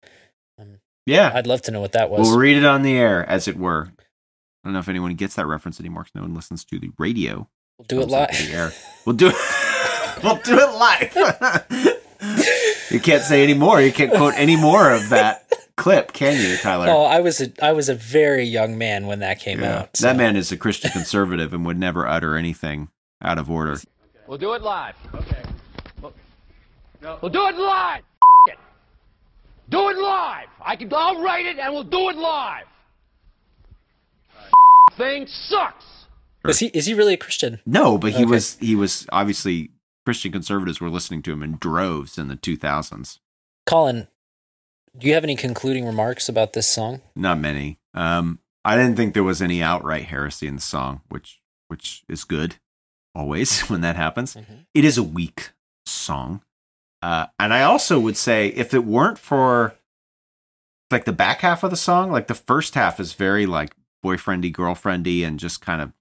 Um, 0.58 0.80
yeah, 1.04 1.30
I'd 1.34 1.46
love 1.46 1.60
to 1.62 1.70
know 1.70 1.80
what 1.82 1.92
that 1.92 2.08
was. 2.08 2.26
we'll 2.28 2.38
read 2.38 2.56
it 2.56 2.64
on 2.64 2.80
the 2.82 2.96
air, 2.96 3.28
as 3.28 3.46
it 3.46 3.58
were. 3.58 3.90
I 4.64 4.68
don't 4.68 4.72
know 4.72 4.78
if 4.78 4.88
anyone 4.88 5.14
gets 5.16 5.34
that 5.34 5.44
reference 5.46 5.80
anymore 5.80 6.04
because 6.04 6.14
no 6.14 6.22
one 6.22 6.34
listens 6.34 6.64
to 6.66 6.78
the 6.78 6.90
radio. 6.98 7.46
We'll 7.78 7.86
do 7.86 8.00
it 8.00 8.08
live. 8.08 8.30
the 8.30 8.52
air. 8.54 8.72
We'll 9.04 9.14
do 9.16 9.28
it. 9.28 9.34
we'll 10.22 10.36
do 10.36 10.58
it 10.58 10.72
live. 10.76 12.00
you 12.90 13.00
can't 13.00 13.22
say 13.22 13.42
any 13.42 13.54
more. 13.54 13.80
You 13.80 13.92
can't 13.92 14.12
quote 14.12 14.34
any 14.36 14.56
more 14.56 14.90
of 14.92 15.08
that 15.10 15.50
clip, 15.76 16.12
can 16.12 16.40
you, 16.40 16.56
Tyler? 16.56 16.86
Oh, 16.88 17.04
I 17.04 17.20
was 17.20 17.40
a 17.40 17.52
I 17.62 17.72
was 17.72 17.88
a 17.88 17.94
very 17.94 18.44
young 18.44 18.76
man 18.78 19.06
when 19.06 19.20
that 19.20 19.40
came 19.40 19.60
Yeah. 19.60 19.78
out. 19.80 19.96
so- 19.96 20.06
That 20.06 20.16
man 20.16 20.36
is 20.36 20.50
a 20.52 20.56
Christian 20.56 20.90
conservative 20.90 21.52
and 21.54 21.64
would 21.66 21.78
never 21.78 22.06
utter 22.06 22.36
anything 22.36 22.88
out 23.22 23.38
of 23.38 23.50
order. 23.50 23.78
We'll 24.26 24.38
do 24.38 24.52
it 24.54 24.62
live. 24.62 24.94
Okay. 25.14 25.42
We'll 27.00 27.30
do 27.30 27.46
it 27.46 27.54
live. 27.56 28.02
F- 28.48 28.54
it. 28.54 28.58
Do 29.68 29.88
it 29.88 29.96
live. 29.98 30.48
I 30.60 30.74
can. 30.74 30.92
I'll 30.92 31.22
write 31.22 31.46
it 31.46 31.58
and 31.58 31.72
we'll 31.72 31.84
do 31.84 32.08
it 32.10 32.16
live. 32.16 32.64
Thing 34.96 35.26
sucks. 35.28 35.84
Is 36.46 36.58
he 36.58 36.66
is 36.68 36.86
he 36.86 36.94
really 36.94 37.14
a 37.14 37.16
Christian? 37.18 37.60
No, 37.66 37.98
but 37.98 38.10
he 38.12 38.16
Okay. 38.22 38.24
was 38.24 38.56
he 38.56 38.74
was 38.74 39.06
obviously 39.12 39.70
Christian 40.08 40.32
conservatives 40.32 40.80
were 40.80 40.88
listening 40.88 41.20
to 41.20 41.32
him 41.32 41.42
in 41.42 41.58
droves 41.58 42.16
in 42.16 42.28
the 42.28 42.34
2000s. 42.36 43.18
Colin, 43.66 44.08
do 44.96 45.06
you 45.06 45.12
have 45.12 45.22
any 45.22 45.36
concluding 45.36 45.84
remarks 45.84 46.30
about 46.30 46.54
this 46.54 46.66
song? 46.66 47.02
Not 47.14 47.38
many. 47.38 47.78
Um, 47.92 48.38
I 48.64 48.74
didn't 48.74 48.96
think 48.96 49.12
there 49.12 49.22
was 49.22 49.42
any 49.42 49.62
outright 49.62 50.06
heresy 50.06 50.46
in 50.46 50.54
the 50.54 50.62
song, 50.62 51.02
which 51.10 51.42
which 51.66 52.04
is 52.08 52.24
good 52.24 52.56
always 53.14 53.60
when 53.68 53.82
that 53.82 53.96
happens. 53.96 54.34
Mhm. 54.34 54.64
It 54.72 54.86
is 54.86 54.96
a 54.96 55.02
weak 55.02 55.50
song, 55.84 56.40
uh, 57.02 57.26
and 57.38 57.52
I 57.52 57.62
also 57.64 58.00
would 58.00 58.16
say 58.16 58.46
if 58.48 58.72
it 58.72 58.86
weren't 58.86 59.18
for 59.18 59.74
like 60.90 61.04
the 61.04 61.12
back 61.12 61.42
half 61.42 61.62
of 61.62 61.68
the 61.70 61.76
song, 61.76 62.10
like 62.10 62.28
the 62.28 62.34
first 62.34 62.74
half 62.76 62.98
is 62.98 63.12
very 63.12 63.44
like 63.44 63.74
boyfriendy, 64.02 64.50
girlfriendy, 64.54 65.22
and 65.22 65.38
just 65.38 65.60
kind 65.60 65.82
of 65.82 65.92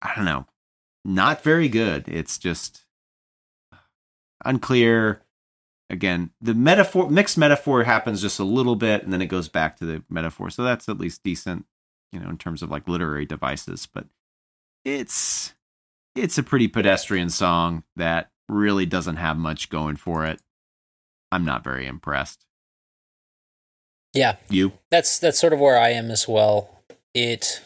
I 0.00 0.14
don't 0.14 0.26
know, 0.26 0.46
not 1.04 1.42
very 1.42 1.68
good. 1.68 2.04
It's 2.06 2.38
just 2.38 2.84
unclear. 4.46 5.22
Again, 5.88 6.30
the 6.40 6.54
metaphor 6.54 7.08
mixed 7.10 7.38
metaphor 7.38 7.84
happens 7.84 8.20
just 8.20 8.40
a 8.40 8.44
little 8.44 8.74
bit, 8.76 9.04
and 9.04 9.12
then 9.12 9.22
it 9.22 9.26
goes 9.26 9.48
back 9.48 9.76
to 9.76 9.86
the 9.86 10.02
metaphor. 10.10 10.50
So 10.50 10.64
that's 10.64 10.88
at 10.88 10.98
least 10.98 11.22
decent, 11.22 11.64
you 12.12 12.18
know, 12.18 12.28
in 12.28 12.38
terms 12.38 12.62
of 12.62 12.70
like 12.70 12.88
literary 12.88 13.24
devices. 13.24 13.86
But 13.92 14.06
it's 14.84 15.54
it's 16.16 16.38
a 16.38 16.42
pretty 16.42 16.66
pedestrian 16.66 17.30
song 17.30 17.84
that 17.94 18.30
really 18.48 18.86
doesn't 18.86 19.16
have 19.16 19.36
much 19.36 19.68
going 19.68 19.96
for 19.96 20.24
it. 20.26 20.40
I'm 21.30 21.44
not 21.44 21.62
very 21.62 21.86
impressed. 21.86 22.44
Yeah, 24.14 24.36
You? 24.48 24.72
that's 24.90 25.18
that's 25.18 25.38
sort 25.38 25.52
of 25.52 25.60
where 25.60 25.78
I 25.78 25.90
am 25.90 26.10
as 26.10 26.26
well. 26.26 26.80
It 27.14 27.60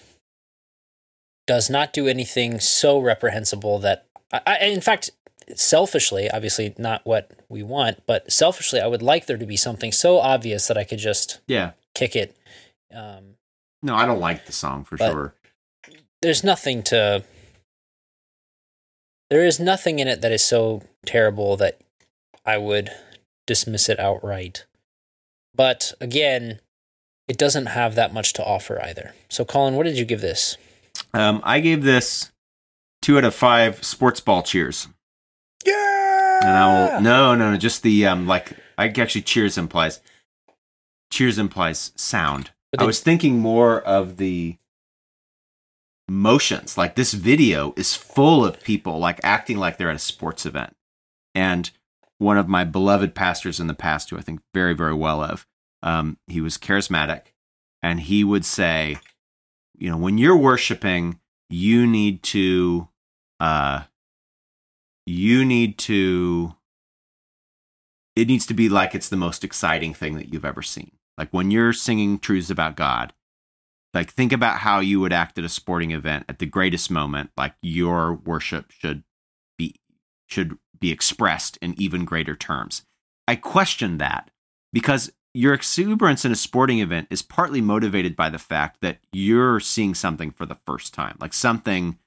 does 1.46 1.70
not 1.70 1.92
do 1.92 2.06
anything 2.08 2.60
so 2.60 2.98
reprehensible 2.98 3.78
that 3.80 4.06
I, 4.32 4.40
I 4.46 4.58
in 4.66 4.80
fact 4.80 5.10
selfishly, 5.58 6.30
obviously 6.30 6.74
not 6.78 7.02
what 7.04 7.30
we 7.48 7.62
want, 7.62 8.04
but 8.06 8.30
selfishly 8.32 8.80
I 8.80 8.86
would 8.86 9.02
like 9.02 9.26
there 9.26 9.36
to 9.38 9.46
be 9.46 9.56
something 9.56 9.92
so 9.92 10.18
obvious 10.18 10.66
that 10.68 10.76
I 10.78 10.84
could 10.84 10.98
just 10.98 11.40
Yeah. 11.46 11.72
kick 11.94 12.14
it 12.16 12.36
Um, 12.92 13.36
No, 13.82 13.94
I 13.94 14.04
don't 14.06 14.20
like 14.20 14.46
the 14.46 14.52
song 14.52 14.84
for 14.84 14.98
sure. 14.98 15.34
there's 16.22 16.42
nothing 16.44 16.82
to. 16.84 17.24
There 19.30 19.44
is 19.46 19.60
nothing 19.60 20.00
in 20.00 20.08
it 20.08 20.20
that 20.22 20.32
is 20.32 20.42
so 20.44 20.82
terrible 21.06 21.56
that 21.56 21.80
I 22.44 22.58
would 22.58 22.90
dismiss 23.46 23.88
it 23.88 23.98
outright. 24.00 24.64
But 25.54 25.94
again, 26.00 26.60
it 27.28 27.38
doesn't 27.38 27.66
have 27.66 27.94
that 27.94 28.12
much 28.12 28.32
to 28.34 28.44
offer 28.44 28.82
either. 28.82 29.14
So, 29.28 29.44
Colin, 29.44 29.76
what 29.76 29.84
did 29.84 29.96
you 29.96 30.04
give 30.04 30.20
this? 30.20 30.56
Um, 31.14 31.40
I 31.44 31.60
gave 31.60 31.84
this 31.84 32.32
two 33.00 33.18
out 33.18 33.24
of 33.24 33.34
five 33.34 33.84
sports 33.84 34.20
ball 34.20 34.42
cheers. 34.42 34.88
And 36.42 36.50
I 36.50 36.66
will 36.66 37.00
no, 37.00 37.34
no, 37.34 37.50
no, 37.50 37.56
just 37.56 37.82
the 37.82 38.06
um, 38.06 38.26
like 38.26 38.56
I 38.78 38.88
actually 38.88 39.22
cheers 39.22 39.58
implies 39.58 40.00
cheers 41.10 41.38
implies 41.38 41.92
sound. 41.96 42.50
I 42.78 42.84
was 42.84 43.00
thinking 43.00 43.40
more 43.40 43.80
of 43.82 44.16
the 44.16 44.56
motions. 46.08 46.76
Like 46.78 46.94
this 46.94 47.14
video 47.14 47.72
is 47.76 47.94
full 47.94 48.44
of 48.44 48.62
people 48.62 48.98
like 48.98 49.20
acting 49.22 49.58
like 49.58 49.76
they're 49.76 49.90
at 49.90 49.96
a 49.96 50.00
sports 50.00 50.46
event. 50.46 50.76
And 51.34 51.70
one 52.18 52.36
of 52.36 52.48
my 52.48 52.64
beloved 52.64 53.14
pastors 53.14 53.60
in 53.60 53.66
the 53.66 53.74
past, 53.74 54.10
who 54.10 54.18
I 54.18 54.20
think 54.20 54.40
very, 54.52 54.74
very 54.74 54.94
well 54.94 55.22
of, 55.22 55.46
um, 55.82 56.18
he 56.26 56.40
was 56.40 56.58
charismatic, 56.58 57.32
and 57.82 58.00
he 58.00 58.22
would 58.22 58.44
say, 58.44 58.98
you 59.78 59.88
know, 59.88 59.96
when 59.96 60.18
you're 60.18 60.36
worshiping, 60.36 61.18
you 61.48 61.86
need 61.86 62.22
to, 62.24 62.88
uh, 63.40 63.84
you 65.10 65.44
need 65.44 65.78
to, 65.78 66.54
it 68.16 68.28
needs 68.28 68.46
to 68.46 68.54
be 68.54 68.68
like 68.68 68.94
it's 68.94 69.08
the 69.08 69.16
most 69.16 69.44
exciting 69.44 69.94
thing 69.94 70.14
that 70.16 70.32
you've 70.32 70.44
ever 70.44 70.62
seen. 70.62 70.92
Like 71.18 71.30
when 71.30 71.50
you're 71.50 71.72
singing 71.72 72.18
truths 72.18 72.50
about 72.50 72.76
God, 72.76 73.12
like 73.92 74.10
think 74.10 74.32
about 74.32 74.58
how 74.58 74.80
you 74.80 75.00
would 75.00 75.12
act 75.12 75.38
at 75.38 75.44
a 75.44 75.48
sporting 75.48 75.90
event 75.90 76.26
at 76.28 76.38
the 76.38 76.46
greatest 76.46 76.90
moment. 76.90 77.30
Like 77.36 77.54
your 77.60 78.14
worship 78.14 78.70
should 78.70 79.02
be 79.58 79.74
should 80.26 80.56
be 80.78 80.92
expressed 80.92 81.58
in 81.60 81.74
even 81.78 82.04
greater 82.04 82.36
terms. 82.36 82.84
I 83.26 83.34
question 83.34 83.98
that 83.98 84.30
because 84.72 85.12
your 85.34 85.54
exuberance 85.54 86.24
in 86.24 86.32
a 86.32 86.36
sporting 86.36 86.78
event 86.78 87.08
is 87.10 87.22
partly 87.22 87.60
motivated 87.60 88.16
by 88.16 88.30
the 88.30 88.38
fact 88.38 88.80
that 88.80 88.98
you're 89.12 89.60
seeing 89.60 89.94
something 89.94 90.30
for 90.30 90.46
the 90.46 90.58
first 90.66 90.94
time. 90.94 91.16
Like 91.20 91.34
something 91.34 91.98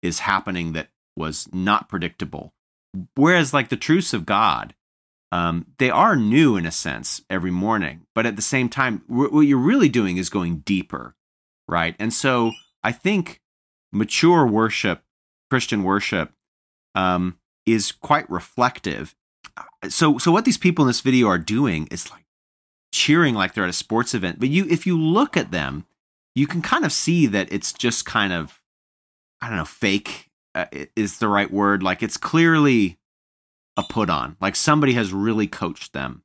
is 0.00 0.20
happening 0.20 0.72
that 0.72 0.88
was 1.16 1.48
not 1.52 1.88
predictable. 1.88 2.52
Whereas, 3.14 3.54
like 3.54 3.68
the 3.68 3.76
truths 3.76 4.12
of 4.12 4.26
God, 4.26 4.74
um, 5.30 5.66
they 5.78 5.88
are 5.88 6.14
new 6.14 6.56
in 6.56 6.66
a 6.66 6.70
sense 6.70 7.22
every 7.30 7.50
morning, 7.50 8.06
but 8.14 8.26
at 8.26 8.36
the 8.36 8.42
same 8.42 8.68
time, 8.68 8.98
wh- 9.06 9.32
what 9.32 9.46
you're 9.46 9.56
really 9.56 9.88
doing 9.88 10.18
is 10.18 10.28
going 10.28 10.58
deeper, 10.58 11.14
right? 11.66 11.96
And 11.98 12.12
so 12.12 12.52
I 12.84 12.92
think 12.92 13.40
mature 13.92 14.46
worship, 14.46 15.02
Christian 15.50 15.84
worship, 15.84 16.32
um, 16.94 17.38
is 17.64 17.92
quite 17.92 18.28
reflective. 18.28 19.14
So, 19.88 20.18
so 20.18 20.30
what 20.30 20.44
these 20.44 20.58
people 20.58 20.84
in 20.84 20.88
this 20.88 21.00
video 21.00 21.28
are 21.28 21.38
doing 21.38 21.86
is 21.90 22.10
like 22.10 22.26
cheering 22.92 23.34
like 23.34 23.54
they're 23.54 23.64
at 23.64 23.70
a 23.70 23.74
sports 23.74 24.12
event. 24.14 24.38
But 24.38 24.50
you, 24.50 24.66
if 24.68 24.86
you 24.86 24.98
look 24.98 25.36
at 25.36 25.50
them, 25.50 25.86
you 26.34 26.46
can 26.46 26.60
kind 26.60 26.84
of 26.84 26.92
see 26.92 27.26
that 27.26 27.50
it's 27.50 27.72
just 27.72 28.04
kind 28.04 28.34
of, 28.34 28.60
I 29.40 29.48
don't 29.48 29.56
know, 29.56 29.64
fake 29.64 30.28
is 30.96 31.18
the 31.18 31.28
right 31.28 31.50
word. 31.50 31.82
Like 31.82 32.02
it's 32.02 32.16
clearly 32.16 32.98
a 33.76 33.82
put 33.82 34.10
on. 34.10 34.36
Like 34.40 34.56
somebody 34.56 34.92
has 34.94 35.12
really 35.12 35.46
coached 35.46 35.92
them 35.92 36.22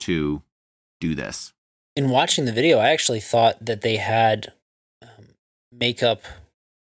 to 0.00 0.42
do 1.00 1.14
this. 1.14 1.52
In 1.96 2.08
watching 2.10 2.44
the 2.44 2.52
video, 2.52 2.78
I 2.78 2.90
actually 2.90 3.20
thought 3.20 3.64
that 3.64 3.80
they 3.82 3.96
had 3.96 4.52
um, 5.02 5.08
makeup, 5.72 6.22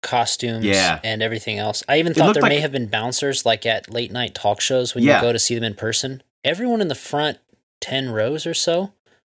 costumes, 0.02 0.64
Yeah. 0.64 1.00
and 1.02 1.22
everything 1.22 1.58
else. 1.58 1.82
I 1.88 1.98
even 1.98 2.12
thought 2.14 2.34
there 2.34 2.42
like- 2.42 2.50
may 2.50 2.60
have 2.60 2.72
been 2.72 2.86
bouncers, 2.88 3.46
like 3.46 3.64
at 3.64 3.90
late 3.90 4.12
night 4.12 4.34
talk 4.34 4.60
shows 4.60 4.94
when 4.94 5.04
Yeah. 5.04 5.16
you 5.16 5.22
go 5.22 5.32
to 5.32 5.38
see 5.38 5.54
them 5.54 5.64
in 5.64 5.74
person. 5.74 6.22
Everyone 6.44 6.80
in 6.80 6.88
the 6.88 6.94
front 6.94 7.38
10 7.80 8.10
rows 8.10 8.46
or 8.46 8.54
so 8.54 8.92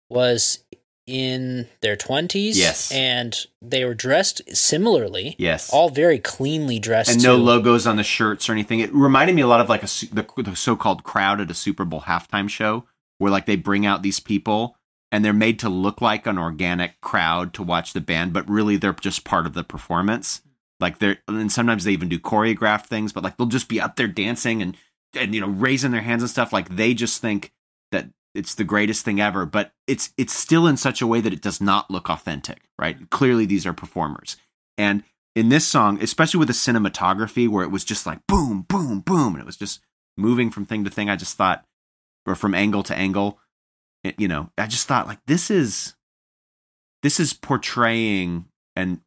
was 0.09 0.65
in 1.11 1.67
their 1.81 1.97
20s. 1.97 2.53
Yes. 2.55 2.93
And 2.93 3.37
they 3.61 3.85
were 3.85 3.95
dressed 3.95 4.43
similarly. 4.57 5.35
Yes. 5.39 5.71
All 5.73 5.91
very 5.91 6.19
cleanly 6.19 6.79
dressed. 6.79 7.11
and 7.11 7.23
no 7.23 7.37
too. 7.37 7.43
logos 7.43 7.87
on 7.87 7.97
the 7.97 8.05
shirts 8.05 8.49
or 8.49 8.53
anything. 8.53 8.79
It 8.81 8.95
reminded 8.95 9.35
me 9.35 9.43
a 9.43 9.47
lot 9.49 9.61
of 9.61 9.69
like 9.69 9.83
a 9.83 9.87
the, 10.15 10.27
the 10.43 10.55
so-called 10.57 11.03
crowd 11.03 11.41
at 11.41 11.51
a 11.51 11.55
Super 11.55 11.85
Bowl 11.85 12.03
halftime 12.03 12.49
show, 12.49 12.85
where 13.19 13.31
like 13.31 13.47
they 13.47 13.57
bring 13.57 13.85
out 13.85 14.03
these 14.03 14.21
people 14.21 14.77
and 15.11 15.25
they're 15.25 15.33
made 15.33 15.59
to 15.59 15.69
look 15.69 16.01
like 16.01 16.27
an 16.27 16.39
organic 16.39 17.01
crowd 17.01 17.53
to 17.55 17.63
watch 17.65 17.93
the 17.93 18.01
band, 18.01 18.33
but 18.33 18.49
really 18.49 18.77
they're 18.77 18.93
just 18.93 19.25
part 19.25 19.47
of 19.47 19.55
the 19.55 19.65
performance. 19.65 20.43
Like 20.79 20.99
they're 21.01 21.19
and 21.27 21.51
sometimes 21.51 21.85
they 21.85 21.93
even 21.93 22.09
do 22.09 22.19
choreographed 22.21 22.87
things, 22.87 23.13
but 23.13 23.25
like 23.25 23.37
they'll 23.37 23.47
just 23.49 23.69
be 23.69 23.81
up 23.81 23.97
there 23.97 24.09
dancing 24.09 24.63
and 24.63 24.77
and 25.15 25.35
you 25.35 25.41
know 25.41 25.49
raising 25.49 25.91
their 25.91 26.03
hands 26.03 26.23
and 26.23 26.31
stuff. 26.31 26.53
Like 26.53 26.77
they 26.77 26.95
just 26.95 27.21
think 27.21 27.53
that 27.91 28.09
it's 28.35 28.55
the 28.55 28.65
greatest 28.65 29.05
thing 29.05 29.21
ever, 29.21 29.45
but 29.45 29.73
it's 29.87 30.13
it's 30.17 30.33
still 30.33 30.67
in 30.67 30.77
such 30.77 31.03
a 31.03 31.07
way 31.07 31.21
that 31.21 31.33
it 31.33 31.43
does 31.43 31.61
not 31.61 31.91
look 31.91 32.09
authentic, 32.09 32.63
right? 32.79 33.11
Clearly 33.11 33.47
these 33.47 33.67
are 33.67 33.73
performers. 33.73 34.37
And 34.79 35.03
in 35.35 35.49
this 35.49 35.67
song, 35.67 36.03
especially 36.03 36.39
with 36.39 36.49
the 36.49 36.55
cinematography 36.55 37.49
where 37.49 37.65
it 37.65 37.71
was 37.71 37.85
just 37.85 38.07
like 38.07 38.27
boom, 38.27 38.63
boom, 38.69 39.01
boom, 39.01 39.35
and 39.35 39.43
it 39.43 39.47
was 39.47 39.57
just 39.57 39.81
moving 40.17 40.51
from 40.51 40.65
thing 40.65 40.85
to 40.85 40.91
thing, 40.91 41.09
I 41.09 41.17
just 41.17 41.37
thought, 41.37 41.65
or 42.27 42.35
from 42.35 42.55
angle 42.55 42.83
to 42.85 42.97
angle, 42.97 43.39
you 44.19 44.29
know, 44.29 44.51
I 44.59 44.67
just 44.67 44.87
thought 44.87 45.07
like 45.07 45.21
this 45.27 45.51
is, 45.51 45.95
this 47.03 47.21
is 47.21 47.33
portraying 47.33 48.47
an 48.77 48.93
s- 48.93 49.01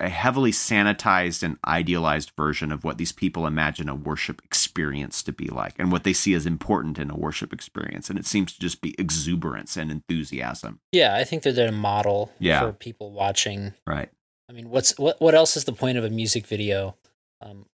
a 0.00 0.08
heavily 0.08 0.52
sanitized 0.52 1.42
and 1.42 1.58
idealized 1.66 2.30
version 2.36 2.70
of 2.70 2.84
what 2.84 2.98
these 2.98 3.10
people 3.10 3.46
imagine 3.46 3.88
a 3.88 3.94
worship 3.94 4.40
experience 4.44 5.22
to 5.24 5.32
be 5.32 5.46
like, 5.48 5.74
and 5.78 5.90
what 5.90 6.04
they 6.04 6.12
see 6.12 6.34
as 6.34 6.46
important 6.46 6.98
in 6.98 7.10
a 7.10 7.16
worship 7.16 7.52
experience, 7.52 8.08
and 8.08 8.18
it 8.18 8.24
seems 8.26 8.52
to 8.52 8.60
just 8.60 8.80
be 8.80 8.94
exuberance 8.98 9.76
and 9.76 9.90
enthusiasm. 9.90 10.78
Yeah, 10.92 11.16
I 11.16 11.24
think 11.24 11.42
they're 11.42 11.52
their 11.52 11.72
model 11.72 12.30
Yeah. 12.38 12.60
for 12.60 12.72
people 12.72 13.10
watching 13.10 13.74
Right. 13.86 14.08
I 14.48 14.52
mean, 14.52 14.70
what's 14.70 14.96
what? 14.98 15.20
What 15.20 15.34
else 15.34 15.56
is 15.56 15.64
the 15.64 15.72
point 15.72 15.98
of 15.98 16.04
a 16.04 16.10
music 16.10 16.46
video, 16.46 16.96
um, 17.42 17.66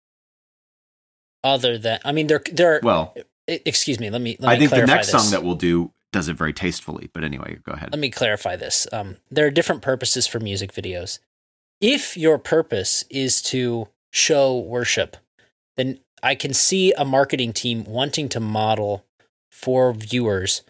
other 1.43 1.77
than 1.77 1.99
I 2.03 2.11
mean, 2.11 2.27
there 2.27 2.41
there. 2.51 2.75
Are, 2.75 2.79
Well, 2.83 3.15
excuse 3.47 3.99
me. 3.99 4.09
Let 4.09 4.21
me. 4.21 4.35
Let 4.39 4.49
me 4.49 4.55
I 4.55 4.59
think 4.59 4.71
the 4.71 4.85
next 4.85 5.11
this. 5.11 5.21
song 5.21 5.31
that 5.31 5.43
we'll 5.43 5.55
do 5.55 5.91
does 6.11 6.27
it 6.27 6.35
very 6.35 6.53
tastefully. 6.53 7.09
But 7.13 7.23
anyway, 7.23 7.59
go 7.63 7.73
ahead. 7.73 7.89
Let 7.91 7.99
me 7.99 8.09
clarify 8.09 8.55
this. 8.55 8.87
Um, 8.91 9.17
there 9.31 9.45
are 9.45 9.51
different 9.51 9.81
purposes 9.83 10.27
for 10.27 10.39
music 10.39 10.73
videos. 10.73 11.19
If 11.81 12.17
your 12.17 12.37
purpose 12.37 13.03
is 13.09 13.41
to 13.43 13.89
show 14.11 14.57
worship, 14.57 15.17
then 15.77 15.99
I 16.23 16.35
can 16.35 16.53
see 16.53 16.93
a 16.93 17.05
marketing 17.05 17.53
team 17.53 17.83
wanting 17.83 18.29
to 18.29 18.39
model 18.39 19.05
for 19.51 19.93
viewers 19.93 20.63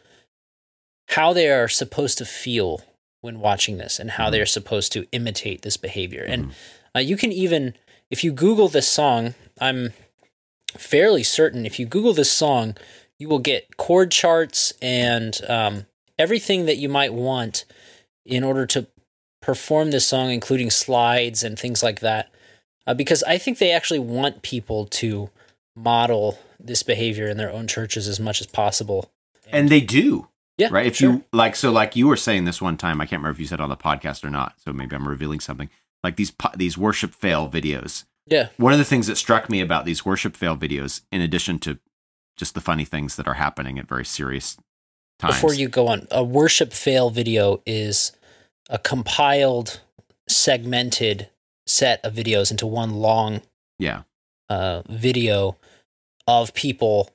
how 1.09 1.33
they 1.33 1.49
are 1.49 1.67
supposed 1.67 2.17
to 2.17 2.25
feel 2.25 2.81
when 3.21 3.39
watching 3.39 3.77
this 3.77 3.99
and 3.99 4.11
how 4.11 4.29
they 4.29 4.41
are 4.41 4.45
supposed 4.45 4.91
to 4.93 5.05
imitate 5.11 5.61
this 5.61 5.77
behavior. 5.77 6.23
And 6.23 6.53
uh, 6.95 6.99
you 6.99 7.17
can 7.17 7.31
even, 7.31 7.75
if 8.09 8.23
you 8.23 8.31
Google 8.31 8.67
this 8.67 8.87
song, 8.87 9.35
I'm 9.59 9.93
fairly 10.77 11.23
certain 11.23 11.65
if 11.65 11.79
you 11.79 11.85
Google 11.85 12.13
this 12.13 12.31
song, 12.31 12.75
you 13.17 13.29
will 13.29 13.39
get 13.39 13.77
chord 13.77 14.11
charts 14.11 14.73
and 14.81 15.39
um, 15.47 15.85
everything 16.19 16.65
that 16.65 16.77
you 16.77 16.89
might 16.89 17.13
want 17.13 17.65
in 18.25 18.43
order 18.43 18.65
to 18.65 18.87
perform 19.45 19.91
this 19.91 20.07
song, 20.07 20.31
including 20.31 20.71
slides 20.71 21.43
and 21.43 21.57
things 21.57 21.83
like 21.83 21.99
that. 21.99 22.31
Uh, 22.87 22.93
because 22.93 23.23
I 23.23 23.37
think 23.37 23.57
they 23.57 23.71
actually 23.71 23.99
want 23.99 24.41
people 24.41 24.85
to 24.87 25.29
model 25.75 26.39
this 26.59 26.83
behavior 26.83 27.27
in 27.27 27.37
their 27.37 27.51
own 27.51 27.67
churches 27.67 28.07
as 28.07 28.19
much 28.19 28.41
as 28.41 28.47
possible. 28.47 29.11
and 29.51 29.69
they 29.69 29.81
do. 29.81 30.27
Yeah, 30.57 30.69
right. 30.71 30.85
If 30.85 30.95
sure. 30.95 31.11
you 31.11 31.23
like, 31.33 31.55
so 31.55 31.69
like 31.71 31.95
you 31.97 32.07
were 32.07 32.15
saying 32.15 32.45
this 32.45 32.61
one 32.61 32.77
time, 32.77 33.01
I 33.01 33.05
can't 33.05 33.19
remember 33.19 33.35
if 33.35 33.39
you 33.39 33.45
said 33.45 33.59
it 33.59 33.63
on 33.63 33.69
the 33.69 33.75
podcast 33.75 34.23
or 34.23 34.29
not. 34.29 34.53
So 34.63 34.71
maybe 34.71 34.95
I'm 34.95 35.07
revealing 35.07 35.41
something. 35.41 35.69
Like 36.01 36.15
these 36.15 36.31
these 36.55 36.77
worship 36.77 37.13
fail 37.13 37.49
videos. 37.49 38.05
yeah, 38.25 38.47
One 38.57 38.71
of 38.71 38.79
the 38.79 38.85
things 38.85 39.07
that 39.07 39.17
struck 39.17 39.49
me 39.49 39.59
about 39.59 39.83
these 39.85 40.05
worship 40.05 40.35
fail 40.37 40.55
videos, 40.55 41.01
in 41.11 41.19
addition 41.21 41.59
to 41.59 41.77
just 42.37 42.53
the 42.55 42.61
funny 42.61 42.85
things 42.85 43.17
that 43.17 43.27
are 43.27 43.33
happening 43.35 43.77
at 43.77 43.87
very 43.87 44.05
serious 44.05 44.55
times, 45.19 45.35
before 45.35 45.53
you 45.53 45.67
go 45.67 45.87
on, 45.87 46.07
a 46.09 46.23
worship 46.23 46.71
fail 46.71 47.09
video 47.09 47.61
is 47.65 48.13
a 48.69 48.77
compiled, 48.79 49.79
segmented 50.27 51.29
set 51.67 52.03
of 52.03 52.13
videos 52.13 52.51
into 52.51 52.65
one 52.65 52.95
long 52.95 53.41
yeah, 53.79 54.03
uh, 54.49 54.81
video 54.87 55.57
of 56.27 56.53
people 56.53 57.09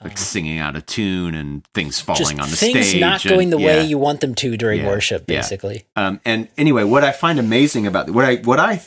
like 0.00 0.12
Um, 0.12 0.16
singing 0.16 0.58
out 0.58 0.76
of 0.76 0.86
tune 0.86 1.34
and 1.34 1.64
things 1.74 2.00
falling 2.00 2.38
on 2.38 2.48
the 2.48 2.56
things 2.56 2.88
stage, 2.88 3.00
not 3.00 3.24
and- 3.24 3.30
going 3.34 3.50
the 3.50 3.58
way 3.58 3.84
you 3.84 3.98
want 3.98 4.20
them 4.20 4.34
to 4.36 4.56
during 4.56 4.80
Yeah, 4.82 4.86
worship, 4.88 5.24
yeah. 5.28 5.38
basically. 5.40 5.84
Um, 5.96 6.20
and 6.24 6.48
anyway, 6.56 6.84
what 6.84 7.02
I 7.02 7.10
find 7.12 7.38
amazing 7.40 7.86
about 7.88 8.10
what 8.10 8.24
I 8.24 8.36
what 8.36 8.60
I 8.60 8.82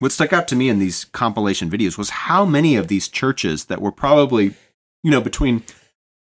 what 0.00 0.10
stuck 0.12 0.32
out 0.32 0.48
to 0.48 0.56
me 0.56 0.68
in 0.68 0.78
these 0.80 1.04
compilation 1.04 1.70
videos 1.70 1.96
was 1.96 2.10
how 2.10 2.44
many 2.44 2.74
of 2.74 2.88
these 2.88 3.06
churches 3.06 3.66
that 3.66 3.80
were 3.80 3.92
probably 3.92 4.54
you 5.04 5.10
know 5.10 5.20
between 5.20 5.62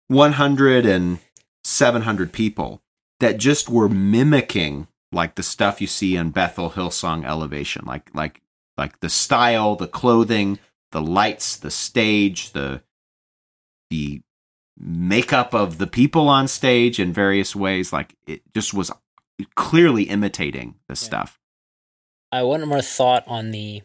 100 0.08 0.86
and 0.86 1.18
700 1.64 2.32
people 2.32 2.82
that 3.20 3.38
just 3.38 3.68
were 3.68 3.88
mimicking 3.88 4.88
like 5.12 5.34
the 5.34 5.42
stuff 5.42 5.80
you 5.80 5.86
see 5.86 6.16
in 6.16 6.30
Bethel 6.30 6.70
Hillsong 6.70 7.24
Elevation, 7.24 7.84
like 7.86 8.10
like 8.14 8.42
like 8.76 9.00
the 9.00 9.08
style, 9.08 9.76
the 9.76 9.88
clothing, 9.88 10.58
the 10.92 11.00
lights, 11.00 11.56
the 11.56 11.70
stage, 11.70 12.52
the 12.52 12.82
the 13.90 14.20
makeup 14.78 15.54
of 15.54 15.78
the 15.78 15.86
people 15.86 16.28
on 16.28 16.48
stage 16.48 17.00
in 17.00 17.12
various 17.12 17.56
ways. 17.56 17.92
Like 17.92 18.14
it 18.26 18.42
just 18.54 18.74
was 18.74 18.90
clearly 19.54 20.04
imitating 20.04 20.76
the 20.88 20.96
stuff. 20.96 21.38
I 22.32 22.42
one 22.42 22.66
more 22.66 22.82
thought 22.82 23.24
on 23.26 23.50
the. 23.50 23.82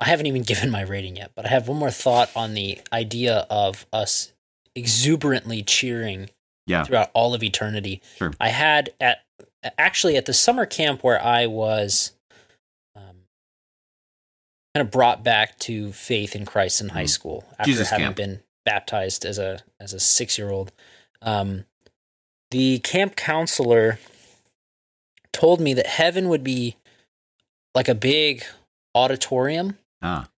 I 0.00 0.04
haven't 0.06 0.26
even 0.26 0.42
given 0.46 0.70
my 0.70 0.82
rating 0.82 1.16
yet, 1.16 1.32
but 1.34 1.46
I 1.46 1.48
have 1.48 1.68
one 1.68 1.78
more 1.78 1.90
thought 1.90 2.30
on 2.34 2.54
the 2.54 2.80
idea 2.92 3.46
of 3.50 3.86
us 3.92 4.32
exuberantly 4.74 5.62
cheering 5.62 6.30
Yeah, 6.66 6.84
throughout 6.84 7.10
all 7.14 7.34
of 7.34 7.42
eternity. 7.42 8.02
Sure. 8.16 8.32
I 8.40 8.48
had 8.48 8.90
at 9.00 9.23
actually 9.78 10.16
at 10.16 10.26
the 10.26 10.32
summer 10.34 10.66
camp 10.66 11.02
where 11.02 11.22
I 11.22 11.46
was 11.46 12.12
um, 12.96 13.26
kind 14.74 14.86
of 14.86 14.90
brought 14.90 15.22
back 15.24 15.58
to 15.60 15.92
faith 15.92 16.34
in 16.36 16.44
Christ 16.44 16.80
in 16.80 16.90
high 16.90 17.04
Mhm. 17.04 17.08
school 17.10 17.44
after 17.58 17.70
Jesus 17.70 17.90
having 17.90 18.06
camp. 18.06 18.16
been 18.16 18.42
baptized 18.64 19.24
as 19.24 19.38
a 19.38 19.62
as 19.80 19.92
a 19.92 20.00
six 20.00 20.38
year 20.38 20.50
old. 20.50 20.72
Um, 21.22 21.64
the 22.50 22.78
camp 22.80 23.16
counselor 23.16 23.98
told 25.32 25.60
me 25.60 25.74
that 25.74 25.86
heaven 25.86 26.28
would 26.28 26.44
be 26.44 26.76
like 27.74 27.88
a 27.88 27.94
big 27.94 28.44
auditorium. 28.94 29.78
ah, 30.02 30.28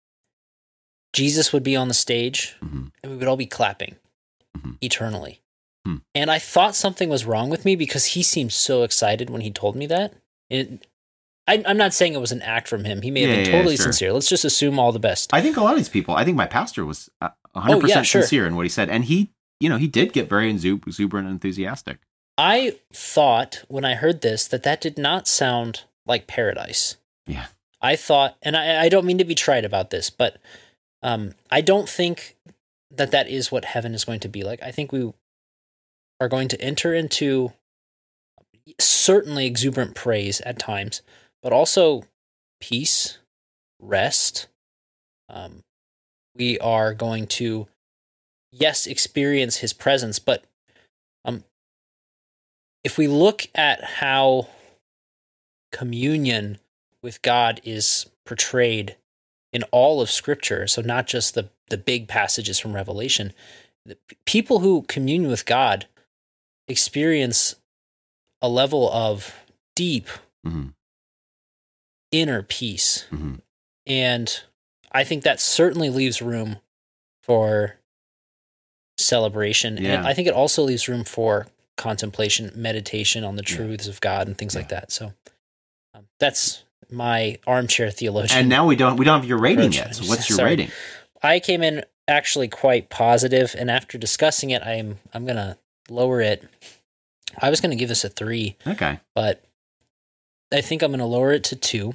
Jesus 1.12 1.52
would 1.52 1.62
be 1.62 1.74
on 1.76 1.88
the 1.88 1.94
stage, 1.94 2.54
mhm. 2.60 2.92
and 3.02 3.12
we 3.12 3.18
would 3.18 3.26
all 3.28 3.36
be 3.36 3.46
clapping 3.46 3.96
Mhm. 4.56 4.78
eternally. 4.80 5.40
Hmm. 5.86 5.96
And 6.16 6.30
I 6.32 6.40
thought 6.40 6.74
something 6.74 7.08
was 7.08 7.24
wrong 7.24 7.48
with 7.48 7.64
me 7.64 7.76
because 7.76 8.06
he 8.06 8.22
seemed 8.24 8.52
so 8.52 8.82
excited 8.82 9.30
when 9.30 9.40
he 9.42 9.52
told 9.52 9.76
me 9.76 9.86
that. 9.86 10.14
It, 10.50 10.84
I, 11.46 11.62
I'm 11.64 11.76
not 11.76 11.94
saying 11.94 12.14
it 12.14 12.20
was 12.20 12.32
an 12.32 12.42
act 12.42 12.66
from 12.66 12.84
him. 12.84 13.02
He 13.02 13.10
may 13.12 13.20
have 13.20 13.30
Yeah, 13.30 13.36
been 13.36 13.44
yeah, 13.46 13.52
totally 13.52 13.76
sure. 13.76 13.84
sincere. 13.84 14.12
Let's 14.12 14.28
just 14.28 14.44
assume 14.44 14.80
all 14.80 14.90
the 14.90 14.98
best. 14.98 15.32
I 15.32 15.40
think 15.40 15.56
a 15.56 15.60
lot 15.62 15.70
of 15.74 15.76
these 15.78 15.88
people. 15.88 16.16
I 16.16 16.24
think 16.24 16.36
my 16.36 16.46
pastor 16.46 16.84
was 16.84 17.08
uh, 17.20 17.28
100 17.52 17.72
Oh, 17.72 17.78
yeah, 17.78 17.82
percent 17.82 18.06
sure. 18.06 18.22
sincere 18.22 18.46
in 18.48 18.56
what 18.56 18.64
he 18.64 18.68
said, 18.68 18.90
and 18.90 19.04
he, 19.04 19.30
you 19.60 19.68
know, 19.68 19.76
he 19.76 19.86
did 19.86 20.12
get 20.12 20.28
very 20.28 20.50
exuberant 20.50 21.28
and 21.28 21.34
enthusiastic. 21.34 21.98
I 22.36 22.78
thought 22.92 23.62
when 23.68 23.84
I 23.84 23.94
heard 23.94 24.22
this 24.22 24.48
that 24.48 24.64
that 24.64 24.80
did 24.80 24.98
not 24.98 25.28
sound 25.28 25.84
like 26.04 26.26
paradise. 26.26 26.96
Yeah. 27.28 27.46
I 27.80 27.94
thought, 27.94 28.36
and 28.42 28.56
I, 28.56 28.82
I 28.82 28.88
don't 28.88 29.06
mean 29.06 29.18
to 29.18 29.24
be 29.24 29.34
trite 29.36 29.64
about 29.64 29.90
this, 29.90 30.10
but 30.10 30.38
um, 31.02 31.32
I 31.50 31.60
don't 31.60 31.88
think 31.88 32.36
that 32.90 33.12
that 33.12 33.28
is 33.28 33.52
what 33.52 33.64
heaven 33.66 33.94
is 33.94 34.04
going 34.04 34.20
to 34.20 34.28
be 34.28 34.42
like. 34.42 34.60
I 34.62 34.70
think 34.72 34.90
we 34.90 35.12
are 36.20 36.28
going 36.28 36.48
to 36.48 36.60
enter 36.60 36.94
into 36.94 37.52
certainly 38.80 39.46
exuberant 39.46 39.94
praise 39.94 40.40
at 40.42 40.58
times, 40.58 41.02
but 41.42 41.52
also 41.52 42.04
peace, 42.60 43.18
rest. 43.80 44.48
Um, 45.28 45.62
we 46.34 46.58
are 46.58 46.94
going 46.94 47.26
to, 47.26 47.68
yes, 48.50 48.86
experience 48.86 49.58
his 49.58 49.72
presence, 49.72 50.18
but 50.18 50.44
um, 51.24 51.44
if 52.84 52.98
we 52.98 53.08
look 53.08 53.48
at 53.54 53.82
how 53.84 54.48
communion 55.72 56.58
with 57.02 57.22
God 57.22 57.60
is 57.64 58.06
portrayed 58.24 58.96
in 59.52 59.62
all 59.64 60.00
of 60.00 60.10
Scripture, 60.10 60.66
so 60.66 60.82
not 60.82 61.06
just 61.06 61.34
the 61.34 61.50
the 61.68 61.76
big 61.76 62.06
passages 62.06 62.60
from 62.60 62.74
Revelation, 62.74 63.32
the 63.84 63.96
people 64.24 64.60
who 64.60 64.82
commune 64.82 65.26
with 65.26 65.44
God 65.46 65.86
experience 66.68 67.56
a 68.42 68.48
level 68.48 68.90
of 68.90 69.34
deep 69.74 70.08
hmm 70.44 70.68
inner 72.12 72.42
peace, 72.42 73.06
hmm 73.10 73.34
and 73.86 74.42
I 74.92 75.04
think 75.04 75.22
that 75.24 75.40
certainly 75.40 75.90
leaves 75.90 76.22
room 76.22 76.58
for 77.22 77.76
celebration, 78.98 79.76
Yeah. 79.76 79.98
and 79.98 80.06
I 80.06 80.14
think 80.14 80.28
it 80.28 80.34
also 80.34 80.62
leaves 80.62 80.88
room 80.88 81.04
for 81.04 81.46
contemplation, 81.76 82.50
meditation 82.54 83.24
on 83.24 83.36
the 83.36 83.42
Yeah. 83.46 83.56
truths 83.56 83.86
of 83.88 84.00
God, 84.00 84.26
and 84.26 84.36
things 84.38 84.54
like 84.54 84.68
that. 84.70 84.90
So 84.92 85.12
um, 85.94 86.06
that's 86.18 86.62
my 86.90 87.38
armchair 87.46 87.90
theologian. 87.90 88.40
And 88.40 88.48
now 88.48 88.66
we 88.66 88.76
don't 88.76 88.96
we 88.96 89.04
don't 89.04 89.20
have 89.20 89.28
your 89.28 89.38
rating 89.38 89.66
Approach. 89.66 89.76
yet. 89.76 89.94
So 89.96 90.04
what's 90.08 90.28
your 90.28 90.36
Sorry. 90.36 90.50
rating? 90.52 90.70
I 91.22 91.40
came 91.40 91.62
in 91.62 91.84
actually 92.08 92.48
quite 92.48 92.88
positive, 92.88 93.54
and 93.58 93.70
after 93.70 93.98
discussing 93.98 94.50
it, 94.50 94.62
I'm 94.62 94.98
I'm 95.12 95.26
gonna 95.26 95.58
lower 95.88 96.20
it. 96.20 96.48
I 97.40 97.50
was 97.50 97.60
gonna 97.60 97.76
give 97.76 97.88
this 97.88 98.04
a 98.04 98.08
three, 98.08 98.56
Okay. 98.66 98.98
but 99.14 99.44
I 100.52 100.60
think 100.60 100.82
I'm 100.82 100.90
gonna 100.90 101.06
lower 101.06 101.32
it 101.32 101.44
to 101.44 101.56
two, 101.56 101.94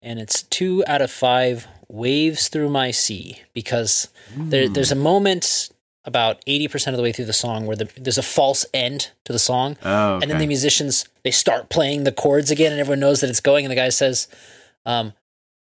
and 0.00 0.18
it's 0.20 0.42
two 0.42 0.84
out 0.86 1.00
of 1.02 1.10
five 1.10 1.66
waves 1.88 2.48
through 2.48 2.68
my 2.70 2.90
sea 2.90 3.40
because 3.54 4.08
there, 4.36 4.66
Hmm. 4.66 4.72
there's 4.72 4.92
a 4.92 4.96
moment 4.96 5.70
about 6.04 6.42
80% 6.46 6.88
of 6.94 6.96
the 6.96 7.02
way 7.02 7.12
through 7.12 7.26
the 7.26 7.32
song 7.32 7.64
where 7.66 7.76
the, 7.76 7.88
there's 7.96 8.18
a 8.18 8.22
false 8.24 8.66
end 8.74 9.10
to 9.24 9.32
the 9.32 9.38
song 9.38 9.76
Oh, 9.84 10.18
and 10.20 10.28
then 10.30 10.38
the 10.38 10.46
musicians 10.48 11.04
they 11.22 11.30
start 11.30 11.68
playing 11.68 12.02
the 12.04 12.10
chords 12.10 12.50
again 12.50 12.72
and 12.72 12.80
everyone 12.80 12.98
knows 12.98 13.20
that 13.20 13.30
it's 13.30 13.38
going 13.40 13.64
and 13.64 13.70
the 13.70 13.76
guy 13.76 13.88
says 13.90 14.26
um, 14.84 15.12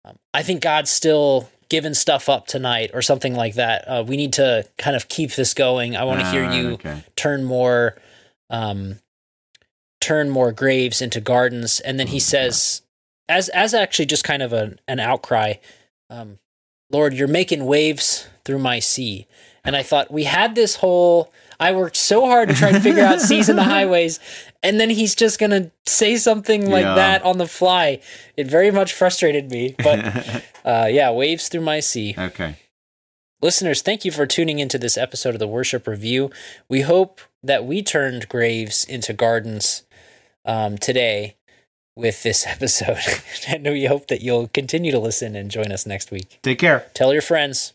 um, 0.04 0.18
i 0.34 0.42
think 0.42 0.60
god's 0.60 0.90
still 0.90 1.48
giving 1.68 1.94
stuff 1.94 2.28
up 2.28 2.46
tonight 2.46 2.90
or 2.94 3.02
something 3.02 3.34
like 3.34 3.54
that. 3.54 3.84
Uh, 3.88 4.04
we 4.06 4.16
need 4.16 4.32
to 4.34 4.66
kind 4.78 4.94
of 4.96 5.08
keep 5.08 5.32
this 5.34 5.54
going. 5.54 5.96
I 5.96 6.04
want 6.04 6.20
to 6.20 6.26
hear 6.30 6.44
Ah, 6.44 6.56
you 6.56 6.68
Okay. 6.74 7.04
turn 7.16 7.44
more 7.44 7.96
um, 8.50 9.00
turn 10.00 10.30
more 10.30 10.52
graves 10.52 11.02
into 11.02 11.20
gardens. 11.20 11.80
And 11.80 11.98
then 11.98 12.06
he 12.08 12.16
Oh, 12.16 12.20
says 12.20 12.82
as 13.28 13.48
as 13.50 13.74
actually 13.74 14.06
just 14.06 14.24
kind 14.24 14.42
of 14.42 14.52
a, 14.52 14.76
an 14.86 15.00
outcry 15.00 15.54
um, 16.10 16.38
lord 16.90 17.12
you're 17.14 17.26
making 17.26 17.64
waves 17.64 18.28
through 18.44 18.58
my 18.60 18.78
sea. 18.78 19.26
And 19.64 19.74
i 19.74 19.82
thought 19.82 20.12
we 20.12 20.22
had 20.24 20.54
this 20.54 20.76
whole 20.76 21.32
i 21.58 21.72
worked 21.72 21.96
so 21.96 22.24
hard 22.26 22.48
to 22.50 22.54
try 22.54 22.70
to 22.70 22.78
figure 22.80 23.02
out 23.02 23.20
seas 23.20 23.48
and 23.48 23.58
the 23.58 23.64
highways 23.74 24.20
and 24.62 24.80
then 24.80 24.90
he's 24.90 25.14
just 25.14 25.38
gonna 25.38 25.70
say 25.86 26.16
something 26.16 26.70
like 26.70 26.84
Yeah. 26.84 26.94
that 26.94 27.22
on 27.24 27.38
the 27.38 27.46
fly 27.46 28.00
it 28.36 28.46
very 28.46 28.70
much 28.70 28.92
frustrated 28.92 29.50
me 29.50 29.74
but 29.82 29.98
uh, 30.64 30.86
yeah 30.90 31.10
waves 31.10 31.48
through 31.48 31.62
my 31.62 31.80
sea 31.80 32.14
okay. 32.18 32.56
Listeners, 33.42 33.82
thank 33.82 34.04
you 34.06 34.10
for 34.10 34.24
tuning 34.26 34.58
into 34.60 34.78
this 34.78 34.96
episode 34.96 35.34
of 35.34 35.38
the 35.38 35.46
Worship 35.46 35.86
Review. 35.86 36.30
We 36.70 36.80
hope 36.80 37.20
that 37.42 37.66
we 37.66 37.82
turned 37.82 38.30
graves 38.30 38.82
into 38.82 39.12
gardens 39.12 39.82
um, 40.46 40.78
today 40.78 41.36
with 41.94 42.22
this 42.22 42.46
episode. 42.54 42.96
and 43.46 43.64
we 43.66 43.84
hope 43.84 44.08
that 44.08 44.22
you'll 44.22 44.48
continue 44.48 44.90
to 44.90 44.98
listen 44.98 45.36
and 45.36 45.50
join 45.50 45.70
us 45.70 45.84
next 45.84 46.10
week. 46.10 46.38
Take 46.42 46.58
care. 46.58 46.86
Tell 46.94 47.12
your 47.12 47.20
friends. 47.22 47.74